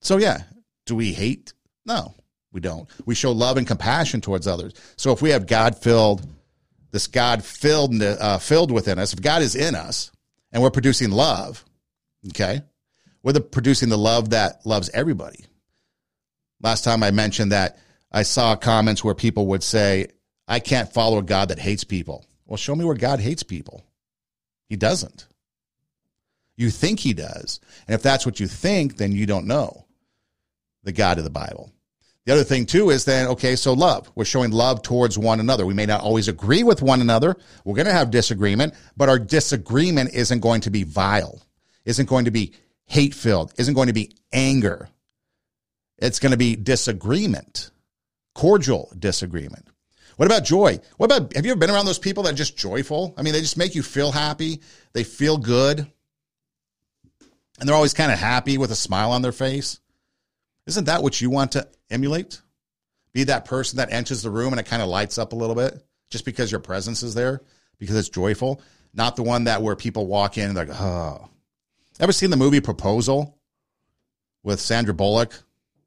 So 0.00 0.18
yeah, 0.18 0.42
do 0.84 0.94
we 0.94 1.12
hate? 1.12 1.52
No, 1.84 2.14
we 2.52 2.60
don't. 2.60 2.88
We 3.06 3.14
show 3.14 3.32
love 3.32 3.56
and 3.56 3.66
compassion 3.66 4.20
towards 4.20 4.46
others. 4.46 4.72
So 4.96 5.12
if 5.12 5.22
we 5.22 5.30
have 5.30 5.46
God 5.46 5.76
filled, 5.76 6.26
this 6.90 7.06
God 7.06 7.44
filled 7.44 8.00
uh, 8.02 8.38
filled 8.38 8.70
within 8.70 8.98
us, 8.98 9.12
if 9.12 9.20
God 9.20 9.42
is 9.42 9.54
in 9.54 9.74
us 9.74 10.10
and 10.52 10.62
we're 10.62 10.70
producing 10.70 11.10
love, 11.10 11.64
okay, 12.28 12.62
we're 13.22 13.32
the, 13.32 13.40
producing 13.40 13.88
the 13.88 13.98
love 13.98 14.30
that 14.30 14.64
loves 14.64 14.90
everybody. 14.90 15.44
Last 16.62 16.84
time 16.84 17.02
I 17.02 17.10
mentioned 17.10 17.52
that 17.52 17.78
I 18.10 18.22
saw 18.22 18.56
comments 18.56 19.04
where 19.04 19.14
people 19.14 19.46
would 19.48 19.62
say, 19.62 20.08
I 20.48 20.60
can't 20.60 20.92
follow 20.92 21.18
a 21.18 21.22
God 21.22 21.48
that 21.48 21.58
hates 21.58 21.84
people. 21.84 22.24
Well, 22.46 22.56
show 22.56 22.74
me 22.74 22.84
where 22.84 22.94
God 22.94 23.20
hates 23.20 23.42
people. 23.42 23.84
He 24.68 24.76
doesn't. 24.76 25.26
You 26.56 26.70
think 26.70 27.00
he 27.00 27.12
does. 27.12 27.60
And 27.86 27.94
if 27.94 28.02
that's 28.02 28.24
what 28.24 28.40
you 28.40 28.46
think, 28.46 28.96
then 28.96 29.12
you 29.12 29.26
don't 29.26 29.46
know 29.46 29.86
the 30.84 30.92
God 30.92 31.18
of 31.18 31.24
the 31.24 31.30
Bible. 31.30 31.72
The 32.24 32.32
other 32.32 32.44
thing, 32.44 32.66
too, 32.66 32.90
is 32.90 33.04
then, 33.04 33.28
okay, 33.28 33.54
so 33.54 33.72
love. 33.72 34.10
We're 34.16 34.24
showing 34.24 34.50
love 34.50 34.82
towards 34.82 35.16
one 35.16 35.38
another. 35.38 35.64
We 35.64 35.74
may 35.74 35.86
not 35.86 36.00
always 36.00 36.26
agree 36.26 36.64
with 36.64 36.82
one 36.82 37.00
another. 37.00 37.36
We're 37.64 37.76
going 37.76 37.86
to 37.86 37.92
have 37.92 38.10
disagreement, 38.10 38.74
but 38.96 39.08
our 39.08 39.18
disagreement 39.18 40.12
isn't 40.12 40.40
going 40.40 40.62
to 40.62 40.70
be 40.70 40.82
vile, 40.82 41.40
isn't 41.84 42.08
going 42.08 42.24
to 42.24 42.32
be 42.32 42.52
hate 42.86 43.14
filled, 43.14 43.52
isn't 43.58 43.74
going 43.74 43.86
to 43.88 43.92
be 43.92 44.16
anger. 44.32 44.88
It's 45.98 46.18
going 46.18 46.32
to 46.32 46.38
be 46.38 46.56
disagreement 46.56 47.70
cordial 48.36 48.92
disagreement. 48.98 49.66
What 50.16 50.26
about 50.26 50.44
joy? 50.44 50.78
What 50.98 51.06
about 51.06 51.34
have 51.34 51.46
you 51.46 51.52
ever 51.52 51.58
been 51.58 51.70
around 51.70 51.86
those 51.86 51.98
people 51.98 52.22
that 52.24 52.34
are 52.34 52.36
just 52.36 52.56
joyful? 52.56 53.14
I 53.16 53.22
mean, 53.22 53.32
they 53.32 53.40
just 53.40 53.56
make 53.56 53.74
you 53.74 53.82
feel 53.82 54.12
happy. 54.12 54.60
They 54.92 55.04
feel 55.04 55.38
good. 55.38 55.78
And 57.58 57.66
they're 57.66 57.74
always 57.74 57.94
kind 57.94 58.12
of 58.12 58.18
happy 58.18 58.58
with 58.58 58.70
a 58.70 58.76
smile 58.76 59.10
on 59.12 59.22
their 59.22 59.32
face. 59.32 59.80
Isn't 60.66 60.84
that 60.84 61.02
what 61.02 61.18
you 61.20 61.30
want 61.30 61.52
to 61.52 61.66
emulate? 61.88 62.42
Be 63.14 63.24
that 63.24 63.46
person 63.46 63.78
that 63.78 63.90
enters 63.90 64.22
the 64.22 64.30
room 64.30 64.52
and 64.52 64.60
it 64.60 64.66
kind 64.66 64.82
of 64.82 64.88
lights 64.88 65.16
up 65.16 65.32
a 65.32 65.36
little 65.36 65.54
bit 65.54 65.82
just 66.10 66.26
because 66.26 66.50
your 66.52 66.60
presence 66.60 67.02
is 67.02 67.14
there. 67.14 67.40
because 67.78 67.96
it's 67.96 68.08
joyful, 68.10 68.60
not 68.92 69.16
the 69.16 69.22
one 69.22 69.44
that 69.44 69.62
where 69.62 69.76
people 69.76 70.06
walk 70.06 70.36
in 70.38 70.48
and 70.48 70.56
they're 70.56 70.66
like, 70.66 70.80
oh. 70.80 71.28
Ever 71.98 72.12
seen 72.12 72.30
the 72.30 72.36
movie 72.36 72.60
Proposal 72.60 73.38
with 74.42 74.60
Sandra 74.60 74.92
Bullock? 74.92 75.42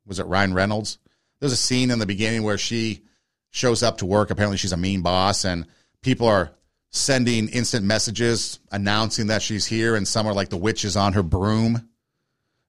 Was 0.09 0.19
it 0.19 0.25
Ryan 0.25 0.53
Reynolds? 0.53 0.97
There's 1.39 1.53
a 1.53 1.57
scene 1.57 1.91
in 1.91 1.99
the 1.99 2.05
beginning 2.05 2.43
where 2.43 2.57
she 2.57 3.03
shows 3.51 3.83
up 3.83 3.99
to 3.99 4.05
work. 4.05 4.31
Apparently, 4.31 4.57
she's 4.57 4.73
a 4.73 4.77
mean 4.77 5.01
boss, 5.01 5.45
and 5.45 5.65
people 6.01 6.27
are 6.27 6.51
sending 6.89 7.47
instant 7.49 7.85
messages 7.85 8.59
announcing 8.71 9.27
that 9.27 9.43
she's 9.43 9.67
here, 9.67 9.95
and 9.95 10.07
some 10.07 10.25
are 10.25 10.33
like 10.33 10.49
the 10.49 10.57
witch 10.57 10.83
is 10.83 10.97
on 10.97 11.13
her 11.13 11.23
broom 11.23 11.87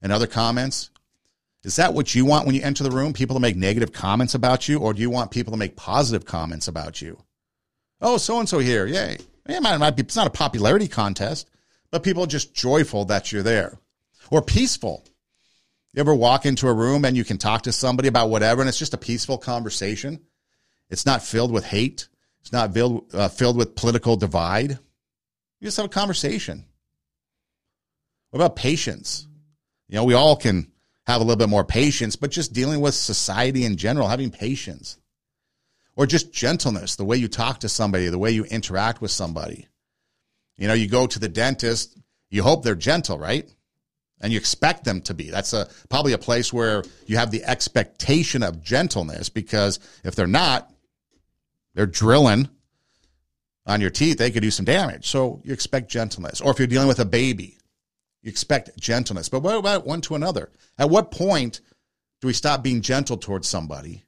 and 0.03 0.12
other 0.12 0.26
comments. 0.26 0.91
Is 1.64 1.76
that 1.76 1.95
what 1.95 2.14
you 2.14 2.24
want 2.26 2.47
when 2.47 2.55
you 2.55 2.62
enter 2.62 2.84
the 2.84 2.91
room? 2.91 3.14
People 3.14 3.36
to 3.36 3.41
make 3.41 3.57
negative 3.57 3.93
comments 3.93 4.34
about 4.34 4.68
you, 4.68 4.78
or 4.78 4.93
do 4.93 5.01
you 5.01 5.11
want 5.11 5.30
people 5.30 5.53
to 5.53 5.59
make 5.59 5.76
positive 5.76 6.26
comments 6.26 6.68
about 6.68 7.01
you? 7.01 7.18
Oh, 8.03 8.18
so 8.18 8.38
and 8.38 8.49
so 8.49 8.59
here, 8.59 8.86
yay! 8.86 9.18
It 9.47 9.62
might, 9.62 9.78
might 9.78 9.97
be, 9.97 10.03
it's 10.03 10.16
not 10.16 10.26
a 10.26 10.30
popularity 10.30 10.88
contest, 10.88 11.49
but 11.91 12.03
people 12.03 12.24
are 12.24 12.28
just 12.28 12.55
joyful 12.55 13.07
that 13.07 13.32
you're 13.32 13.43
there, 13.43 13.78
or 14.30 14.43
peaceful. 14.43 15.05
You 15.93 16.01
ever 16.01 16.14
walk 16.14 16.47
into 16.47 16.68
a 16.68 16.72
room 16.72 17.05
and 17.05 17.16
you 17.16 17.24
can 17.24 17.38
talk 17.38 17.62
to 17.62 17.72
somebody 17.72 18.09
about 18.09 18.30
whatever, 18.30 18.62
and 18.62 18.68
it's 18.68 18.78
just 18.78 18.95
a 18.95 18.99
peaceful 18.99 19.38
conversation? 19.38 20.20
It's 20.88 21.05
not 21.05 21.22
filled 21.22 21.53
with 21.53 21.64
hate. 21.64 22.09
It's 22.41 22.53
not 22.53 22.72
filled, 22.72 23.12
uh, 23.12 23.28
filled 23.28 23.57
with 23.57 23.74
political 23.74 24.16
divide. 24.16 24.70
You 24.70 25.66
just 25.66 25.76
have 25.76 25.86
a 25.86 25.91
conversation. 25.91 26.64
What 28.30 28.38
about 28.38 28.57
patience? 28.57 29.26
You 29.88 29.97
know, 29.97 30.05
we 30.05 30.14
all 30.14 30.36
can 30.36 30.70
have 31.07 31.20
a 31.20 31.24
little 31.24 31.36
bit 31.36 31.49
more 31.49 31.64
patience, 31.64 32.14
but 32.14 32.30
just 32.30 32.53
dealing 32.53 32.80
with 32.80 32.95
society 32.95 33.64
in 33.64 33.76
general, 33.76 34.09
having 34.09 34.30
patience. 34.30 34.97
Or 35.97 36.07
just 36.07 36.32
gentleness, 36.32 36.97
the 36.97 37.05
way 37.05 37.16
you 37.16 37.28
talk 37.28 37.61
to 37.61 37.68
somebody, 37.68 38.09
the 38.09 38.18
way 38.18 38.30
you 38.30 38.45
interact 38.45 39.03
with 39.03 39.11
somebody. 39.11 39.66
You 40.57 40.68
know, 40.68 40.74
you 40.74 40.88
go 40.88 41.07
to 41.07 41.18
the 41.18 41.28
dentist, 41.28 41.99
you 42.30 42.43
hope 42.43 42.62
they're 42.62 42.76
gentle, 42.76 43.18
right? 43.18 43.53
And 44.21 44.33
you 44.33 44.39
expect 44.39 44.85
them 44.85 45.01
to 45.03 45.14
be. 45.14 45.31
That's 45.31 45.53
a 45.55 45.68
probably 45.89 46.12
a 46.12 46.18
place 46.18 46.53
where 46.53 46.85
you 47.07 47.16
have 47.16 47.31
the 47.31 47.43
expectation 47.45 48.43
of 48.43 48.62
gentleness 48.62 49.31
because 49.31 49.79
if 50.05 50.14
they're 50.14 50.27
not, 50.27 50.71
they're 51.75 51.87
drilling 51.87 52.49
on 53.66 53.81
your 53.81 53.91
teeth, 53.91 54.18
they 54.18 54.31
could 54.31 54.43
do 54.43 54.51
some 54.51 54.64
damage. 54.66 55.09
So 55.09 55.41
you 55.45 55.53
expect 55.53 55.91
gentleness. 55.91 56.41
Or 56.41 56.51
if 56.51 56.59
you're 56.59 56.68
dealing 56.68 56.89
with 56.89 57.01
a 57.01 57.05
baby, 57.05 57.57
you 58.23 58.29
expect 58.29 58.79
gentleness. 58.79 59.29
But 59.29 59.43
what 59.43 59.57
about 59.57 59.87
one 59.87 60.01
to 60.03 60.14
another? 60.14 60.51
At 60.79 60.91
what 60.91 61.11
point 61.11 61.61
do 62.21 62.27
we 62.27 62.33
stop 62.33 62.62
being 62.62 62.83
gentle 62.83 63.16
towards 63.16 63.49
somebody 63.49 64.05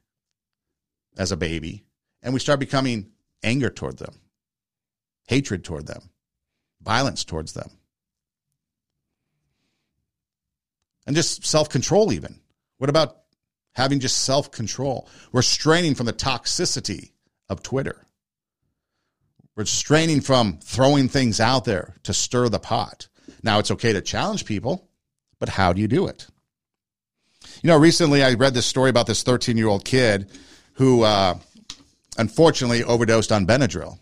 as 1.17 1.31
a 1.31 1.37
baby 1.37 1.85
and 2.21 2.33
we 2.33 2.39
start 2.39 2.59
becoming 2.59 3.09
anger 3.41 3.69
toward 3.69 3.97
them, 3.97 4.15
hatred 5.27 5.63
toward 5.63 5.87
them, 5.87 6.09
violence 6.81 7.23
towards 7.23 7.53
them? 7.53 7.69
And 11.05 11.15
just 11.15 11.45
self 11.45 11.69
control, 11.69 12.11
even. 12.13 12.39
What 12.77 12.89
about 12.89 13.17
having 13.73 13.99
just 13.99 14.23
self 14.23 14.51
control? 14.51 15.07
Restraining 15.31 15.95
from 15.95 16.05
the 16.05 16.13
toxicity 16.13 17.11
of 17.49 17.63
Twitter. 17.63 18.05
Restraining 19.55 20.21
from 20.21 20.57
throwing 20.59 21.09
things 21.09 21.39
out 21.39 21.65
there 21.65 21.95
to 22.03 22.13
stir 22.13 22.49
the 22.49 22.59
pot. 22.59 23.07
Now, 23.43 23.59
it's 23.59 23.71
okay 23.71 23.93
to 23.93 24.01
challenge 24.01 24.45
people, 24.45 24.89
but 25.39 25.49
how 25.49 25.73
do 25.73 25.81
you 25.81 25.87
do 25.87 26.07
it? 26.07 26.27
You 27.61 27.67
know, 27.67 27.77
recently 27.77 28.23
I 28.23 28.33
read 28.33 28.53
this 28.53 28.65
story 28.65 28.89
about 28.89 29.07
this 29.07 29.23
13 29.23 29.57
year 29.57 29.67
old 29.67 29.85
kid 29.85 30.29
who 30.73 31.03
uh, 31.03 31.37
unfortunately 32.17 32.83
overdosed 32.83 33.31
on 33.31 33.45
Benadryl 33.45 33.99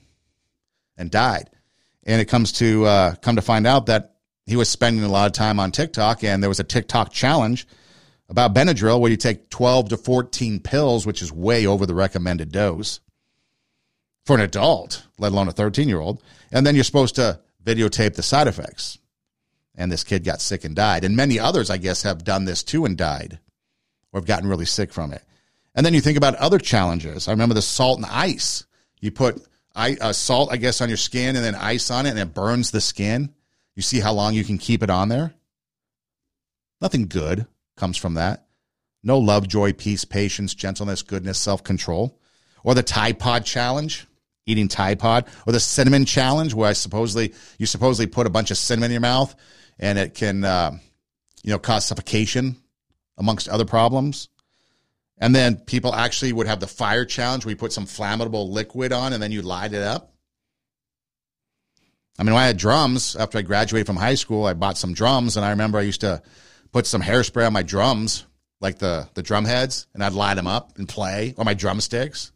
and 0.97 1.12
died. 1.12 1.49
And 2.04 2.22
it 2.22 2.26
comes 2.26 2.54
to 2.54 2.86
uh, 2.86 3.16
come 3.16 3.36
to 3.36 3.41
find 3.41 3.68
out 3.68 3.88
that 3.88 4.11
he 4.52 4.58
was 4.58 4.70
spending 4.70 5.04
a 5.04 5.08
lot 5.10 5.28
of 5.28 5.34
time 5.34 5.60
on 5.60 5.72
TikTok, 5.72 6.24
and 6.24 6.43
there 6.43 6.49
was 6.49 6.60
a 6.60 6.66
TikTok 6.66 7.12
challenge 7.12 7.66
about 8.30 8.54
Benadryl 8.54 8.99
where 8.99 9.10
you 9.10 9.18
take 9.18 9.49
12 9.49 9.89
to 9.89 9.97
14 9.97 10.60
pills, 10.60 11.06
which 11.06 11.22
is 11.22 11.32
way 11.32 11.66
over 11.66 11.86
the 11.86 11.95
recommended 11.95 12.52
dose 12.52 12.99
for 14.26 14.36
an 14.36 14.41
adult, 14.41 15.08
let 15.18 15.32
alone 15.32 15.47
a 15.47 15.52
13 15.52 15.88
year 15.88 15.99
old. 15.99 16.22
And 16.52 16.66
then 16.66 16.76
you're 16.76 16.84
supposed 16.84 17.16
to 17.16 17.39
videotape 17.64 18.16
the 18.16 18.24
side 18.24 18.47
effects. 18.47 18.97
And 19.76 19.91
this 19.91 20.04
kid 20.04 20.24
got 20.24 20.41
sick 20.41 20.66
and 20.66 20.76
died. 20.76 21.04
And 21.04 21.16
many 21.16 21.39
others, 21.39 21.70
I 21.70 21.78
guess, 21.78 22.04
have 22.04 22.24
done 22.24 22.45
this 22.45 22.62
too 22.62 22.86
and 22.86 22.97
died 22.97 23.39
or 24.12 24.20
have 24.20 24.28
gotten 24.28 24.49
really 24.49 24.66
sick 24.66 24.91
from 24.91 25.14
it. 25.14 25.24
And 25.74 25.86
then 25.86 25.93
you 25.93 26.02
think 26.02 26.18
about 26.18 26.36
other 26.36 26.60
challenges. 26.60 27.28
I 27.28 27.32
remember 27.32 27.56
the 27.56 27.62
salt 27.62 27.99
and 27.99 28.06
ice. 28.06 28.66
You 28.99 29.12
put 29.12 29.41
uh, 29.76 30.12
salt, 30.12 30.52
I 30.52 30.58
guess, 30.58 30.82
on 30.82 30.89
your 30.89 30.97
skin 30.97 31.38
and 31.38 31.45
then 31.45 31.56
ice 31.56 31.89
on 31.89 32.06
it, 32.06 32.10
and 32.10 32.20
it 32.20 32.34
burns 32.34 32.72
the 32.72 32.82
skin. 32.82 33.34
You 33.76 33.82
see 33.82 33.99
how 33.99 34.13
long 34.13 34.34
you 34.34 34.43
can 34.43 34.57
keep 34.57 34.84
it 34.84 34.89
on 34.89 35.09
there? 35.09 35.34
Nothing 36.82 37.07
good 37.07 37.45
comes 37.78 37.97
from 37.97 38.15
that. 38.15 38.47
No 39.03 39.17
love, 39.17 39.47
joy, 39.47 39.74
peace, 39.74 40.05
patience, 40.05 40.53
gentleness, 40.53 41.01
goodness, 41.01 41.39
self 41.39 41.63
control. 41.63 42.19
Or 42.63 42.76
the 42.76 42.84
Tide 42.84 43.17
Pod 43.17 43.45
challenge 43.45 44.07
eating 44.45 44.67
Tide 44.67 44.99
Pod, 44.99 45.28
or 45.45 45.53
the 45.53 45.59
cinnamon 45.59 46.05
challenge, 46.05 46.53
where 46.53 46.69
I 46.69 46.74
supposedly 46.74 47.34
you 47.57 47.65
supposedly 47.65 48.07
put 48.07 48.28
a 48.28 48.32
bunch 48.32 48.51
of 48.51 48.57
cinnamon 48.57 48.88
in 48.88 48.93
your 48.93 49.01
mouth 49.01 49.34
and 49.80 49.97
it 49.97 50.13
can 50.13 50.43
uh, 50.43 50.78
you 51.43 51.51
know 51.51 51.59
cause 51.59 51.86
suffocation 51.86 52.57
amongst 53.17 53.49
other 53.49 53.65
problems. 53.65 54.30
And 55.17 55.36
then 55.36 55.57
people 55.57 55.93
actually 55.93 56.34
would 56.34 56.47
have 56.47 56.59
the 56.59 56.67
fire 56.67 57.05
challenge 57.05 57.45
where 57.45 57.51
you 57.51 57.57
put 57.57 57.74
some 57.74 57.86
flammable 57.86 58.49
liquid 58.49 58.91
on 58.91 59.13
and 59.13 59.22
then 59.22 59.32
you 59.32 59.43
light 59.43 59.74
it 59.74 59.84
up. 59.84 60.11
I 62.22 62.24
mean, 62.24 62.36
when 62.36 62.43
I 62.43 62.45
had 62.45 62.57
drums 62.57 63.15
after 63.15 63.39
I 63.39 63.41
graduated 63.41 63.88
from 63.88 63.95
high 63.95 64.13
school, 64.13 64.45
I 64.45 64.53
bought 64.53 64.78
some 64.78 64.93
drums, 64.93 65.38
and 65.38 65.43
I 65.45 65.49
remember 65.49 65.80
I 65.80 65.82
used 65.82 66.01
to 66.01 66.22
put 66.72 66.86
some 66.86 67.01
hairspray 67.01 67.47
on 67.47 67.51
my 67.51 67.63
drums, 67.63 68.28
like 68.59 68.78
the 68.78 69.09
the 69.15 69.24
drum 69.24 69.43
heads, 69.43 69.88
and 69.95 70.03
I'd 70.03 70.13
light 70.13 70.36
them 70.36 70.45
up 70.45 70.78
and 70.78 70.88
play, 70.88 71.34
or 71.36 71.45
my 71.45 71.55
drumsticks. 71.55 72.32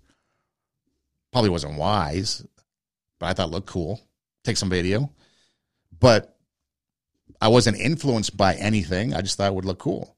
Probably 1.32 1.52
wasn't 1.52 1.78
wise, 1.78 2.44
but 3.20 3.28
I 3.28 3.34
thought 3.34 3.52
looked 3.52 3.68
cool. 3.68 4.02
Take 4.44 4.58
some 4.58 4.72
video. 4.72 5.12
But 6.00 6.36
I 7.40 7.50
wasn't 7.50 7.78
influenced 7.78 8.36
by 8.36 8.56
anything. 8.56 9.14
I 9.14 9.22
just 9.22 9.38
thought 9.38 9.52
it 9.52 9.54
would 9.54 9.66
look 9.66 9.78
cool. 9.78 10.18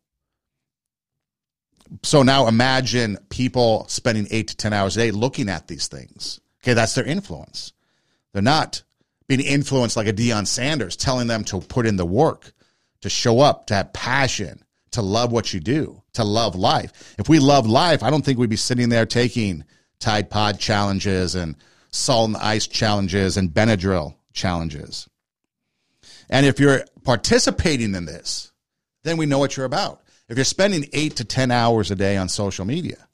So 2.04 2.24
now 2.24 2.48
imagine 2.48 3.18
people 3.28 3.86
spending 3.90 4.30
eight 4.32 4.48
to 4.48 4.56
10 4.56 4.72
hours 4.72 4.96
a 4.96 5.02
day 5.02 5.12
looking 5.12 5.50
at 5.50 5.68
these 5.68 5.90
things. 5.90 6.40
Okay, 6.64 6.74
that's 6.74 6.96
their 6.96 7.04
influence. 7.04 7.74
They're 8.32 8.42
not 8.42 8.84
being 9.28 9.42
influenced 9.42 9.98
like 9.98 10.08
a 10.08 10.14
Deion 10.14 10.48
Sanders, 10.48 10.96
telling 10.96 11.28
them 11.28 11.44
to 11.46 11.60
put 11.60 11.86
in 11.86 11.98
the 11.98 12.06
work, 12.06 12.52
to 13.02 13.10
show 13.10 13.40
up, 13.40 13.68
to 13.68 13.76
have 13.76 13.94
passion, 13.94 14.64
to 14.92 15.02
love 15.02 15.32
what 15.32 15.54
you 15.54 15.60
do, 15.60 16.02
to 16.14 16.24
love 16.24 16.56
life. 16.56 17.16
If 17.20 17.30
we 17.30 17.40
love 17.40 17.68
life, 17.68 18.04
I 18.04 18.10
don't 18.10 18.24
think 18.24 18.40
we'd 18.40 18.50
be 18.50 18.56
sitting 18.56 18.90
there 18.90 19.06
taking 19.06 19.64
Tide 20.00 20.30
Pod 20.30 20.60
challenges 20.60 21.36
and 21.36 21.56
salt 21.92 22.30
and 22.30 22.38
ice 22.38 22.68
challenges 22.68 23.38
and 23.38 23.50
Benadryl 23.50 24.16
challenges. 24.34 25.10
And 26.30 26.46
if 26.46 26.60
you're 26.60 26.86
participating 27.04 27.96
in 27.96 28.06
this, 28.06 28.52
then 29.04 29.18
we 29.18 29.26
know 29.26 29.40
what 29.40 29.56
you're 29.56 29.66
about. 29.66 30.02
If 30.30 30.38
you're 30.38 30.46
spending 30.46 30.90
eight 30.94 31.18
to 31.18 31.26
10 31.26 31.52
hours 31.52 31.92
a 31.92 31.96
day 31.96 32.18
on 32.18 32.28
social 32.28 32.66
media, 32.66 33.08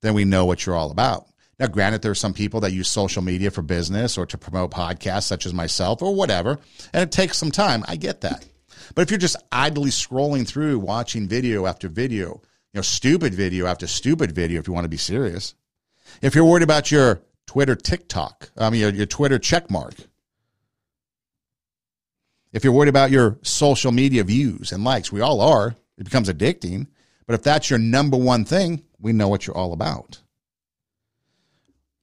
then 0.00 0.14
we 0.14 0.24
know 0.24 0.46
what 0.46 0.64
you're 0.64 0.76
all 0.76 0.90
about. 0.90 1.26
Now, 1.60 1.66
granted, 1.66 2.00
there 2.00 2.10
are 2.10 2.16
some 2.16 2.32
people 2.32 2.60
that 2.60 2.72
use 2.72 2.88
social 2.88 3.20
media 3.20 3.50
for 3.50 3.60
business 3.60 4.16
or 4.16 4.24
to 4.24 4.38
promote 4.38 4.70
podcasts, 4.70 5.24
such 5.24 5.44
as 5.44 5.52
myself 5.52 6.00
or 6.00 6.14
whatever, 6.14 6.58
and 6.94 7.02
it 7.02 7.12
takes 7.12 7.36
some 7.36 7.50
time. 7.50 7.84
I 7.86 7.96
get 7.96 8.22
that. 8.22 8.46
But 8.94 9.02
if 9.02 9.10
you're 9.10 9.18
just 9.18 9.36
idly 9.52 9.90
scrolling 9.90 10.48
through, 10.48 10.78
watching 10.78 11.28
video 11.28 11.66
after 11.66 11.86
video, 11.86 12.40
you 12.72 12.78
know, 12.78 12.80
stupid 12.80 13.34
video 13.34 13.66
after 13.66 13.86
stupid 13.86 14.32
video, 14.32 14.58
if 14.58 14.68
you 14.68 14.72
want 14.72 14.86
to 14.86 14.88
be 14.88 14.96
serious, 14.96 15.54
if 16.22 16.34
you're 16.34 16.46
worried 16.46 16.62
about 16.62 16.90
your 16.90 17.20
Twitter 17.46 17.76
TikTok, 17.76 18.50
I 18.56 18.70
mean, 18.70 18.80
your, 18.80 18.90
your 18.90 19.06
Twitter 19.06 19.38
check 19.38 19.70
mark, 19.70 19.94
if 22.54 22.64
you're 22.64 22.72
worried 22.72 22.88
about 22.88 23.10
your 23.10 23.38
social 23.42 23.92
media 23.92 24.24
views 24.24 24.72
and 24.72 24.82
likes, 24.82 25.12
we 25.12 25.20
all 25.20 25.42
are, 25.42 25.76
it 25.98 26.04
becomes 26.04 26.30
addicting. 26.30 26.86
But 27.26 27.34
if 27.34 27.42
that's 27.42 27.68
your 27.68 27.78
number 27.78 28.16
one 28.16 28.46
thing, 28.46 28.82
we 28.98 29.12
know 29.12 29.28
what 29.28 29.46
you're 29.46 29.56
all 29.56 29.74
about. 29.74 30.20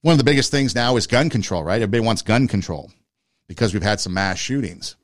One 0.08 0.14
of 0.14 0.20
the 0.20 0.24
biggest 0.24 0.52
things 0.52 0.74
now 0.74 0.96
is 0.96 1.06
gun 1.06 1.30
control, 1.30 1.66
right? 1.66 1.82
Everybody 1.82 2.00
wants 2.00 2.22
gun 2.22 2.48
control 2.48 2.90
because 3.50 3.74
we've 3.74 3.84
had 3.84 4.00
some 4.00 4.14
mass 4.14 4.38
shootings. 4.38 4.96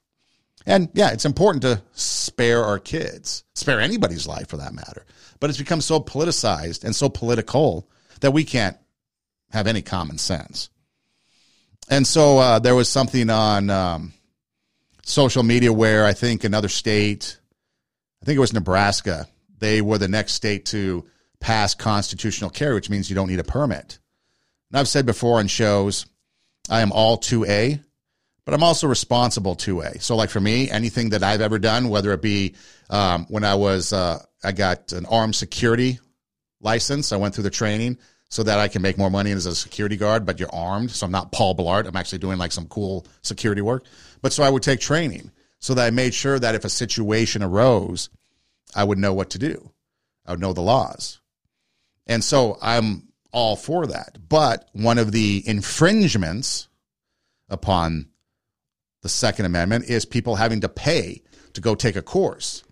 And 0.66 0.88
yeah, 0.94 1.12
it's 1.12 1.26
important 1.26 1.64
to 1.64 1.82
spare 1.92 2.64
our 2.64 2.80
kids, 2.80 3.44
spare 3.54 3.82
anybody's 3.82 4.28
life 4.28 4.48
for 4.48 4.56
that 4.56 4.74
matter. 4.74 5.06
But 5.42 5.50
it's 5.50 5.60
become 5.60 5.82
so 5.82 6.00
politicized 6.00 6.86
and 6.86 6.96
so 6.96 7.10
political 7.10 7.90
that 8.22 8.32
we 8.32 8.46
can't 8.46 8.78
have 9.52 9.68
any 9.68 9.82
common 9.82 10.18
sense. 10.20 10.70
And 11.90 12.08
so 12.08 12.38
uh, 12.38 12.60
there 12.60 12.74
was 12.74 12.88
something 12.88 13.30
on 13.30 13.70
um, 13.70 14.14
social 15.04 15.44
media 15.44 15.74
where 15.74 16.06
I 16.06 16.14
think 16.14 16.46
another 16.46 16.70
state, 16.70 17.40
I 18.22 18.26
think 18.26 18.38
it 18.38 18.40
was 18.40 18.54
Nebraska, 18.54 19.28
they 19.60 19.82
were 19.82 19.98
the 19.98 20.08
next 20.08 20.32
state 20.32 20.68
to 20.68 21.06
pass 21.42 21.76
constitutional 21.76 22.50
carry, 22.50 22.74
which 22.74 22.90
means 22.90 23.10
you 23.10 23.18
don't 23.18 23.28
need 23.28 23.42
a 23.42 23.44
permit. 23.44 24.00
And 24.74 24.80
I've 24.80 24.88
said 24.88 25.06
before 25.06 25.38
on 25.38 25.48
shows 25.48 26.08
I 26.68 26.82
am 26.82 26.92
all 26.92 27.20
2A, 27.20 27.80
but 28.44 28.56
I'm 28.56 28.64
also 28.64 28.88
responsible 28.88 29.56
2A. 29.56 30.02
So, 30.02 30.16
like 30.16 30.32
for 30.32 30.40
me, 30.40 30.68
anything 30.68 31.10
that 31.10 31.22
I've 31.22 31.42
ever 31.42 31.60
done, 31.60 31.90
whether 31.90 32.12
it 32.12 32.24
be 32.24 32.56
um, 32.90 33.28
when 33.30 33.44
I 33.44 33.54
was, 33.54 33.94
uh, 33.94 34.18
I 34.44 34.52
got 34.52 34.92
an 34.92 35.06
armed 35.06 35.36
security 35.36 36.00
license, 36.60 37.12
I 37.12 37.18
went 37.18 37.36
through 37.36 37.44
the 37.44 37.52
training 37.52 38.00
so 38.30 38.42
that 38.42 38.58
I 38.58 38.68
can 38.68 38.82
make 38.82 38.98
more 38.98 39.12
money 39.12 39.30
as 39.30 39.46
a 39.46 39.54
security 39.54 39.96
guard, 39.96 40.26
but 40.26 40.40
you're 40.40 40.54
armed. 40.54 40.90
So 40.90 41.06
I'm 41.06 41.12
not 41.12 41.32
Paul 41.32 41.56
Blart. 41.56 41.86
I'm 41.86 41.96
actually 41.96 42.18
doing 42.18 42.40
like 42.40 42.52
some 42.52 42.66
cool 42.66 43.06
security 43.22 43.62
work. 43.62 43.86
But 44.24 44.34
so 44.34 44.42
I 44.42 44.50
would 44.50 44.64
take 44.64 44.80
training 44.80 45.30
so 45.60 45.76
that 45.76 45.86
I 45.86 45.92
made 45.92 46.16
sure 46.16 46.40
that 46.40 46.56
if 46.56 46.66
a 46.66 46.70
situation 46.70 47.44
arose, 47.44 48.10
I 48.76 48.84
would 48.86 48.98
know 48.98 49.14
what 49.14 49.30
to 49.32 49.38
do. 49.38 49.70
I 50.26 50.32
would 50.32 50.40
know 50.40 50.54
the 50.54 50.62
laws. 50.62 51.20
And 52.08 52.24
so 52.24 52.58
I'm 52.60 53.13
all 53.34 53.58
for 53.58 53.88
that. 53.88 54.18
But 54.30 54.70
one 54.72 54.98
of 54.98 55.12
the 55.12 55.44
infringements 55.46 56.70
upon 57.50 58.08
the 59.02 59.10
Second 59.10 59.46
Amendment 59.46 59.86
is 59.90 60.06
people 60.06 60.36
having 60.36 60.62
to 60.62 60.70
pay 60.70 61.22
to 61.54 61.62
go 61.62 61.76
take 61.76 61.98
a 61.98 62.02
course. 62.02 62.64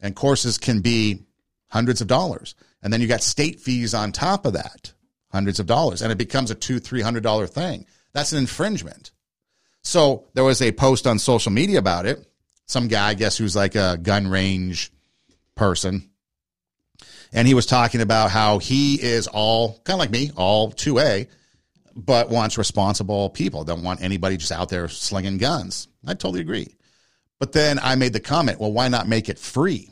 And 0.00 0.16
courses 0.16 0.56
can 0.56 0.80
be 0.80 1.24
hundreds 1.68 2.00
of 2.00 2.06
dollars. 2.06 2.54
And 2.82 2.92
then 2.92 3.00
you 3.00 3.06
got 3.06 3.22
state 3.22 3.60
fees 3.60 3.92
on 3.92 4.12
top 4.12 4.46
of 4.46 4.54
that, 4.54 4.92
hundreds 5.30 5.60
of 5.60 5.66
dollars. 5.66 6.02
And 6.02 6.12
it 6.12 6.18
becomes 6.18 6.50
a 6.50 6.54
two, 6.54 6.78
three 6.78 7.02
hundred 7.02 7.22
dollar 7.22 7.46
thing. 7.46 7.86
That's 8.12 8.32
an 8.32 8.38
infringement. 8.38 9.10
So 9.82 10.24
there 10.34 10.44
was 10.44 10.62
a 10.62 10.72
post 10.72 11.06
on 11.06 11.18
social 11.18 11.52
media 11.52 11.78
about 11.78 12.06
it. 12.06 12.26
Some 12.66 12.88
guy, 12.88 13.08
I 13.08 13.14
guess, 13.14 13.38
who's 13.38 13.54
like 13.54 13.74
a 13.74 13.98
gun 14.00 14.26
range 14.28 14.90
person. 15.54 16.10
And 17.36 17.46
he 17.46 17.52
was 17.52 17.66
talking 17.66 18.00
about 18.00 18.30
how 18.30 18.56
he 18.58 18.94
is 18.94 19.26
all 19.26 19.74
kind 19.84 19.96
of 19.96 19.98
like 19.98 20.10
me, 20.10 20.30
all 20.36 20.72
2A, 20.72 21.28
but 21.94 22.30
wants 22.30 22.56
responsible 22.56 23.28
people. 23.28 23.62
Don't 23.62 23.82
want 23.82 24.02
anybody 24.02 24.38
just 24.38 24.52
out 24.52 24.70
there 24.70 24.88
slinging 24.88 25.36
guns. 25.36 25.86
I 26.06 26.14
totally 26.14 26.40
agree. 26.40 26.74
But 27.38 27.52
then 27.52 27.78
I 27.78 27.94
made 27.96 28.14
the 28.14 28.20
comment, 28.20 28.58
well, 28.58 28.72
why 28.72 28.88
not 28.88 29.06
make 29.06 29.28
it 29.28 29.38
free? 29.38 29.90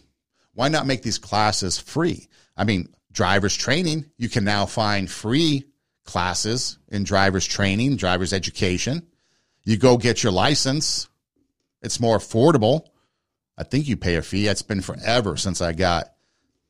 Why 0.55 0.69
not 0.69 0.87
make 0.87 1.03
these 1.03 1.19
classes 1.19 1.79
free? 1.79 2.29
I 2.57 2.65
mean, 2.65 2.89
driver's 3.13 3.55
training, 3.55 4.07
you 4.17 4.31
can 4.31 4.45
now 4.45 4.65
find 4.65 5.11
free 5.11 5.65
classes 6.07 6.79
in 6.89 7.05
driver's 7.05 7.47
training, 7.47 7.97
driver's 7.97 8.33
education. 8.33 9.07
You 9.65 9.77
go 9.77 9.99
get 9.99 10.23
your 10.23 10.33
license, 10.33 11.09
it's 11.83 12.01
more 12.01 12.17
affordable. 12.17 12.87
I 13.59 13.65
think 13.65 13.87
you 13.87 13.99
pay 13.99 14.17
a 14.17 14.23
fee. 14.23 14.47
It's 14.47 14.63
been 14.63 14.81
forever 14.81 15.37
since 15.37 15.61
I 15.61 15.73
got 15.73 16.14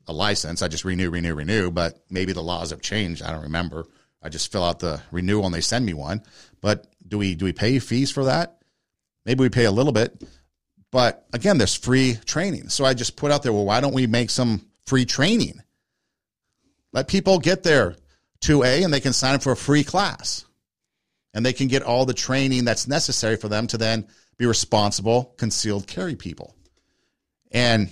a 0.07 0.13
license. 0.13 0.61
I 0.61 0.67
just 0.67 0.85
renew, 0.85 1.09
renew, 1.09 1.33
renew, 1.33 1.71
but 1.71 1.99
maybe 2.09 2.33
the 2.33 2.43
laws 2.43 2.69
have 2.69 2.81
changed. 2.81 3.21
I 3.21 3.31
don't 3.31 3.43
remember. 3.43 3.85
I 4.21 4.29
just 4.29 4.51
fill 4.51 4.63
out 4.63 4.79
the 4.79 5.01
renewal 5.11 5.45
and 5.45 5.53
they 5.53 5.61
send 5.61 5.85
me 5.85 5.93
one. 5.93 6.23
But 6.61 6.87
do 7.07 7.17
we 7.17 7.35
do 7.35 7.45
we 7.45 7.53
pay 7.53 7.79
fees 7.79 8.11
for 8.11 8.25
that? 8.25 8.57
Maybe 9.25 9.41
we 9.41 9.49
pay 9.49 9.65
a 9.65 9.71
little 9.71 9.93
bit. 9.93 10.23
But 10.91 11.25
again, 11.33 11.57
there's 11.57 11.75
free 11.75 12.17
training. 12.25 12.69
So 12.69 12.85
I 12.85 12.93
just 12.93 13.17
put 13.17 13.31
out 13.31 13.43
there, 13.43 13.51
well, 13.51 13.65
why 13.65 13.81
don't 13.81 13.93
we 13.93 14.07
make 14.07 14.29
some 14.29 14.65
free 14.85 15.05
training? 15.05 15.61
Let 16.93 17.07
people 17.07 17.39
get 17.39 17.63
their 17.63 17.95
2A 18.41 18.83
and 18.83 18.93
they 18.93 18.99
can 18.99 19.13
sign 19.13 19.35
up 19.35 19.43
for 19.43 19.51
a 19.51 19.57
free 19.57 19.83
class. 19.83 20.45
And 21.33 21.45
they 21.45 21.51
can 21.51 21.67
get 21.67 21.83
all 21.83 22.05
the 22.05 22.13
training 22.13 22.63
that's 22.63 22.87
necessary 22.87 23.35
for 23.35 23.49
them 23.49 23.67
to 23.67 23.77
then 23.77 24.07
be 24.37 24.45
responsible 24.45 25.35
concealed 25.37 25.85
carry 25.85 26.15
people. 26.15 26.55
And 27.51 27.89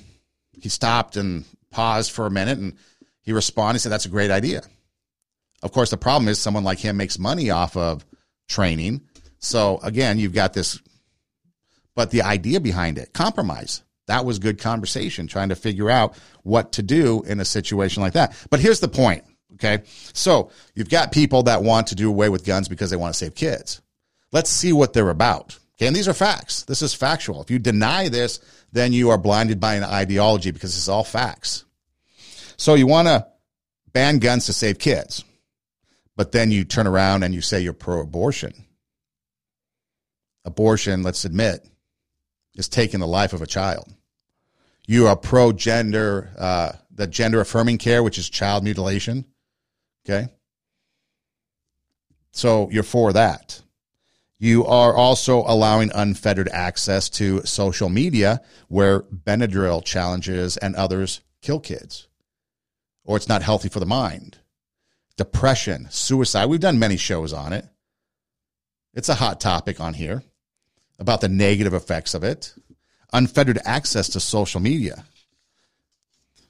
he 0.53 0.69
stopped 0.69 1.17
and 1.17 1.43
paused 1.73 2.11
for 2.11 2.25
a 2.25 2.31
minute 2.31 2.59
and 2.59 2.77
he 3.21 3.33
responded, 3.33 3.75
he 3.75 3.79
said, 3.79 3.91
That's 3.91 4.05
a 4.05 4.09
great 4.09 4.31
idea. 4.31 4.61
Of 5.61 5.71
course, 5.71 5.89
the 5.89 5.97
problem 5.97 6.27
is 6.27 6.39
someone 6.39 6.63
like 6.63 6.79
him 6.79 6.97
makes 6.97 7.17
money 7.17 7.49
off 7.49 7.77
of 7.77 8.05
training. 8.47 9.01
So 9.39 9.79
again, 9.81 10.19
you've 10.19 10.33
got 10.33 10.53
this, 10.53 10.79
but 11.95 12.11
the 12.11 12.21
idea 12.21 12.59
behind 12.59 12.97
it, 12.97 13.13
compromise. 13.13 13.83
That 14.07 14.25
was 14.25 14.39
good 14.39 14.59
conversation, 14.59 15.27
trying 15.27 15.49
to 15.49 15.55
figure 15.55 15.89
out 15.89 16.17
what 16.43 16.73
to 16.73 16.83
do 16.83 17.23
in 17.23 17.39
a 17.39 17.45
situation 17.45 18.03
like 18.03 18.13
that. 18.13 18.35
But 18.49 18.59
here's 18.59 18.81
the 18.81 18.89
point. 18.89 19.23
Okay. 19.53 19.83
So 20.13 20.51
you've 20.75 20.89
got 20.89 21.11
people 21.11 21.43
that 21.43 21.63
want 21.63 21.87
to 21.87 21.95
do 21.95 22.09
away 22.09 22.27
with 22.27 22.45
guns 22.45 22.67
because 22.67 22.89
they 22.89 22.97
want 22.97 23.13
to 23.13 23.17
save 23.17 23.35
kids. 23.35 23.81
Let's 24.31 24.49
see 24.49 24.73
what 24.73 24.93
they're 24.93 25.09
about. 25.09 25.57
Okay. 25.75 25.87
And 25.87 25.95
these 25.95 26.07
are 26.07 26.13
facts. 26.13 26.63
This 26.63 26.81
is 26.81 26.93
factual. 26.93 27.41
If 27.41 27.49
you 27.49 27.59
deny 27.59 28.09
this, 28.09 28.39
then 28.73 28.91
you 28.91 29.11
are 29.11 29.17
blinded 29.19 29.59
by 29.59 29.75
an 29.75 29.83
ideology 29.83 30.51
because 30.51 30.75
it's 30.75 30.89
all 30.89 31.03
facts. 31.03 31.63
So 32.57 32.73
you 32.73 32.87
want 32.87 33.07
to 33.07 33.27
ban 33.93 34.17
guns 34.17 34.47
to 34.47 34.53
save 34.53 34.79
kids, 34.79 35.23
but 36.17 36.31
then 36.31 36.49
you 36.51 36.65
turn 36.65 36.87
around 36.87 37.23
and 37.23 37.33
you 37.35 37.41
say 37.41 37.61
you're 37.61 37.73
pro 37.73 38.01
abortion. 38.01 38.51
Abortion, 40.43 41.03
let's 41.03 41.23
admit, 41.23 41.65
is 42.55 42.67
taking 42.67 42.99
the 42.99 43.07
life 43.07 43.31
of 43.31 43.43
a 43.43 43.47
child. 43.47 43.93
You 44.87 45.07
are 45.07 45.15
pro 45.15 45.53
gender, 45.53 46.31
uh, 46.37 46.73
the 46.91 47.07
gender 47.07 47.39
affirming 47.39 47.77
care, 47.77 48.03
which 48.03 48.17
is 48.17 48.29
child 48.29 48.63
mutilation. 48.63 49.25
Okay. 50.05 50.29
So 52.31 52.69
you're 52.71 52.83
for 52.83 53.13
that. 53.13 53.61
You 54.43 54.65
are 54.65 54.93
also 54.93 55.45
allowing 55.47 55.89
unfettered 55.95 56.49
access 56.49 57.09
to 57.11 57.45
social 57.45 57.87
media 57.87 58.41
where 58.67 58.99
Benadryl 59.03 59.85
challenges 59.85 60.57
and 60.57 60.75
others 60.75 61.21
kill 61.41 61.61
kids, 61.61 62.09
or 63.05 63.15
it's 63.15 63.29
not 63.29 63.41
healthy 63.41 63.69
for 63.69 63.79
the 63.79 63.85
mind. 63.85 64.39
Depression, 65.15 65.87
suicide. 65.89 66.47
We've 66.47 66.59
done 66.59 66.77
many 66.77 66.97
shows 66.97 67.31
on 67.31 67.53
it. 67.53 67.65
It's 68.93 69.07
a 69.07 69.13
hot 69.13 69.39
topic 69.39 69.79
on 69.79 69.93
here 69.93 70.23
about 70.99 71.21
the 71.21 71.29
negative 71.29 71.73
effects 71.73 72.13
of 72.13 72.25
it. 72.25 72.53
Unfettered 73.13 73.59
access 73.63 74.09
to 74.09 74.19
social 74.19 74.59
media. 74.59 75.05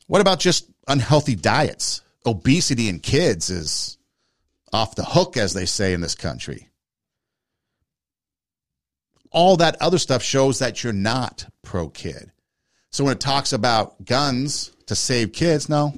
What 0.07 0.19
about 0.21 0.39
just 0.39 0.67
unhealthy 0.87 1.35
diets? 1.35 2.01
Obesity 2.25 2.89
in 2.89 3.01
kids 3.01 3.51
is 3.51 3.99
off 4.71 4.95
the 4.95 5.05
hook, 5.05 5.37
as 5.37 5.53
they 5.53 5.67
say 5.67 5.93
in 5.93 6.01
this 6.01 6.15
country 6.15 6.69
all 9.33 9.57
that 9.57 9.81
other 9.81 9.97
stuff 9.97 10.23
shows 10.23 10.59
that 10.59 10.83
you're 10.83 10.93
not 10.93 11.45
pro 11.63 11.89
kid. 11.89 12.31
So 12.91 13.03
when 13.03 13.13
it 13.13 13.19
talks 13.19 13.51
about 13.51 14.05
guns 14.05 14.71
to 14.85 14.95
save 14.95 15.33
kids, 15.33 15.67
no, 15.67 15.93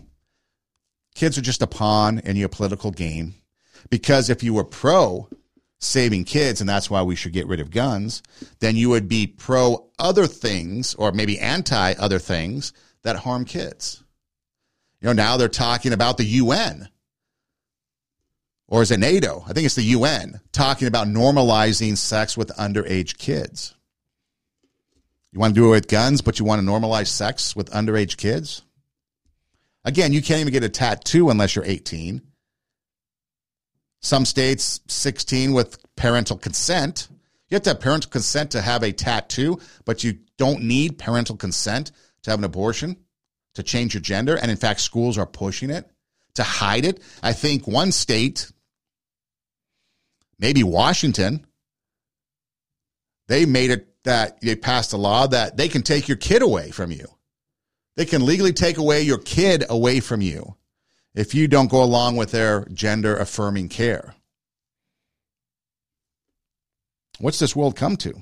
kids 1.14 1.38
are 1.38 1.42
just 1.42 1.62
a 1.62 1.68
pawn 1.68 2.20
in 2.20 2.38
your 2.38 2.50
political 2.50 2.92
game. 2.92 3.36
Because 3.90 4.30
if 4.30 4.42
you 4.42 4.54
were 4.54 4.64
pro 4.64 5.30
saving 5.80 6.24
kids, 6.24 6.62
and 6.62 6.70
that's 6.70 6.90
why 6.90 7.04
we 7.04 7.16
should 7.16 7.34
get 7.34 7.48
rid 7.48 7.60
of 7.60 7.70
guns, 7.70 8.24
then 8.60 8.76
you 8.76 8.90
would 8.90 9.08
be 9.08 9.28
pro 9.28 9.90
other 10.00 10.26
things 10.26 10.96
or 10.96 11.12
maybe 11.12 11.38
anti 11.40 11.94
other 11.94 12.18
things 12.18 12.74
that 13.04 13.18
harm 13.18 13.46
kids. 13.46 14.04
You 15.02 15.08
know, 15.08 15.14
now 15.14 15.38
they're 15.38 15.50
talking 15.50 15.94
about 15.94 16.18
the 16.18 16.24
UN 16.24 16.90
or 18.68 18.82
is 18.82 18.92
it 18.92 19.00
NATO? 19.00 19.44
I 19.48 19.54
think 19.54 19.66
it's 19.66 19.76
the 19.76 19.84
UN 19.84 20.40
talking 20.52 20.88
about 20.88 21.08
normalizing 21.08 21.98
sex 21.98 22.36
with 22.38 22.50
underage 22.58 23.18
kids. 23.18 23.76
You 25.32 25.40
want 25.40 25.54
to 25.54 25.62
do 25.62 25.68
it 25.68 25.72
with 25.72 25.88
guns, 25.88 26.22
but 26.22 26.40
you 26.40 26.46
want 26.46 26.62
to 26.62 26.68
normalize 26.68 27.08
sex 27.08 27.56
with 27.56 27.70
underage 27.72 28.18
kids? 28.18 28.62
Again, 29.84 30.14
you 30.14 30.22
can't 30.22 30.40
even 30.40 30.54
get 30.54 30.64
a 30.64 30.70
tattoo 30.70 31.30
unless 31.30 31.56
you're 31.56 31.66
18. 31.66 32.22
Some 34.02 34.26
states, 34.26 34.80
16 34.88 35.54
with 35.54 35.78
parental 35.96 36.38
consent. 36.38 37.08
You 37.50 37.56
have 37.56 37.64
to 37.64 37.72
have 37.72 37.80
parental 37.80 38.10
consent 38.10 38.52
to 38.52 38.62
have 38.62 38.82
a 38.82 38.92
tattoo, 38.92 39.60
but 39.84 40.04
you 40.04 40.20
don't 40.38 40.64
need 40.64 40.98
parental 40.98 41.36
consent 41.36 41.92
to 42.24 42.32
have 42.32 42.40
an 42.40 42.46
abortion, 42.46 42.98
to 43.54 43.64
change 43.64 43.94
your 43.94 44.02
gender. 44.02 44.38
And 44.38 44.50
in 44.50 44.58
fact, 44.58 44.80
schools 44.80 45.18
are 45.18 45.28
pushing 45.28 45.70
it 45.70 45.90
to 46.36 46.44
hide 46.44 46.86
it. 46.86 47.02
I 47.22 47.34
think 47.34 47.68
one 47.68 47.92
state 47.92 48.52
maybe 50.40 50.64
Washington, 50.64 51.46
they 53.28 53.46
made 53.46 53.72
it 53.72 53.88
that 54.04 54.40
they 54.42 54.56
passed 54.56 54.94
a 54.94 54.98
law 54.98 55.28
that 55.28 55.58
they 55.58 55.68
can 55.68 55.82
take 55.82 56.08
your 56.08 56.18
kid 56.18 56.42
away 56.42 56.72
from 56.72 56.92
you. 56.92 57.08
They 57.96 58.06
can 58.06 58.26
legally 58.26 58.54
take 58.54 58.78
away 58.78 59.02
your 59.02 59.18
kid 59.18 59.64
away 59.70 60.00
from 60.00 60.22
you 60.22 60.56
if 61.14 61.34
you 61.34 61.48
don't 61.48 61.72
go 61.72 61.84
along 61.84 62.18
with 62.18 62.32
their 62.32 62.66
gender 62.66 63.16
affirming 63.18 63.70
care. 63.70 64.14
What's 67.20 67.40
this 67.40 67.56
world 67.56 67.76
come 67.76 67.96
to? 67.98 68.14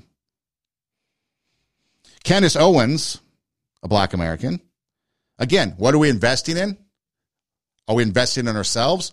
Candace 2.22 2.56
Owens, 2.56 3.20
a 3.82 3.88
black 3.88 4.14
American. 4.14 4.60
Again, 5.38 5.74
what 5.76 5.94
are 5.94 5.98
we 5.98 6.08
investing 6.08 6.56
in? 6.56 6.78
Are 7.88 7.96
we 7.96 8.04
investing 8.04 8.46
in 8.46 8.56
ourselves? 8.56 9.12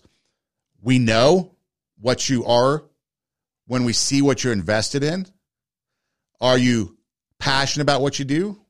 We 0.80 0.98
know 0.98 1.54
what 2.00 2.30
you 2.30 2.44
are 2.46 2.84
when 3.66 3.84
we 3.84 3.92
see 3.92 4.22
what 4.22 4.42
you're 4.42 4.52
invested 4.52 5.02
in? 5.02 5.26
Are 6.40 6.58
you 6.58 6.96
passionate 7.38 7.82
about 7.82 8.02
what 8.02 8.18
you 8.18 8.24
do? 8.24 8.60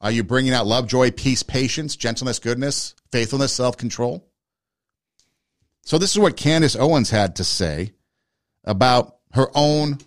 Are 0.00 0.10
you 0.10 0.24
bringing 0.24 0.54
out 0.54 0.66
love, 0.66 0.86
joy, 0.86 1.10
peace, 1.10 1.42
patience, 1.42 1.96
gentleness, 1.96 2.38
goodness, 2.38 2.94
faithfulness, 3.12 3.52
self 3.52 3.76
control? 3.76 4.26
So, 5.82 5.98
this 5.98 6.12
is 6.12 6.18
what 6.18 6.36
Candace 6.36 6.76
Owens 6.76 7.10
had 7.10 7.36
to 7.36 7.44
say 7.44 7.92
about 8.64 9.16
her 9.32 9.48
own 9.54 9.98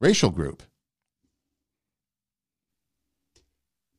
racial 0.00 0.30
group. 0.30 0.62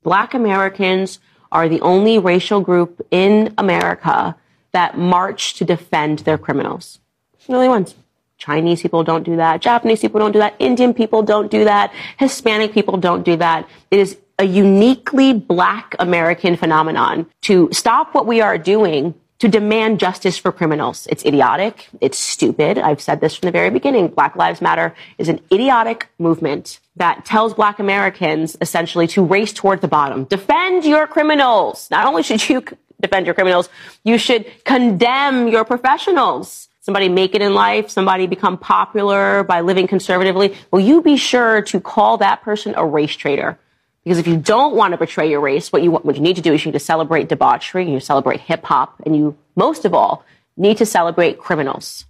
Black 0.03 0.33
Americans 0.33 1.19
are 1.51 1.67
the 1.67 1.81
only 1.81 2.19
racial 2.19 2.61
group 2.61 3.05
in 3.11 3.53
America 3.57 4.35
that 4.71 4.97
march 4.97 5.55
to 5.55 5.65
defend 5.65 6.19
their 6.19 6.37
criminals. 6.37 6.99
the 7.47 7.53
only 7.53 7.67
ones. 7.67 7.95
Chinese 8.39 8.81
people 8.81 9.03
don't 9.03 9.23
do 9.23 9.35
that. 9.35 9.61
Japanese 9.61 9.99
people 9.99 10.19
don't 10.19 10.31
do 10.31 10.39
that. 10.39 10.55
Indian 10.57 10.93
people 10.93 11.21
don't 11.21 11.51
do 11.51 11.65
that. 11.65 11.93
Hispanic 12.17 12.73
people 12.73 12.97
don't 12.97 13.23
do 13.23 13.35
that. 13.35 13.69
It 13.91 13.99
is 13.99 14.17
a 14.39 14.45
uniquely 14.45 15.33
black 15.33 15.95
American 15.99 16.55
phenomenon 16.55 17.27
to 17.41 17.69
stop 17.73 18.15
what 18.15 18.25
we 18.25 18.39
are 18.41 18.57
doing 18.57 19.13
to 19.39 19.47
demand 19.47 19.99
justice 19.99 20.37
for 20.37 20.51
criminals. 20.51 21.07
It's 21.09 21.25
idiotic. 21.25 21.89
It's 22.01 22.17
stupid. 22.17 22.77
I've 22.77 23.01
said 23.01 23.21
this 23.21 23.35
from 23.35 23.47
the 23.47 23.51
very 23.51 23.69
beginning. 23.69 24.07
Black 24.09 24.35
Lives 24.35 24.61
Matter 24.61 24.95
is 25.17 25.29
an 25.29 25.39
idiotic 25.51 26.07
movement 26.17 26.79
that 26.95 27.25
tells 27.25 27.53
black 27.53 27.79
Americans 27.79 28.57
essentially 28.61 29.07
to 29.07 29.23
race 29.23 29.53
toward 29.53 29.81
the 29.81 29.87
bottom. 29.87 30.23
Defend 30.25 30.85
your 30.85 31.07
criminals. 31.07 31.89
Not 31.91 32.05
only 32.05 32.23
should 32.23 32.47
you 32.49 32.63
defend 33.01 33.25
your 33.25 33.35
criminals, 33.35 33.69
you 34.03 34.17
should 34.17 34.45
condemn 34.63 35.49
your 35.49 35.65
professionals. 35.65 36.68
Somebody 36.81 37.09
make 37.09 37.35
it 37.35 37.41
in 37.41 37.53
life, 37.53 37.89
somebody 37.89 38.25
become 38.25 38.57
popular 38.57 39.43
by 39.43 39.61
living 39.61 39.87
conservatively. 39.87 40.55
Will 40.71 40.79
you 40.79 41.01
be 41.01 41.17
sure 41.17 41.61
to 41.63 41.79
call 41.79 42.17
that 42.17 42.41
person 42.41 42.73
a 42.77 42.85
race 42.85 43.15
traitor? 43.15 43.59
Because 44.03 44.17
if 44.17 44.27
you 44.27 44.37
don't 44.37 44.75
want 44.75 44.93
to 44.93 44.97
betray 44.97 45.29
your 45.29 45.41
race, 45.41 45.71
what 45.71 45.83
you, 45.83 45.91
what 45.91 46.15
you 46.15 46.21
need 46.21 46.37
to 46.37 46.41
do 46.41 46.53
is 46.53 46.63
you 46.63 46.71
need 46.71 46.79
to 46.79 46.83
celebrate 46.83 47.27
debauchery, 47.27 47.91
you 47.91 47.99
celebrate 47.99 48.39
hip 48.39 48.63
hop, 48.63 48.95
and 49.05 49.15
you, 49.15 49.37
most 49.55 49.83
of 49.83 49.93
all, 49.93 50.23
need 50.55 50.77
to 50.77 50.85
celebrate 50.85 51.37
criminals. 51.37 52.05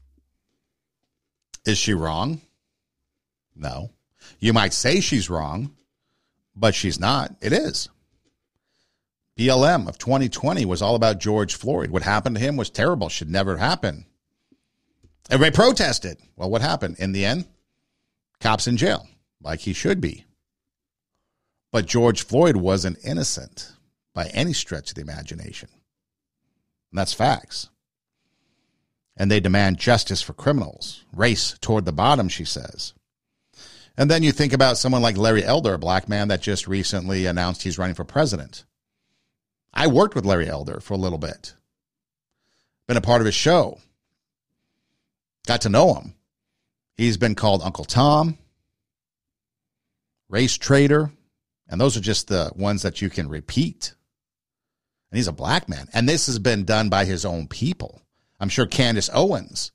Is 1.65 1.77
she 1.77 1.93
wrong? 1.93 2.41
No. 3.55 3.89
You 4.39 4.53
might 4.53 4.73
say 4.73 5.01
she's 5.01 5.29
wrong, 5.29 5.71
but 6.55 6.75
she's 6.75 6.99
not. 6.99 7.35
It 7.41 7.53
is. 7.53 7.89
BLM 9.37 9.87
of 9.87 9.97
2020 9.97 10.65
was 10.65 10.81
all 10.81 10.95
about 10.95 11.19
George 11.19 11.55
Floyd. 11.55 11.89
What 11.89 12.03
happened 12.03 12.35
to 12.35 12.41
him 12.41 12.55
was 12.55 12.69
terrible, 12.69 13.09
should 13.09 13.29
never 13.29 13.57
happen. 13.57 14.05
Everybody 15.29 15.55
protested. 15.55 16.17
Well, 16.35 16.49
what 16.49 16.61
happened? 16.61 16.97
In 16.97 17.11
the 17.11 17.25
end, 17.25 17.45
cops 18.39 18.67
in 18.67 18.77
jail, 18.77 19.07
like 19.41 19.59
he 19.59 19.73
should 19.73 20.01
be. 20.01 20.25
But 21.71 21.85
George 21.85 22.25
Floyd 22.25 22.55
wasn't 22.55 23.05
innocent 23.05 23.73
by 24.15 24.27
any 24.27 24.53
stretch 24.53 24.89
of 24.89 24.95
the 24.95 25.01
imagination. 25.01 25.69
And 26.91 26.97
that's 26.97 27.13
facts. 27.13 27.69
And 29.15 29.29
they 29.29 29.39
demand 29.39 29.77
justice 29.77 30.21
for 30.21 30.33
criminals, 30.33 31.03
race 31.13 31.55
toward 31.61 31.85
the 31.85 31.91
bottom, 31.91 32.27
she 32.27 32.45
says. 32.45 32.93
And 33.97 34.09
then 34.09 34.23
you 34.23 34.31
think 34.31 34.53
about 34.53 34.77
someone 34.77 35.01
like 35.01 35.17
Larry 35.17 35.43
Elder, 35.43 35.73
a 35.73 35.77
black 35.79 36.09
man 36.09 36.29
that 36.29 36.41
just 36.41 36.67
recently 36.67 37.25
announced 37.25 37.61
he's 37.63 37.77
running 37.77 37.95
for 37.95 38.05
president. 38.05 38.63
I 39.73 39.87
worked 39.87 40.15
with 40.15 40.25
Larry 40.25 40.49
Elder 40.49 40.79
for 40.79 40.95
a 40.95 40.97
little 40.97 41.17
bit, 41.19 41.53
been 42.87 42.97
a 42.97 43.01
part 43.01 43.21
of 43.21 43.25
his 43.25 43.35
show, 43.35 43.79
got 45.47 45.61
to 45.61 45.69
know 45.69 45.93
him. 45.95 46.15
He's 46.95 47.17
been 47.17 47.35
called 47.35 47.61
Uncle 47.63 47.85
Tom, 47.85 48.37
race 50.27 50.57
traitor, 50.57 51.11
and 51.67 51.79
those 51.79 51.95
are 51.95 52.01
just 52.01 52.27
the 52.27 52.51
ones 52.55 52.81
that 52.81 53.01
you 53.01 53.09
can 53.09 53.29
repeat. 53.29 53.93
And 55.11 55.17
he's 55.17 55.27
a 55.27 55.33
black 55.33 55.69
man. 55.69 55.87
And 55.93 56.07
this 56.07 56.27
has 56.27 56.39
been 56.39 56.65
done 56.65 56.89
by 56.89 57.05
his 57.05 57.25
own 57.25 57.47
people. 57.47 58.01
I'm 58.39 58.49
sure 58.49 58.65
Candace 58.65 59.09
Owens 59.13 59.71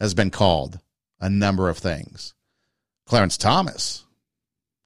has 0.00 0.14
been 0.14 0.30
called 0.30 0.80
a 1.20 1.28
number 1.28 1.68
of 1.68 1.78
things. 1.78 2.34
Clarence 3.06 3.36
Thomas 3.36 4.04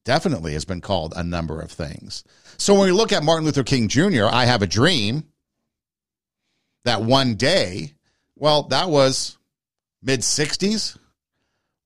definitely 0.05 0.53
has 0.53 0.64
been 0.64 0.80
called 0.80 1.12
a 1.16 1.22
number 1.22 1.61
of 1.61 1.70
things. 1.70 2.24
So 2.57 2.74
when 2.74 2.86
we 2.86 2.92
look 2.92 3.12
at 3.12 3.22
Martin 3.22 3.44
Luther 3.44 3.62
King 3.62 3.88
Jr., 3.88 4.26
I 4.26 4.46
have 4.46 4.62
a 4.62 4.66
dream 4.66 5.24
that 6.84 7.03
one 7.03 7.34
day, 7.34 7.94
well, 8.36 8.64
that 8.64 8.90
was 8.90 9.38
mid 10.03 10.20
60s. 10.20 10.99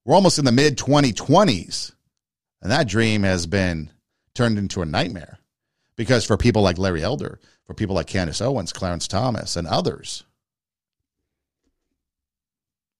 We're 0.05 0.15
almost 0.15 0.39
in 0.39 0.45
the 0.45 0.51
mid 0.51 0.77
2020s. 0.77 1.93
And 2.61 2.71
that 2.71 2.87
dream 2.87 3.23
has 3.23 3.45
been 3.45 3.91
turned 4.33 4.57
into 4.57 4.81
a 4.81 4.85
nightmare. 4.85 5.39
Because 5.95 6.25
for 6.25 6.37
people 6.37 6.61
like 6.61 6.77
Larry 6.77 7.03
Elder, 7.03 7.39
for 7.65 7.73
people 7.73 7.95
like 7.95 8.07
Candace 8.07 8.41
Owens, 8.41 8.73
Clarence 8.73 9.07
Thomas, 9.07 9.55
and 9.55 9.67
others, 9.67 10.23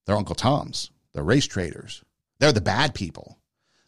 they're 0.06 0.16
Uncle 0.16 0.36
Toms. 0.36 0.92
They're 1.14 1.24
race 1.24 1.48
traitors. 1.48 2.04
They're 2.40 2.52
the 2.52 2.62
bad 2.62 2.94
people, 2.94 3.38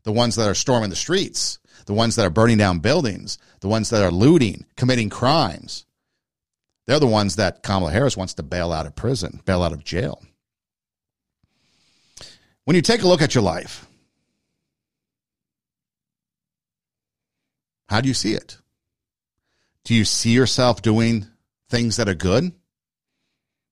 the 0.04 0.12
ones 0.12 0.36
that 0.36 0.48
are 0.48 0.56
storming 0.56 0.90
the 0.90 0.96
streets, 0.96 1.60
the 1.88 1.94
ones 1.94 2.16
that 2.16 2.26
are 2.26 2.32
burning 2.32 2.58
down 2.58 2.80
buildings, 2.80 3.38
the 3.60 3.68
ones 3.68 3.90
that 3.90 4.04
are 4.04 4.12
looting, 4.12 4.66
committing 4.78 5.10
crimes. 5.10 5.86
They're 6.88 7.00
the 7.00 7.08
ones 7.08 7.36
that 7.36 7.64
Kamala 7.64 7.92
Harris 7.92 8.16
wants 8.16 8.36
to 8.36 8.44
bail 8.44 8.72
out 8.72 8.86
of 8.86 8.96
prison, 8.96 9.42
bail 9.46 9.64
out 9.64 9.74
of 9.74 9.84
jail. 9.84 10.22
When 12.66 12.76
you 12.76 12.82
take 12.82 13.04
a 13.04 13.08
look 13.08 13.22
at 13.22 13.34
your 13.34 13.44
life, 13.44 13.88
How 17.88 18.02
do 18.02 18.08
you 18.08 18.14
see 18.14 18.34
it? 18.34 18.58
Do 19.84 19.94
you 19.94 20.06
see 20.06 20.32
yourself 20.32 20.82
doing 20.82 21.28
things 21.70 21.98
that 21.98 22.10
are 22.10 22.16
good? 22.16 22.52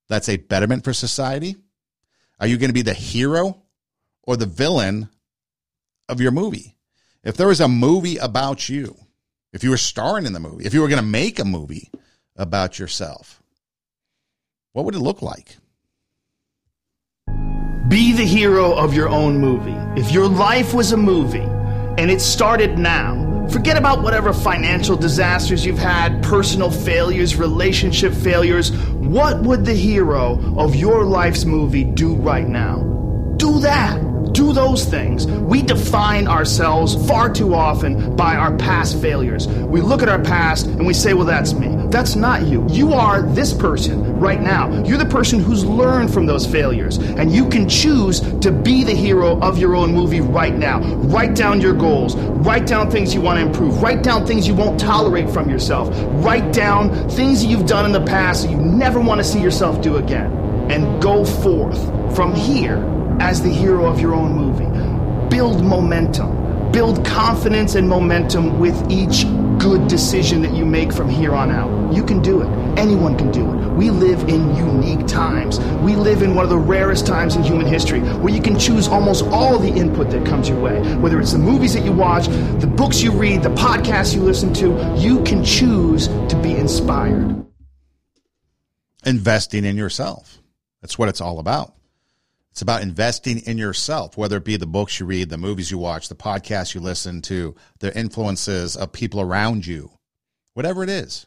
That's 0.09 0.29
a 0.29 0.37
betterment 0.37 0.83
for 0.83 0.93
society? 0.93 1.55
Are 2.39 2.47
you 2.47 2.57
going 2.57 2.69
to 2.69 2.73
be 2.73 2.83
the 2.83 2.93
hero 2.93 3.63
or 4.23 4.37
the 4.37 4.45
villain 4.45 5.09
of 6.07 6.21
your 6.21 6.31
movie? 6.31 6.75
If 7.23 7.37
there 7.37 7.47
was 7.47 7.61
a 7.61 7.67
movie 7.67 8.17
about 8.17 8.69
you, 8.69 8.95
if 9.53 9.63
you 9.63 9.69
were 9.69 9.77
starring 9.77 10.25
in 10.25 10.33
the 10.33 10.39
movie, 10.39 10.65
if 10.65 10.73
you 10.73 10.81
were 10.81 10.87
going 10.87 11.01
to 11.01 11.07
make 11.07 11.39
a 11.39 11.45
movie 11.45 11.89
about 12.35 12.77
yourself, 12.77 13.41
what 14.73 14.85
would 14.85 14.95
it 14.95 14.99
look 14.99 15.21
like? 15.21 15.57
Be 17.93 18.11
the 18.11 18.25
hero 18.25 18.73
of 18.73 18.95
your 18.95 19.07
own 19.07 19.37
movie. 19.37 19.77
If 20.01 20.11
your 20.11 20.27
life 20.27 20.73
was 20.73 20.93
a 20.93 20.97
movie 20.97 21.47
and 22.01 22.09
it 22.09 22.21
started 22.21 22.79
now, 22.79 23.29
Forget 23.51 23.77
about 23.77 24.01
whatever 24.01 24.33
financial 24.33 24.95
disasters 24.95 25.63
you've 25.63 25.77
had, 25.77 26.23
personal 26.23 26.71
failures, 26.71 27.35
relationship 27.35 28.11
failures. 28.11 28.71
What 28.93 29.43
would 29.43 29.65
the 29.65 29.75
hero 29.75 30.39
of 30.57 30.75
your 30.75 31.03
life's 31.03 31.45
movie 31.45 31.83
do 31.83 32.15
right 32.15 32.47
now? 32.47 32.79
Do 33.37 33.59
that 33.59 34.01
do 34.33 34.51
those 34.51 34.85
things. 34.85 35.27
We 35.27 35.61
define 35.61 36.27
ourselves 36.27 36.95
far 37.07 37.31
too 37.31 37.53
often 37.53 38.15
by 38.15 38.35
our 38.35 38.55
past 38.57 38.99
failures. 38.99 39.47
We 39.47 39.81
look 39.81 40.01
at 40.01 40.09
our 40.09 40.21
past 40.21 40.65
and 40.65 40.85
we 40.85 40.93
say, 40.93 41.13
well, 41.13 41.25
that's 41.25 41.53
me. 41.53 41.67
That's 41.93 42.15
not 42.15 42.47
you. 42.47 42.65
You 42.71 42.93
are 42.93 43.21
this 43.21 43.53
person 43.53 44.19
right 44.19 44.41
now. 44.41 44.83
You're 44.83 44.97
the 44.97 45.05
person 45.05 45.39
who's 45.39 45.63
learned 45.63 46.11
from 46.11 46.25
those 46.25 46.43
failures. 46.43 46.97
And 46.97 47.31
you 47.31 47.47
can 47.47 47.69
choose 47.69 48.19
to 48.39 48.51
be 48.51 48.83
the 48.83 48.95
hero 48.95 49.39
of 49.41 49.59
your 49.59 49.75
own 49.75 49.93
movie 49.93 50.19
right 50.19 50.55
now. 50.55 50.81
Write 50.81 51.35
down 51.35 51.61
your 51.61 51.73
goals. 51.75 52.15
Write 52.15 52.65
down 52.65 52.89
things 52.89 53.13
you 53.13 53.21
want 53.21 53.37
to 53.37 53.45
improve. 53.45 53.79
Write 53.83 54.01
down 54.01 54.25
things 54.25 54.47
you 54.47 54.55
won't 54.55 54.79
tolerate 54.79 55.29
from 55.29 55.51
yourself. 55.51 55.87
Write 56.25 56.51
down 56.51 57.11
things 57.11 57.45
you've 57.45 57.67
done 57.67 57.85
in 57.85 57.91
the 57.91 58.03
past 58.03 58.41
that 58.41 58.49
you 58.49 58.57
never 58.57 58.99
want 58.99 59.19
to 59.19 59.23
see 59.23 59.39
yourself 59.39 59.79
do 59.83 59.97
again. 59.97 60.31
And 60.71 60.99
go 60.99 61.23
forth 61.23 61.79
from 62.15 62.33
here 62.33 62.77
as 63.19 63.43
the 63.43 63.51
hero 63.51 63.85
of 63.85 64.01
your 64.01 64.15
own 64.15 64.33
movie. 64.33 65.29
Build 65.29 65.63
momentum. 65.63 66.71
Build 66.71 67.05
confidence 67.05 67.75
and 67.75 67.87
momentum 67.87 68.59
with 68.59 68.89
each 68.89 69.25
good 69.63 69.87
decision 69.87 70.41
that 70.41 70.53
you 70.53 70.65
make 70.65 70.91
from 70.91 71.07
here 71.07 71.33
on 71.33 71.49
out. 71.49 71.93
You 71.93 72.03
can 72.03 72.21
do 72.21 72.41
it. 72.41 72.47
Anyone 72.77 73.17
can 73.17 73.31
do 73.31 73.49
it. 73.49 73.69
We 73.77 73.91
live 73.91 74.27
in 74.27 74.53
unique 74.57 75.07
times. 75.07 75.57
We 75.81 75.95
live 75.95 76.21
in 76.21 76.35
one 76.35 76.43
of 76.43 76.49
the 76.49 76.57
rarest 76.57 77.07
times 77.07 77.37
in 77.37 77.43
human 77.43 77.65
history 77.65 78.01
where 78.01 78.33
you 78.33 78.41
can 78.41 78.59
choose 78.59 78.89
almost 78.89 79.23
all 79.27 79.57
the 79.57 79.69
input 79.69 80.09
that 80.11 80.25
comes 80.25 80.49
your 80.49 80.59
way. 80.59 80.81
Whether 80.97 81.17
it's 81.21 81.31
the 81.31 81.39
movies 81.39 81.73
that 81.75 81.85
you 81.85 81.93
watch, 81.93 82.27
the 82.27 82.67
books 82.67 83.01
you 83.01 83.13
read, 83.13 83.41
the 83.41 83.55
podcasts 83.55 84.13
you 84.13 84.21
listen 84.21 84.53
to, 84.55 84.95
you 84.97 85.23
can 85.23 85.45
choose 85.45 86.09
to 86.09 86.39
be 86.43 86.55
inspired. 86.57 87.45
Investing 89.05 89.63
in 89.63 89.77
yourself. 89.77 90.41
That's 90.81 90.99
what 90.99 91.07
it's 91.07 91.21
all 91.21 91.39
about. 91.39 91.73
It's 92.53 92.61
about 92.61 92.83
investing 92.83 93.39
in 93.39 93.57
yourself, 93.57 94.15
whether 94.15 94.37
it 94.37 94.45
be 94.45 94.57
the 94.57 94.67
books 94.67 94.99
you 94.99 95.07
read, 95.07 95.31
the 95.31 95.39
movies 95.39 95.71
you 95.71 95.79
watch, 95.79 96.07
the 96.07 96.13
podcasts 96.13 96.75
you 96.75 96.81
listen 96.81 97.19
to, 97.23 97.55
the 97.79 97.97
influences 97.97 98.77
of 98.77 98.91
people 98.91 99.21
around 99.21 99.65
you, 99.65 99.89
whatever 100.53 100.83
it 100.83 100.89
is. 100.91 101.25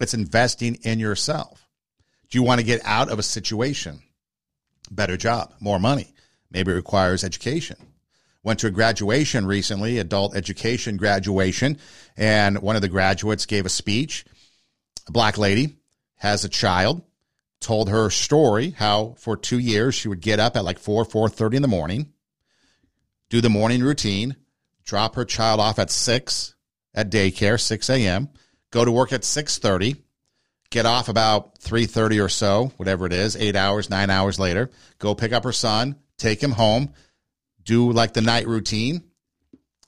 It's 0.00 0.14
investing 0.14 0.76
in 0.76 1.00
yourself. 1.00 1.68
Do 2.30 2.38
you 2.38 2.42
want 2.42 2.60
to 2.60 2.66
get 2.66 2.80
out 2.86 3.10
of 3.10 3.18
a 3.18 3.22
situation? 3.22 4.00
Better 4.90 5.18
job, 5.18 5.52
more 5.60 5.78
money. 5.78 6.14
Maybe 6.50 6.72
it 6.72 6.76
requires 6.76 7.24
education. 7.24 7.76
Went 8.42 8.60
to 8.60 8.68
a 8.68 8.70
graduation 8.70 9.44
recently, 9.44 9.98
adult 9.98 10.34
education 10.34 10.96
graduation, 10.96 11.76
and 12.16 12.62
one 12.62 12.74
of 12.74 12.80
the 12.80 12.88
graduates 12.88 13.44
gave 13.44 13.66
a 13.66 13.68
speech. 13.68 14.24
A 15.08 15.12
black 15.12 15.36
lady 15.36 15.76
has 16.16 16.42
a 16.42 16.48
child 16.48 17.02
told 17.60 17.88
her 17.88 18.10
story 18.10 18.70
how 18.70 19.14
for 19.18 19.36
two 19.36 19.58
years 19.58 19.94
she 19.94 20.08
would 20.08 20.20
get 20.20 20.38
up 20.38 20.56
at 20.56 20.64
like 20.64 20.78
4 20.78 21.04
4.30 21.04 21.54
in 21.54 21.62
the 21.62 21.68
morning 21.68 22.12
do 23.30 23.40
the 23.40 23.50
morning 23.50 23.82
routine 23.82 24.36
drop 24.84 25.16
her 25.16 25.24
child 25.24 25.60
off 25.60 25.78
at 25.78 25.90
6 25.90 26.54
at 26.94 27.10
daycare 27.10 27.60
6 27.60 27.90
a.m 27.90 28.28
go 28.70 28.84
to 28.84 28.92
work 28.92 29.12
at 29.12 29.22
6.30 29.22 30.00
get 30.70 30.86
off 30.86 31.08
about 31.08 31.58
3.30 31.60 32.24
or 32.24 32.28
so 32.28 32.72
whatever 32.76 33.06
it 33.06 33.12
is 33.12 33.34
eight 33.36 33.56
hours 33.56 33.90
nine 33.90 34.10
hours 34.10 34.38
later 34.38 34.70
go 34.98 35.14
pick 35.14 35.32
up 35.32 35.44
her 35.44 35.52
son 35.52 35.96
take 36.16 36.42
him 36.42 36.52
home 36.52 36.92
do 37.64 37.92
like 37.92 38.14
the 38.14 38.22
night 38.22 38.46
routine. 38.46 39.04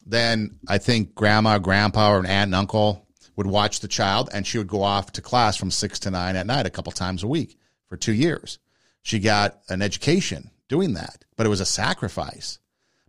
Then 0.05 0.59
i 0.67 0.79
think 0.79 1.15
grandma 1.15 1.59
grandpa 1.59 2.13
or 2.13 2.19
an 2.19 2.27
aunt 2.27 2.49
and 2.49 2.55
uncle 2.55 3.07
would 3.37 3.47
watch 3.47 3.81
the 3.81 3.89
child 3.89 4.29
and 4.33 4.47
she 4.47 4.59
would 4.59 4.67
go 4.67 4.83
off 4.83 5.13
to 5.13 5.23
class 5.23 5.57
from 5.57 5.71
6 5.71 6.01
to 6.01 6.11
9 6.11 6.37
at 6.37 6.47
night 6.47 6.67
a 6.67 6.71
couple 6.71 6.91
times 6.93 7.23
a 7.23 7.29
week 7.29 7.57
for 7.91 7.99
two 7.99 8.15
years 8.15 8.59
she 9.03 9.19
got 9.19 9.61
an 9.69 9.83
education 9.83 10.51
doing 10.69 10.95
that 10.95 11.27
but 11.37 11.45
it 11.45 11.51
was 11.51 11.61
a 11.61 11.67
sacrifice 11.67 12.59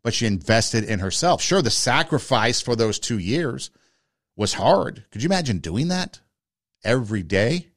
but 0.04 0.14
she 0.14 0.26
invested 0.26 0.84
in 0.84 1.00
herself 1.00 1.42
sure 1.42 1.62
the 1.62 1.70
sacrifice 1.70 2.60
for 2.60 2.76
those 2.76 3.00
two 3.00 3.18
years 3.18 3.72
was 4.36 4.56
hard 4.56 5.06
could 5.10 5.24
you 5.24 5.28
imagine 5.28 5.60
doing 5.60 5.88
that 5.88 6.20
every 6.84 7.24
day. 7.24 7.68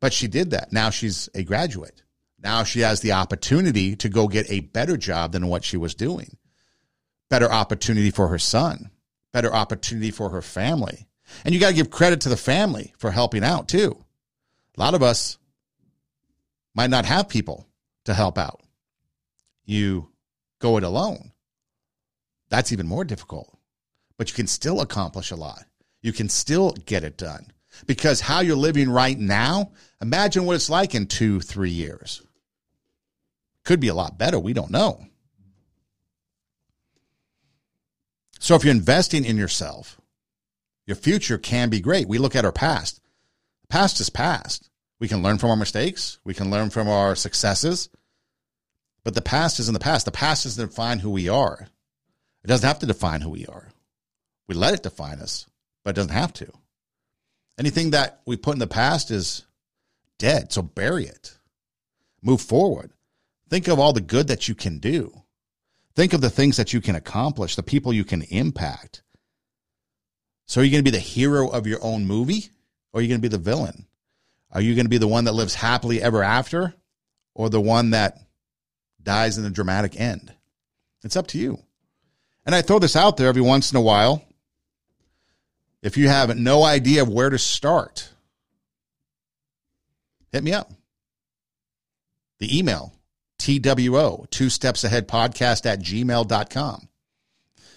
But 0.00 0.12
she 0.12 0.28
did 0.28 0.50
that. 0.50 0.72
Now 0.72 0.90
she's 0.90 1.28
a 1.34 1.44
graduate. 1.44 2.02
Now 2.42 2.64
she 2.64 2.80
has 2.80 3.00
the 3.00 3.12
opportunity 3.12 3.96
to 3.96 4.08
go 4.08 4.28
get 4.28 4.50
a 4.50 4.60
better 4.60 4.96
job 4.96 5.32
than 5.32 5.48
what 5.48 5.64
she 5.64 5.76
was 5.76 5.94
doing. 5.94 6.36
Better 7.30 7.50
opportunity 7.50 8.10
for 8.10 8.28
her 8.28 8.38
son, 8.38 8.90
better 9.32 9.52
opportunity 9.52 10.10
for 10.10 10.28
her 10.28 10.42
family. 10.42 11.06
And 11.44 11.54
you 11.54 11.60
got 11.60 11.70
to 11.70 11.74
give 11.74 11.88
credit 11.88 12.20
to 12.22 12.28
the 12.28 12.36
family 12.36 12.92
for 12.98 13.10
helping 13.10 13.42
out 13.42 13.66
too. 13.66 14.04
A 14.76 14.80
lot 14.80 14.94
of 14.94 15.02
us 15.02 15.38
might 16.74 16.90
not 16.90 17.04
have 17.04 17.28
people 17.28 17.68
to 18.04 18.14
help 18.14 18.38
out. 18.38 18.60
You 19.64 20.10
go 20.58 20.76
it 20.76 20.84
alone. 20.84 21.32
That's 22.48 22.72
even 22.72 22.86
more 22.86 23.04
difficult, 23.04 23.56
but 24.16 24.28
you 24.28 24.34
can 24.34 24.46
still 24.46 24.80
accomplish 24.80 25.30
a 25.30 25.36
lot 25.36 25.64
you 26.04 26.12
can 26.12 26.28
still 26.28 26.72
get 26.84 27.02
it 27.02 27.16
done. 27.16 27.50
Because 27.86 28.20
how 28.20 28.40
you're 28.40 28.56
living 28.56 28.90
right 28.90 29.18
now, 29.18 29.72
imagine 30.02 30.44
what 30.44 30.54
it's 30.54 30.68
like 30.68 30.94
in 30.94 31.06
two, 31.06 31.40
three 31.40 31.70
years. 31.70 32.20
Could 33.64 33.80
be 33.80 33.88
a 33.88 33.94
lot 33.94 34.18
better. 34.18 34.38
We 34.38 34.52
don't 34.52 34.70
know. 34.70 35.06
So 38.38 38.54
if 38.54 38.64
you're 38.64 38.74
investing 38.74 39.24
in 39.24 39.38
yourself, 39.38 39.98
your 40.86 40.94
future 40.94 41.38
can 41.38 41.70
be 41.70 41.80
great. 41.80 42.06
We 42.06 42.18
look 42.18 42.36
at 42.36 42.44
our 42.44 42.52
past. 42.52 43.00
Past 43.74 43.98
is 43.98 44.08
past. 44.08 44.70
We 45.00 45.08
can 45.08 45.24
learn 45.24 45.38
from 45.38 45.50
our 45.50 45.56
mistakes. 45.56 46.20
We 46.22 46.32
can 46.32 46.48
learn 46.48 46.70
from 46.70 46.88
our 46.88 47.16
successes. 47.16 47.88
But 49.02 49.16
the 49.16 49.20
past 49.20 49.58
is 49.58 49.66
in 49.66 49.74
the 49.74 49.80
past. 49.80 50.04
The 50.04 50.12
past 50.12 50.44
doesn't 50.44 50.68
define 50.68 51.00
who 51.00 51.10
we 51.10 51.28
are. 51.28 51.66
It 52.44 52.46
doesn't 52.46 52.68
have 52.68 52.78
to 52.78 52.86
define 52.86 53.20
who 53.20 53.30
we 53.30 53.46
are. 53.46 53.72
We 54.46 54.54
let 54.54 54.74
it 54.74 54.84
define 54.84 55.18
us 55.18 55.48
but 55.82 55.90
it 55.90 55.96
doesn't 55.96 56.12
have 56.12 56.32
to. 56.34 56.52
Anything 57.58 57.90
that 57.90 58.20
we 58.26 58.36
put 58.36 58.52
in 58.52 58.60
the 58.60 58.68
past 58.68 59.10
is 59.10 59.44
dead, 60.20 60.52
so 60.52 60.62
bury 60.62 61.06
it. 61.06 61.36
Move 62.22 62.40
forward. 62.40 62.92
Think 63.50 63.66
of 63.66 63.80
all 63.80 63.92
the 63.92 64.00
good 64.00 64.28
that 64.28 64.48
you 64.48 64.54
can 64.54 64.78
do. 64.78 65.12
Think 65.96 66.12
of 66.12 66.20
the 66.20 66.30
things 66.30 66.58
that 66.58 66.72
you 66.72 66.80
can 66.80 66.94
accomplish, 66.94 67.56
the 67.56 67.64
people 67.64 67.92
you 67.92 68.04
can 68.04 68.22
impact. 68.22 69.02
So, 70.46 70.60
are 70.60 70.64
you 70.64 70.70
going 70.70 70.84
to 70.84 70.88
be 70.88 70.96
the 70.96 71.02
hero 71.02 71.48
of 71.48 71.66
your 71.66 71.82
own 71.82 72.06
movie 72.06 72.50
or 72.94 73.00
are 73.00 73.02
you 73.02 73.08
going 73.08 73.20
to 73.20 73.28
be 73.28 73.36
the 73.36 73.42
villain? 73.42 73.86
Are 74.52 74.60
you 74.60 74.76
going 74.76 74.84
to 74.84 74.90
be 74.90 74.98
the 74.98 75.08
one 75.08 75.24
that 75.24 75.32
lives 75.32 75.54
happily 75.54 76.00
ever 76.00 76.22
after 76.22 76.72
or 77.34 77.50
the 77.50 77.60
one 77.60 77.90
that 77.90 78.18
dies 79.02 79.36
in 79.36 79.44
a 79.44 79.50
dramatic 79.50 80.00
end? 80.00 80.32
It's 81.02 81.16
up 81.16 81.26
to 81.28 81.38
you. 81.38 81.58
And 82.46 82.54
I 82.54 82.62
throw 82.62 82.78
this 82.78 82.94
out 82.94 83.16
there 83.16 83.28
every 83.28 83.42
once 83.42 83.72
in 83.72 83.76
a 83.76 83.82
while 83.82 84.24
if 85.82 85.96
you 85.98 86.08
have 86.08 86.34
no 86.38 86.62
idea 86.62 87.02
of 87.02 87.10
where 87.10 87.28
to 87.28 87.38
start, 87.38 88.10
hit 90.32 90.42
me 90.42 90.52
up. 90.52 90.72
The 92.38 92.58
email, 92.58 92.94
TWO, 93.38 94.24
two 94.30 94.48
steps 94.50 94.84
ahead 94.84 95.08
podcast 95.08 95.66
at 95.66 95.80
gmail.com. 95.80 96.88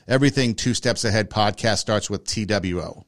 Everything 0.07 0.55
two 0.55 0.73
steps 0.73 1.03
ahead 1.03 1.29
podcast 1.29 1.79
starts 1.79 2.09
with 2.09 2.23
TWO. 2.23 3.06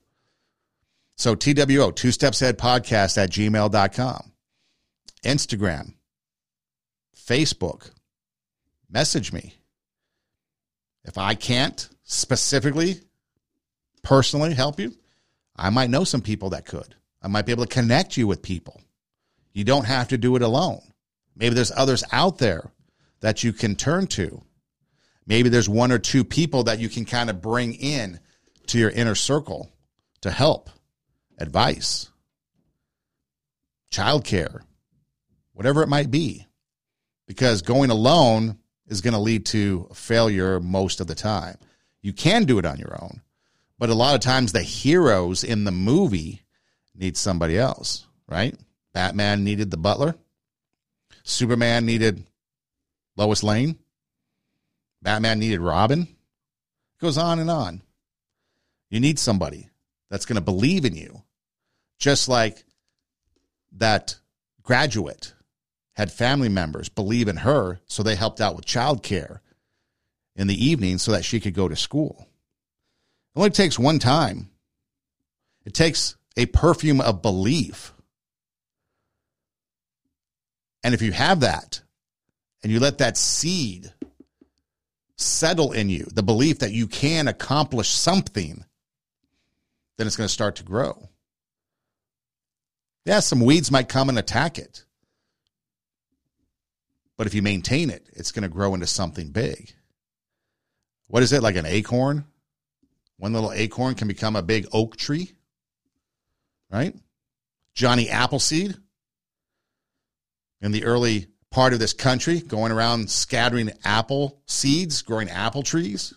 So 1.20 1.36
TWO, 1.36 1.92
two 1.92 2.14
steps 2.14 2.42
ahead 2.42 2.58
podcast 2.58 3.18
at 3.18 3.30
gmail.com. 3.30 4.32
Instagram, 5.26 5.96
Facebook, 7.14 7.92
message 8.90 9.34
me. 9.34 9.56
If 11.04 11.18
I 11.18 11.36
can't 11.36 11.90
specifically 12.04 13.02
personally 14.02 14.54
help 14.54 14.80
you, 14.80 14.96
I 15.58 15.70
might 15.72 15.90
know 15.90 16.06
some 16.06 16.22
people 16.22 16.52
that 16.52 16.66
could. 16.66 16.96
I 17.22 17.28
might 17.28 17.46
be 17.46 17.52
able 17.52 17.66
to 17.66 17.74
connect 17.74 18.16
you 18.16 18.26
with 18.26 18.42
people. 18.42 18.80
You 19.52 19.66
don't 19.66 19.88
have 19.88 20.08
to 20.08 20.18
do 20.18 20.38
it 20.38 20.42
alone. 20.42 20.80
Maybe 21.36 21.54
there's 21.54 21.74
others 21.76 22.02
out 22.14 22.38
there 22.38 22.72
that 23.20 23.44
you 23.44 23.52
can 23.52 23.76
turn 23.76 24.08
to. 24.08 24.42
Maybe 25.28 25.50
there's 25.50 25.68
one 25.68 25.92
or 25.92 26.00
two 26.00 26.24
people 26.24 26.64
that 26.64 26.80
you 26.80 26.88
can 26.88 27.04
kind 27.04 27.30
of 27.30 27.42
bring 27.42 27.74
in 27.74 28.22
to 28.68 28.80
your 28.80 28.90
inner 28.90 29.16
circle 29.16 29.70
to 30.22 30.32
help, 30.32 30.70
advice, 31.40 32.10
childcare, 33.92 34.62
whatever 35.54 35.82
it 35.82 35.90
might 35.90 36.12
be. 36.12 36.46
Because 37.28 37.62
going 37.62 37.90
alone 37.90 38.58
is 38.88 39.02
going 39.02 39.14
to 39.14 39.20
lead 39.20 39.46
to 39.48 39.88
failure 39.94 40.60
most 40.60 41.00
of 41.00 41.08
the 41.08 41.16
time. 41.16 41.58
You 42.02 42.14
can 42.14 42.46
do 42.46 42.60
it 42.60 42.66
on 42.66 42.78
your 42.78 42.98
own, 43.02 43.22
but 43.78 43.90
a 43.90 43.96
lot 43.96 44.16
of 44.16 44.22
times 44.22 44.52
the 44.52 44.64
heroes 44.64 45.44
in 45.44 45.64
the 45.64 45.72
movie 45.72 46.42
need 46.96 47.18
somebody 47.18 47.58
else, 47.58 48.06
right? 48.28 48.56
Batman 48.94 49.44
needed 49.44 49.70
the 49.70 49.78
butler. 49.78 50.16
Superman 51.24 51.86
needed 51.86 52.26
Lois 53.16 53.44
Lane. 53.44 53.78
Batman 55.02 55.40
needed 55.40 55.62
Robin. 55.62 56.02
It 56.02 57.02
goes 57.02 57.18
on 57.18 57.40
and 57.40 57.52
on. 57.52 57.82
You 58.90 59.00
need 59.00 59.20
somebody 59.20 59.70
that's 60.10 60.26
going 60.26 60.38
to 60.38 60.42
believe 60.42 60.86
in 60.86 60.96
you, 60.96 61.22
just 62.00 62.30
like 62.30 62.64
that 63.74 64.18
graduate 64.64 65.34
had 65.94 66.12
family 66.12 66.50
members 66.50 66.88
believe 66.90 67.28
in 67.28 67.38
her, 67.38 67.82
so 67.86 68.02
they 68.02 68.16
helped 68.16 68.40
out 68.40 68.56
with 68.56 68.66
childcare 68.66 69.40
in 70.36 70.48
the 70.48 70.66
evening 70.66 70.98
so 70.98 71.12
that 71.12 71.26
she 71.26 71.42
could 71.42 71.54
go 71.54 71.68
to 71.68 71.76
school. 71.76 72.28
It 73.36 73.40
only 73.40 73.50
takes 73.50 73.78
one 73.78 74.00
time. 74.00 74.50
It 75.66 75.74
takes 75.74 76.16
a 76.38 76.46
perfume 76.46 77.02
of 77.02 77.22
belief. 77.22 77.94
And 80.84 80.94
if 80.94 81.02
you 81.02 81.12
have 81.12 81.42
that 81.42 81.82
and 82.64 82.72
you 82.72 82.80
let 82.80 83.00
that 83.00 83.18
seed 83.18 83.94
settle 85.18 85.74
in 85.74 85.90
you, 85.90 86.08
the 86.14 86.24
belief 86.24 86.60
that 86.60 86.72
you 86.72 86.88
can 86.88 87.28
accomplish 87.28 87.90
something, 87.90 88.64
then 89.98 90.08
it's 90.08 90.16
going 90.16 90.28
to 90.28 90.34
start 90.34 90.56
to 90.56 90.64
grow. 90.64 91.09
Yeah, 93.06 93.20
some 93.22 93.40
weeds 93.40 93.72
might 93.72 93.90
come 93.90 94.10
and 94.10 94.20
attack 94.20 94.58
it. 94.58 94.84
But 97.18 97.28
if 97.28 97.34
you 97.34 97.42
maintain 97.42 97.90
it, 97.90 98.08
it's 98.14 98.32
going 98.32 98.44
to 98.44 98.50
grow 98.50 98.74
into 98.74 98.88
something 98.88 99.32
big. 99.32 99.74
What 101.08 101.24
is 101.24 101.34
it, 101.34 101.44
like 101.44 101.56
an 101.56 101.66
acorn? 101.66 102.26
One 103.18 103.34
little 103.34 103.52
acorn 103.52 103.96
can 103.96 104.08
become 104.08 104.36
a 104.36 104.42
big 104.42 104.68
oak 104.72 104.96
tree, 104.96 105.34
right? 106.72 106.96
Johnny 107.74 108.10
Appleseed 108.10 108.76
in 110.62 110.72
the 110.72 110.86
early 110.86 111.28
part 111.52 111.74
of 111.74 111.80
this 111.80 111.94
country, 111.94 112.40
going 112.40 112.72
around 112.72 113.10
scattering 113.10 113.72
apple 113.84 114.42
seeds, 114.46 115.02
growing 115.02 115.30
apple 115.30 115.64
trees. 115.64 116.14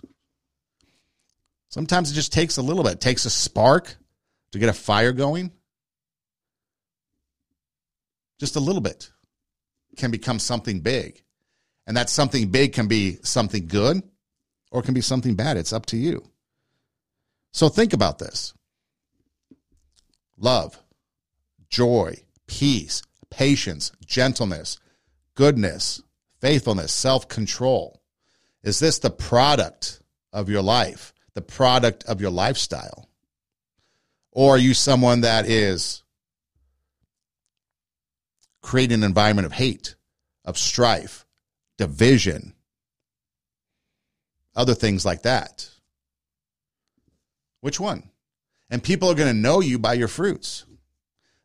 Sometimes 1.69 2.11
it 2.11 2.15
just 2.15 2.33
takes 2.33 2.59
a 2.59 2.63
little 2.63 2.85
bit. 2.85 2.95
It 2.95 3.01
takes 3.01 3.25
a 3.25 3.31
spark 3.31 3.97
to 4.53 4.59
get 4.59 4.69
a 4.69 4.75
fire 4.75 5.13
going. 5.13 5.51
Just 8.43 8.57
a 8.57 8.61
little 8.61 8.81
bit 8.81 9.09
can 9.97 10.11
become 10.11 10.41
something 10.41 10.81
big. 10.81 11.23
And 11.87 11.97
that 11.97 12.11
something 12.11 12.51
big 12.51 12.73
can 12.73 12.89
be 12.89 13.19
something 13.23 13.69
good 13.69 14.03
or 14.73 14.81
it 14.81 14.85
can 14.85 14.95
be 14.95 15.01
something 15.01 15.37
bad. 15.37 15.57
It's 15.57 15.73
up 15.73 15.87
to 15.87 15.97
you. 15.97 16.29
So 17.53 17.69
think 17.69 17.93
about 17.93 18.19
this 18.19 18.53
love, 20.37 20.77
joy, 21.69 22.17
peace, 22.49 23.05
patience, 23.31 23.93
gentleness, 24.05 24.81
goodness, 25.37 26.03
faithfulness, 26.41 26.93
self 26.93 27.29
control. 27.29 28.03
Is 28.65 28.81
this 28.81 28.99
the 28.99 29.11
product 29.11 30.03
of 30.33 30.49
your 30.49 30.63
life, 30.63 31.15
the 31.35 31.43
product 31.43 32.03
of 32.07 32.21
your 32.21 32.33
lifestyle? 32.33 33.09
Or 34.33 34.57
are 34.57 34.59
you 34.59 34.75
someone 34.75 35.21
that 35.21 35.47
is 35.47 36.02
creating 38.63 38.95
an 38.95 39.05
environment 39.05 39.47
of 39.47 39.53
hate, 39.53 39.97
of 40.45 40.57
strife, 40.57 41.27
division, 41.79 42.55
other 44.55 44.75
things 44.75 45.05
like 45.05 45.23
that. 45.23 45.69
Which 47.61 47.79
one? 47.79 48.11
And 48.71 48.83
people 48.83 49.11
are 49.11 49.15
going 49.15 49.29
to 49.29 49.41
know 49.41 49.61
you 49.61 49.79
by 49.79 49.95
your 49.95 50.09
fruits. 50.09 50.65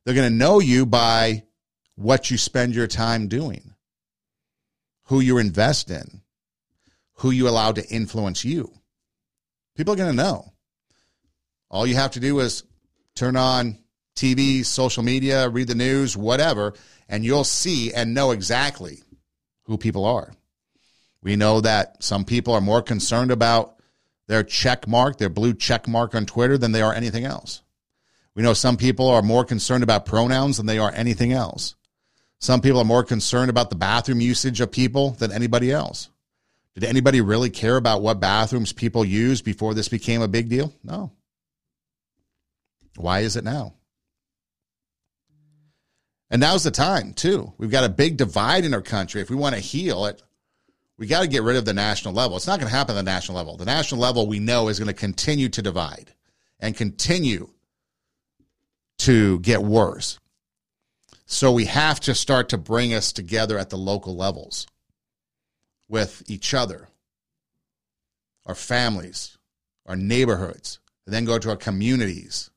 They're 0.06 0.16
going 0.16 0.32
to 0.32 0.36
know 0.38 0.60
you 0.60 0.86
by 0.86 1.44
what 1.96 2.32
you 2.32 2.38
spend 2.38 2.76
your 2.76 2.88
time 2.88 3.28
doing, 3.28 3.74
who 5.06 5.20
you 5.20 5.38
invest 5.38 5.92
in, 5.92 6.22
who 7.16 7.32
you 7.32 7.50
allow 7.50 7.72
to 7.72 7.88
influence 7.90 8.46
you. 8.46 8.72
People 9.76 9.94
are 9.94 9.98
going 9.98 10.16
to 10.16 10.24
know. 10.24 10.54
All 11.70 11.86
you 11.86 11.96
have 11.96 12.12
to 12.12 12.20
do 12.20 12.40
is 12.40 12.64
turn 13.16 13.36
on 13.36 13.80
TV, 14.16 14.66
social 14.66 15.04
media, 15.04 15.50
read 15.50 15.68
the 15.68 15.76
news, 15.76 16.16
whatever, 16.16 16.74
and 17.10 17.24
you'll 17.24 17.44
see 17.44 17.94
and 17.94 18.14
know 18.14 18.32
exactly 18.32 19.04
who 19.64 19.78
people 19.78 20.06
are. 20.06 20.34
We 21.22 21.36
know 21.36 21.62
that 21.62 22.04
some 22.04 22.26
people 22.26 22.54
are 22.54 22.62
more 22.62 22.82
concerned 22.82 23.32
about 23.32 23.76
their 24.28 24.44
check 24.44 24.88
mark, 24.88 25.18
their 25.18 25.30
blue 25.30 25.54
check 25.54 25.88
mark 25.88 26.16
on 26.16 26.26
Twitter 26.26 26.58
than 26.58 26.72
they 26.72 26.82
are 26.82 26.94
anything 26.94 27.26
else. 27.26 27.62
We 28.36 28.44
know 28.44 28.54
some 28.54 28.78
people 28.78 29.08
are 29.08 29.22
more 29.22 29.46
concerned 29.46 29.84
about 29.84 30.06
pronouns 30.06 30.58
than 30.58 30.68
they 30.68 30.78
are 30.78 30.92
anything 30.94 31.34
else. 31.34 31.76
Some 32.40 32.62
people 32.62 32.80
are 32.80 32.86
more 32.86 33.04
concerned 33.04 33.50
about 33.50 33.70
the 33.70 33.76
bathroom 33.76 34.22
usage 34.22 34.62
of 34.62 34.72
people 34.72 35.12
than 35.12 35.32
anybody 35.32 35.72
else. 35.72 36.10
Did 36.76 36.84
anybody 36.84 37.22
really 37.22 37.50
care 37.50 37.78
about 37.78 38.04
what 38.04 38.20
bathrooms 38.20 38.72
people 38.72 39.04
used 39.04 39.44
before 39.44 39.74
this 39.74 39.90
became 39.90 40.22
a 40.22 40.28
big 40.28 40.50
deal? 40.50 40.72
No. 40.84 41.12
Why 42.96 43.22
is 43.22 43.36
it 43.36 43.44
now? 43.44 43.74
And 46.38 46.42
now's 46.44 46.64
the 46.64 46.70
time, 46.70 47.14
too. 47.14 47.52
We've 47.58 47.72
got 47.72 47.84
a 47.84 47.90
big 47.90 48.16
divide 48.16 48.64
in 48.64 48.76
our 48.76 48.82
country. 48.84 49.22
If 49.22 49.32
we 49.32 49.36
want 49.36 49.56
to 49.56 49.60
heal 49.60 50.06
it, 50.06 50.22
we 50.96 51.08
got 51.08 51.22
to 51.22 51.28
get 51.28 51.42
rid 51.42 51.56
of 51.56 51.66
the 51.66 51.74
national 51.74 52.14
level. 52.14 52.38
It's 52.38 52.46
not 52.46 52.60
going 52.60 52.70
to 52.70 52.78
happen 52.78 52.96
at 52.96 53.04
the 53.04 53.12
national 53.12 53.38
level. 53.38 53.58
The 53.58 53.66
national 53.66 54.02
level 54.02 54.28
we 54.28 54.38
know 54.38 54.68
is 54.68 54.78
going 54.78 54.86
to 54.88 54.94
continue 54.94 55.50
to 55.50 55.64
divide 55.64 56.14
and 56.60 56.78
continue 56.78 57.50
to 59.00 59.40
get 59.40 59.64
worse. 59.64 60.20
So 61.26 61.52
we 61.52 61.66
have 61.66 62.00
to 62.02 62.14
start 62.14 62.50
to 62.50 62.60
bring 62.60 62.94
us 62.94 63.12
together 63.12 63.58
at 63.58 63.72
the 63.72 63.78
local 63.80 64.16
levels 64.16 64.68
with 65.90 66.22
each 66.28 66.54
other, 66.54 66.88
our 68.46 68.54
families, 68.54 69.40
our 69.88 69.96
neighborhoods, 69.96 70.78
and 71.08 71.16
then 71.16 71.26
go 71.26 71.40
to 71.40 71.50
our 71.50 71.58
communities 71.58 72.52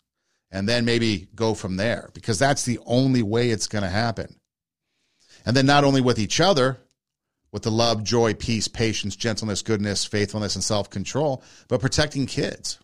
and 0.51 0.69
then 0.69 0.85
maybe 0.85 1.29
go 1.35 1.55
from 1.55 1.77
there 1.77 2.11
because 2.13 2.39
that's 2.39 2.65
the 2.65 2.79
only 2.85 3.23
way 3.23 3.51
it's 3.51 3.69
going 3.69 3.85
to 3.85 3.91
happen. 3.91 4.37
And 5.47 5.57
then 5.57 5.67
not 5.67 5.85
only 5.85 6.01
with 6.01 6.19
each 6.19 6.41
other, 6.41 6.79
with 7.53 7.63
the 7.63 7.71
love, 7.71 8.05
joy, 8.05 8.35
peace, 8.35 8.69
patience, 8.69 9.17
gentleness, 9.17 9.63
goodness, 9.63 10.05
faithfulness, 10.05 10.55
and 10.55 10.65
self 10.65 10.91
control, 10.91 11.43
but 11.69 11.81
protecting 11.81 12.27
kids. 12.27 12.79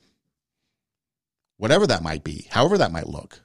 Whatever 1.58 1.86
that 1.86 2.02
might 2.02 2.24
be, 2.24 2.46
however 2.50 2.78
that 2.78 2.92
might 2.92 3.08
look. 3.08 3.40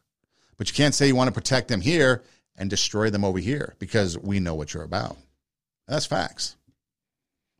But 0.57 0.69
you 0.69 0.75
can't 0.75 0.93
say 0.93 1.07
you 1.07 1.15
want 1.15 1.27
to 1.27 1.33
protect 1.33 1.67
them 1.67 1.81
here 1.81 2.23
and 2.55 2.69
destroy 2.69 3.09
them 3.09 3.23
over 3.23 3.39
here 3.39 3.75
because 3.79 4.17
we 4.17 4.39
know 4.39 4.55
what 4.55 4.73
you're 4.73 4.83
about. 4.83 5.17
That's 5.87 6.05
facts. 6.05 6.55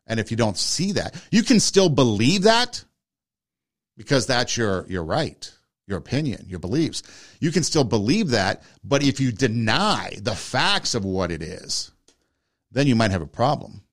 And 0.07 0.20
if 0.20 0.30
you 0.30 0.38
don't 0.38 0.57
see 0.57 0.93
that, 0.93 1.16
you 1.32 1.43
can 1.43 1.59
still 1.59 1.89
believe 1.89 2.43
that 2.43 2.84
because 3.97 4.26
that's 4.28 4.57
your, 4.57 4.86
your 4.88 5.03
right 5.03 5.51
your 5.91 5.99
opinion, 5.99 6.45
your 6.47 6.57
beliefs. 6.57 7.03
You 7.39 7.51
can 7.51 7.63
still 7.63 7.83
believe 7.83 8.29
that, 8.29 8.63
but 8.83 9.03
if 9.03 9.19
you 9.19 9.31
deny 9.31 10.17
the 10.19 10.33
facts 10.33 10.95
of 10.95 11.05
what 11.05 11.31
it 11.31 11.43
is, 11.43 11.91
then 12.71 12.87
you 12.87 12.95
might 12.95 13.11
have 13.11 13.21
a 13.21 13.27
problem. 13.27 13.83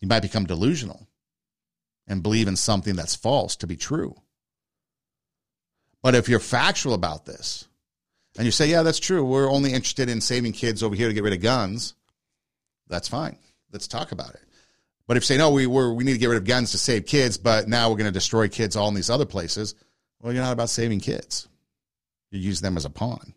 You 0.00 0.08
might 0.08 0.20
become 0.20 0.44
delusional 0.44 1.06
and 2.06 2.22
believe 2.22 2.48
in 2.48 2.56
something 2.56 2.96
that's 2.96 3.16
false 3.16 3.56
to 3.56 3.66
be 3.66 3.76
true. 3.76 4.16
But 6.02 6.16
if 6.16 6.28
you're 6.28 6.40
factual 6.40 6.94
about 6.94 7.24
this 7.24 7.68
and 8.36 8.44
you 8.44 8.50
say, 8.50 8.68
yeah, 8.68 8.82
that's 8.82 8.98
true, 8.98 9.24
we're 9.24 9.50
only 9.50 9.72
interested 9.72 10.08
in 10.08 10.20
saving 10.20 10.52
kids 10.52 10.82
over 10.82 10.94
here 10.96 11.08
to 11.08 11.14
get 11.14 11.22
rid 11.22 11.32
of 11.32 11.40
guns, 11.40 11.94
that's 12.88 13.08
fine. 13.08 13.38
Let's 13.70 13.86
talk 13.86 14.12
about 14.12 14.34
it. 14.34 14.42
But 15.06 15.16
if 15.16 15.24
you 15.24 15.26
say, 15.26 15.36
no, 15.36 15.50
we, 15.50 15.66
we 15.66 15.92
we 15.92 16.04
need 16.04 16.12
to 16.12 16.18
get 16.18 16.28
rid 16.28 16.38
of 16.38 16.44
guns 16.44 16.70
to 16.72 16.78
save 16.78 17.06
kids, 17.06 17.36
but 17.36 17.68
now 17.68 17.90
we're 17.90 17.96
going 17.96 18.06
to 18.06 18.12
destroy 18.12 18.48
kids 18.48 18.76
all 18.76 18.88
in 18.88 18.94
these 18.94 19.10
other 19.10 19.26
places, 19.26 19.74
well, 20.20 20.32
you're 20.32 20.42
not 20.42 20.52
about 20.52 20.70
saving 20.70 21.00
kids. 21.00 21.48
You 22.30 22.40
use 22.40 22.60
them 22.60 22.76
as 22.76 22.84
a 22.84 22.90
pawn. 22.90 23.34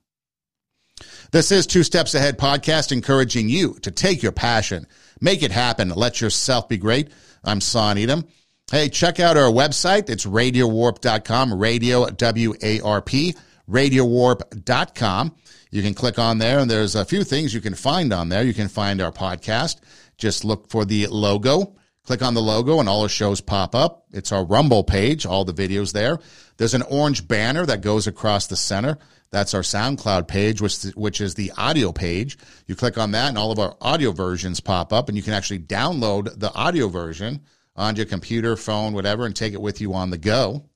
This 1.31 1.51
is 1.51 1.67
Two 1.67 1.83
Steps 1.83 2.15
Ahead 2.15 2.37
podcast, 2.37 2.91
encouraging 2.91 3.49
you 3.49 3.73
to 3.81 3.91
take 3.91 4.23
your 4.23 4.31
passion, 4.31 4.87
make 5.19 5.43
it 5.43 5.51
happen, 5.51 5.89
let 5.89 6.21
yourself 6.21 6.69
be 6.69 6.77
great. 6.77 7.09
I'm 7.43 7.59
Son 7.59 7.97
Edom. 7.97 8.25
Hey, 8.71 8.89
check 8.89 9.19
out 9.19 9.37
our 9.37 9.51
website. 9.51 10.09
It's 10.09 10.25
radiowarp.com, 10.25 11.53
radio, 11.53 12.07
W-A-R-P, 12.07 13.35
radiowarp.com. 13.69 15.35
You 15.71 15.81
can 15.81 15.93
click 15.93 16.17
on 16.17 16.37
there 16.37 16.59
and 16.59 16.71
there's 16.71 16.95
a 16.95 17.03
few 17.05 17.23
things 17.23 17.53
you 17.53 17.61
can 17.61 17.75
find 17.75 18.13
on 18.13 18.29
there. 18.29 18.43
You 18.43 18.53
can 18.53 18.69
find 18.69 19.01
our 19.01 19.11
podcast. 19.11 19.81
Just 20.17 20.45
look 20.45 20.69
for 20.69 20.85
the 20.85 21.07
logo. 21.07 21.75
Click 22.05 22.21
on 22.21 22.35
the 22.35 22.41
logo 22.41 22.79
and 22.79 22.87
all 22.87 23.01
our 23.01 23.09
shows 23.09 23.41
pop 23.41 23.73
up. 23.73 24.05
It's 24.11 24.31
our 24.31 24.45
Rumble 24.45 24.83
page, 24.83 25.25
all 25.25 25.43
the 25.43 25.53
videos 25.53 25.91
there. 25.91 26.19
There's 26.57 26.75
an 26.75 26.83
orange 26.83 27.27
banner 27.27 27.65
that 27.65 27.81
goes 27.81 28.05
across 28.05 28.45
the 28.45 28.55
center. 28.55 28.99
That's 29.31 29.55
our 29.55 29.61
SoundCloud 29.61 30.27
page, 30.27 30.61
which, 30.61 30.83
which 30.95 31.19
is 31.19 31.33
the 31.33 31.51
audio 31.57 31.91
page. 31.91 32.37
You 32.67 32.75
click 32.75 32.99
on 32.99 33.11
that 33.11 33.29
and 33.29 33.37
all 33.39 33.51
of 33.51 33.57
our 33.57 33.75
audio 33.81 34.11
versions 34.11 34.59
pop 34.59 34.93
up 34.93 35.09
and 35.09 35.17
you 35.17 35.23
can 35.23 35.33
actually 35.33 35.59
download 35.59 36.39
the 36.39 36.53
audio 36.53 36.89
version 36.89 37.41
on 37.75 37.95
your 37.95 38.05
computer, 38.05 38.55
phone, 38.55 38.93
whatever, 38.93 39.25
and 39.25 39.35
take 39.35 39.53
it 39.53 39.61
with 39.61 39.81
you 39.81 39.95
on 39.95 40.11
the 40.11 40.17
go. 40.17 40.69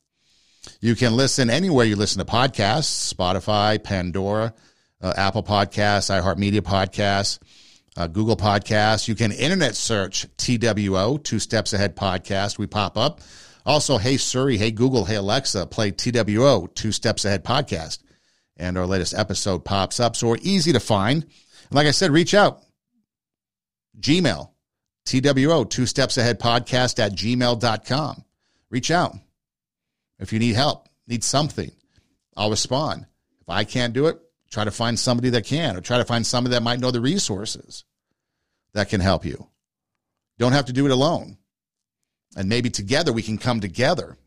You 0.82 0.96
can 0.96 1.16
listen 1.16 1.50
anywhere 1.50 1.86
you 1.86 1.96
listen 1.96 2.26
to 2.26 2.30
podcasts, 2.30 3.14
Spotify, 3.14 3.82
Pandora, 3.82 4.54
uh, 5.00 5.14
Apple 5.16 5.44
Podcasts, 5.44 6.10
iHeartMedia 6.10 6.62
Podcasts 6.62 7.40
uh, 8.00 8.08
Google 8.08 8.38
Podcasts. 8.38 9.08
You 9.08 9.16
can 9.16 9.32
internet 9.32 9.76
search 9.76 10.26
TWO, 10.38 11.18
Two 11.18 11.40
Steps 11.40 11.74
Ahead 11.74 11.96
Podcast. 11.96 12.58
We 12.58 12.66
pop 12.66 12.98
up. 12.98 13.22
Also, 13.66 13.98
hey 13.98 14.18
Siri, 14.18 14.58
hey 14.58 14.72
Google, 14.72 15.06
hey 15.06 15.16
Alexa, 15.16 15.68
play 15.68 15.92
TWO, 15.92 16.68
Two 16.74 16.92
Steps 16.92 17.26
Ahead 17.26 17.44
Podcast. 17.44 18.00
And 18.58 18.78
our 18.78 18.86
latest 18.86 19.14
episode 19.14 19.66
pops 19.66 20.00
up. 20.00 20.16
So 20.16 20.30
we're 20.30 20.38
easy 20.42 20.74
to 20.74 20.80
find. 20.80 21.24
And 21.24 21.72
like 21.72 21.88
I 21.88 21.92
said, 21.92 22.12
reach 22.12 22.34
out. 22.34 22.62
Gmail, 24.00 24.50
TWO, 25.06 25.66
Two 25.66 25.86
Steps 25.86 26.18
Ahead 26.18 26.40
Podcast 26.40 27.00
at 27.00 27.12
gmail.com. 27.12 28.24
Reach 28.70 28.92
out. 28.92 29.16
If 30.20 30.34
you 30.34 30.40
need 30.40 30.56
help, 30.56 30.88
need 31.08 31.24
something, 31.24 31.72
I'll 32.36 32.50
respond. 32.50 33.06
If 33.42 33.50
I 33.50 33.64
can't 33.66 33.94
do 33.94 34.08
it, 34.08 34.20
Try 34.52 34.64
to 34.64 34.72
find 34.72 34.98
somebody 34.98 35.30
that 35.32 35.46
can, 35.46 35.78
or 35.78 35.82
try 35.82 35.98
to 36.00 36.06
find 36.06 36.26
somebody 36.26 36.56
that 36.56 36.64
might 36.64 36.80
know 36.80 36.92
the 36.92 37.02
resources 37.02 37.84
that 38.74 38.90
can 38.90 39.02
help 39.02 39.26
you. 39.26 39.48
Don't 40.38 40.54
have 40.54 40.66
to 40.66 40.74
do 40.74 40.86
it 40.86 40.92
alone. 40.92 41.38
And 42.36 42.48
maybe 42.48 42.70
together 42.70 43.12
we 43.12 43.24
can 43.24 43.38
come 43.38 43.60
together 43.60 44.18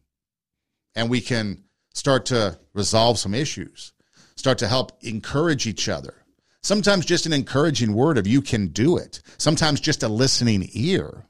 and 0.95 1.09
we 1.09 1.21
can 1.21 1.65
start 1.95 2.27
to 2.27 2.59
resolve 2.75 3.19
some 3.19 3.35
issues, 3.35 3.93
start 4.37 4.59
to 4.59 4.69
help 4.69 4.93
encourage 5.03 5.67
each 5.67 5.89
other. 5.89 6.15
Sometimes 6.63 7.07
just 7.07 7.27
an 7.27 7.33
encouraging 7.33 7.93
word 7.93 8.19
of 8.19 8.27
you 8.27 8.41
can 8.41 8.69
do 8.69 8.97
it. 8.97 9.21
Sometimes 9.39 9.81
just 9.81 10.03
a 10.03 10.09
listening 10.09 10.69
ear 10.75 11.27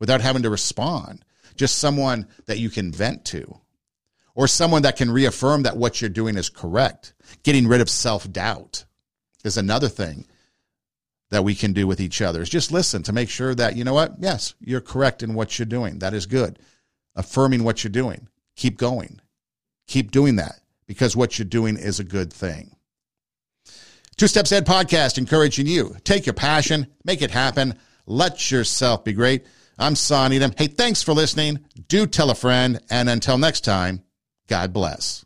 without 0.00 0.20
having 0.20 0.42
to 0.42 0.50
respond. 0.50 1.24
Just 1.56 1.78
someone 1.78 2.26
that 2.46 2.58
you 2.58 2.70
can 2.70 2.90
vent 2.90 3.24
to 3.26 3.60
or 4.34 4.48
someone 4.48 4.82
that 4.82 4.96
can 4.96 5.10
reaffirm 5.10 5.62
that 5.62 5.76
what 5.76 6.00
you're 6.00 6.10
doing 6.10 6.36
is 6.36 6.48
correct. 6.48 7.14
Getting 7.44 7.68
rid 7.68 7.80
of 7.80 7.88
self 7.88 8.30
doubt 8.30 8.84
is 9.44 9.56
another 9.56 9.88
thing 9.88 10.26
that 11.30 11.44
we 11.44 11.54
can 11.54 11.72
do 11.72 11.86
with 11.86 12.00
each 12.00 12.20
other 12.20 12.42
is 12.42 12.48
just 12.48 12.72
listen 12.72 13.02
to 13.02 13.12
make 13.12 13.28
sure 13.28 13.54
that, 13.54 13.76
you 13.76 13.84
know 13.84 13.94
what? 13.94 14.14
Yes, 14.18 14.54
you're 14.60 14.80
correct 14.80 15.22
in 15.22 15.34
what 15.34 15.58
you're 15.58 15.66
doing. 15.66 15.98
That 15.98 16.14
is 16.14 16.26
good. 16.26 16.58
Affirming 17.16 17.64
what 17.64 17.82
you're 17.82 17.90
doing. 17.90 18.28
Keep 18.56 18.78
going. 18.78 19.20
Keep 19.86 20.10
doing 20.10 20.36
that 20.36 20.60
because 20.86 21.16
what 21.16 21.38
you're 21.38 21.46
doing 21.46 21.76
is 21.76 21.98
a 21.98 22.04
good 22.04 22.32
thing. 22.32 22.76
Two 24.16 24.28
Steps 24.28 24.52
Ahead 24.52 24.66
podcast 24.66 25.18
encouraging 25.18 25.66
you. 25.66 25.96
Take 26.04 26.24
your 26.26 26.34
passion, 26.34 26.86
make 27.04 27.20
it 27.20 27.32
happen, 27.32 27.78
let 28.06 28.50
yourself 28.50 29.02
be 29.02 29.12
great. 29.12 29.44
I'm 29.76 29.96
Son 29.96 30.32
Edom. 30.32 30.52
Hey, 30.56 30.68
thanks 30.68 31.02
for 31.02 31.12
listening. 31.12 31.64
Do 31.88 32.06
tell 32.06 32.30
a 32.30 32.34
friend. 32.34 32.80
And 32.90 33.08
until 33.08 33.38
next 33.38 33.62
time, 33.62 34.04
God 34.46 34.72
bless. 34.72 35.23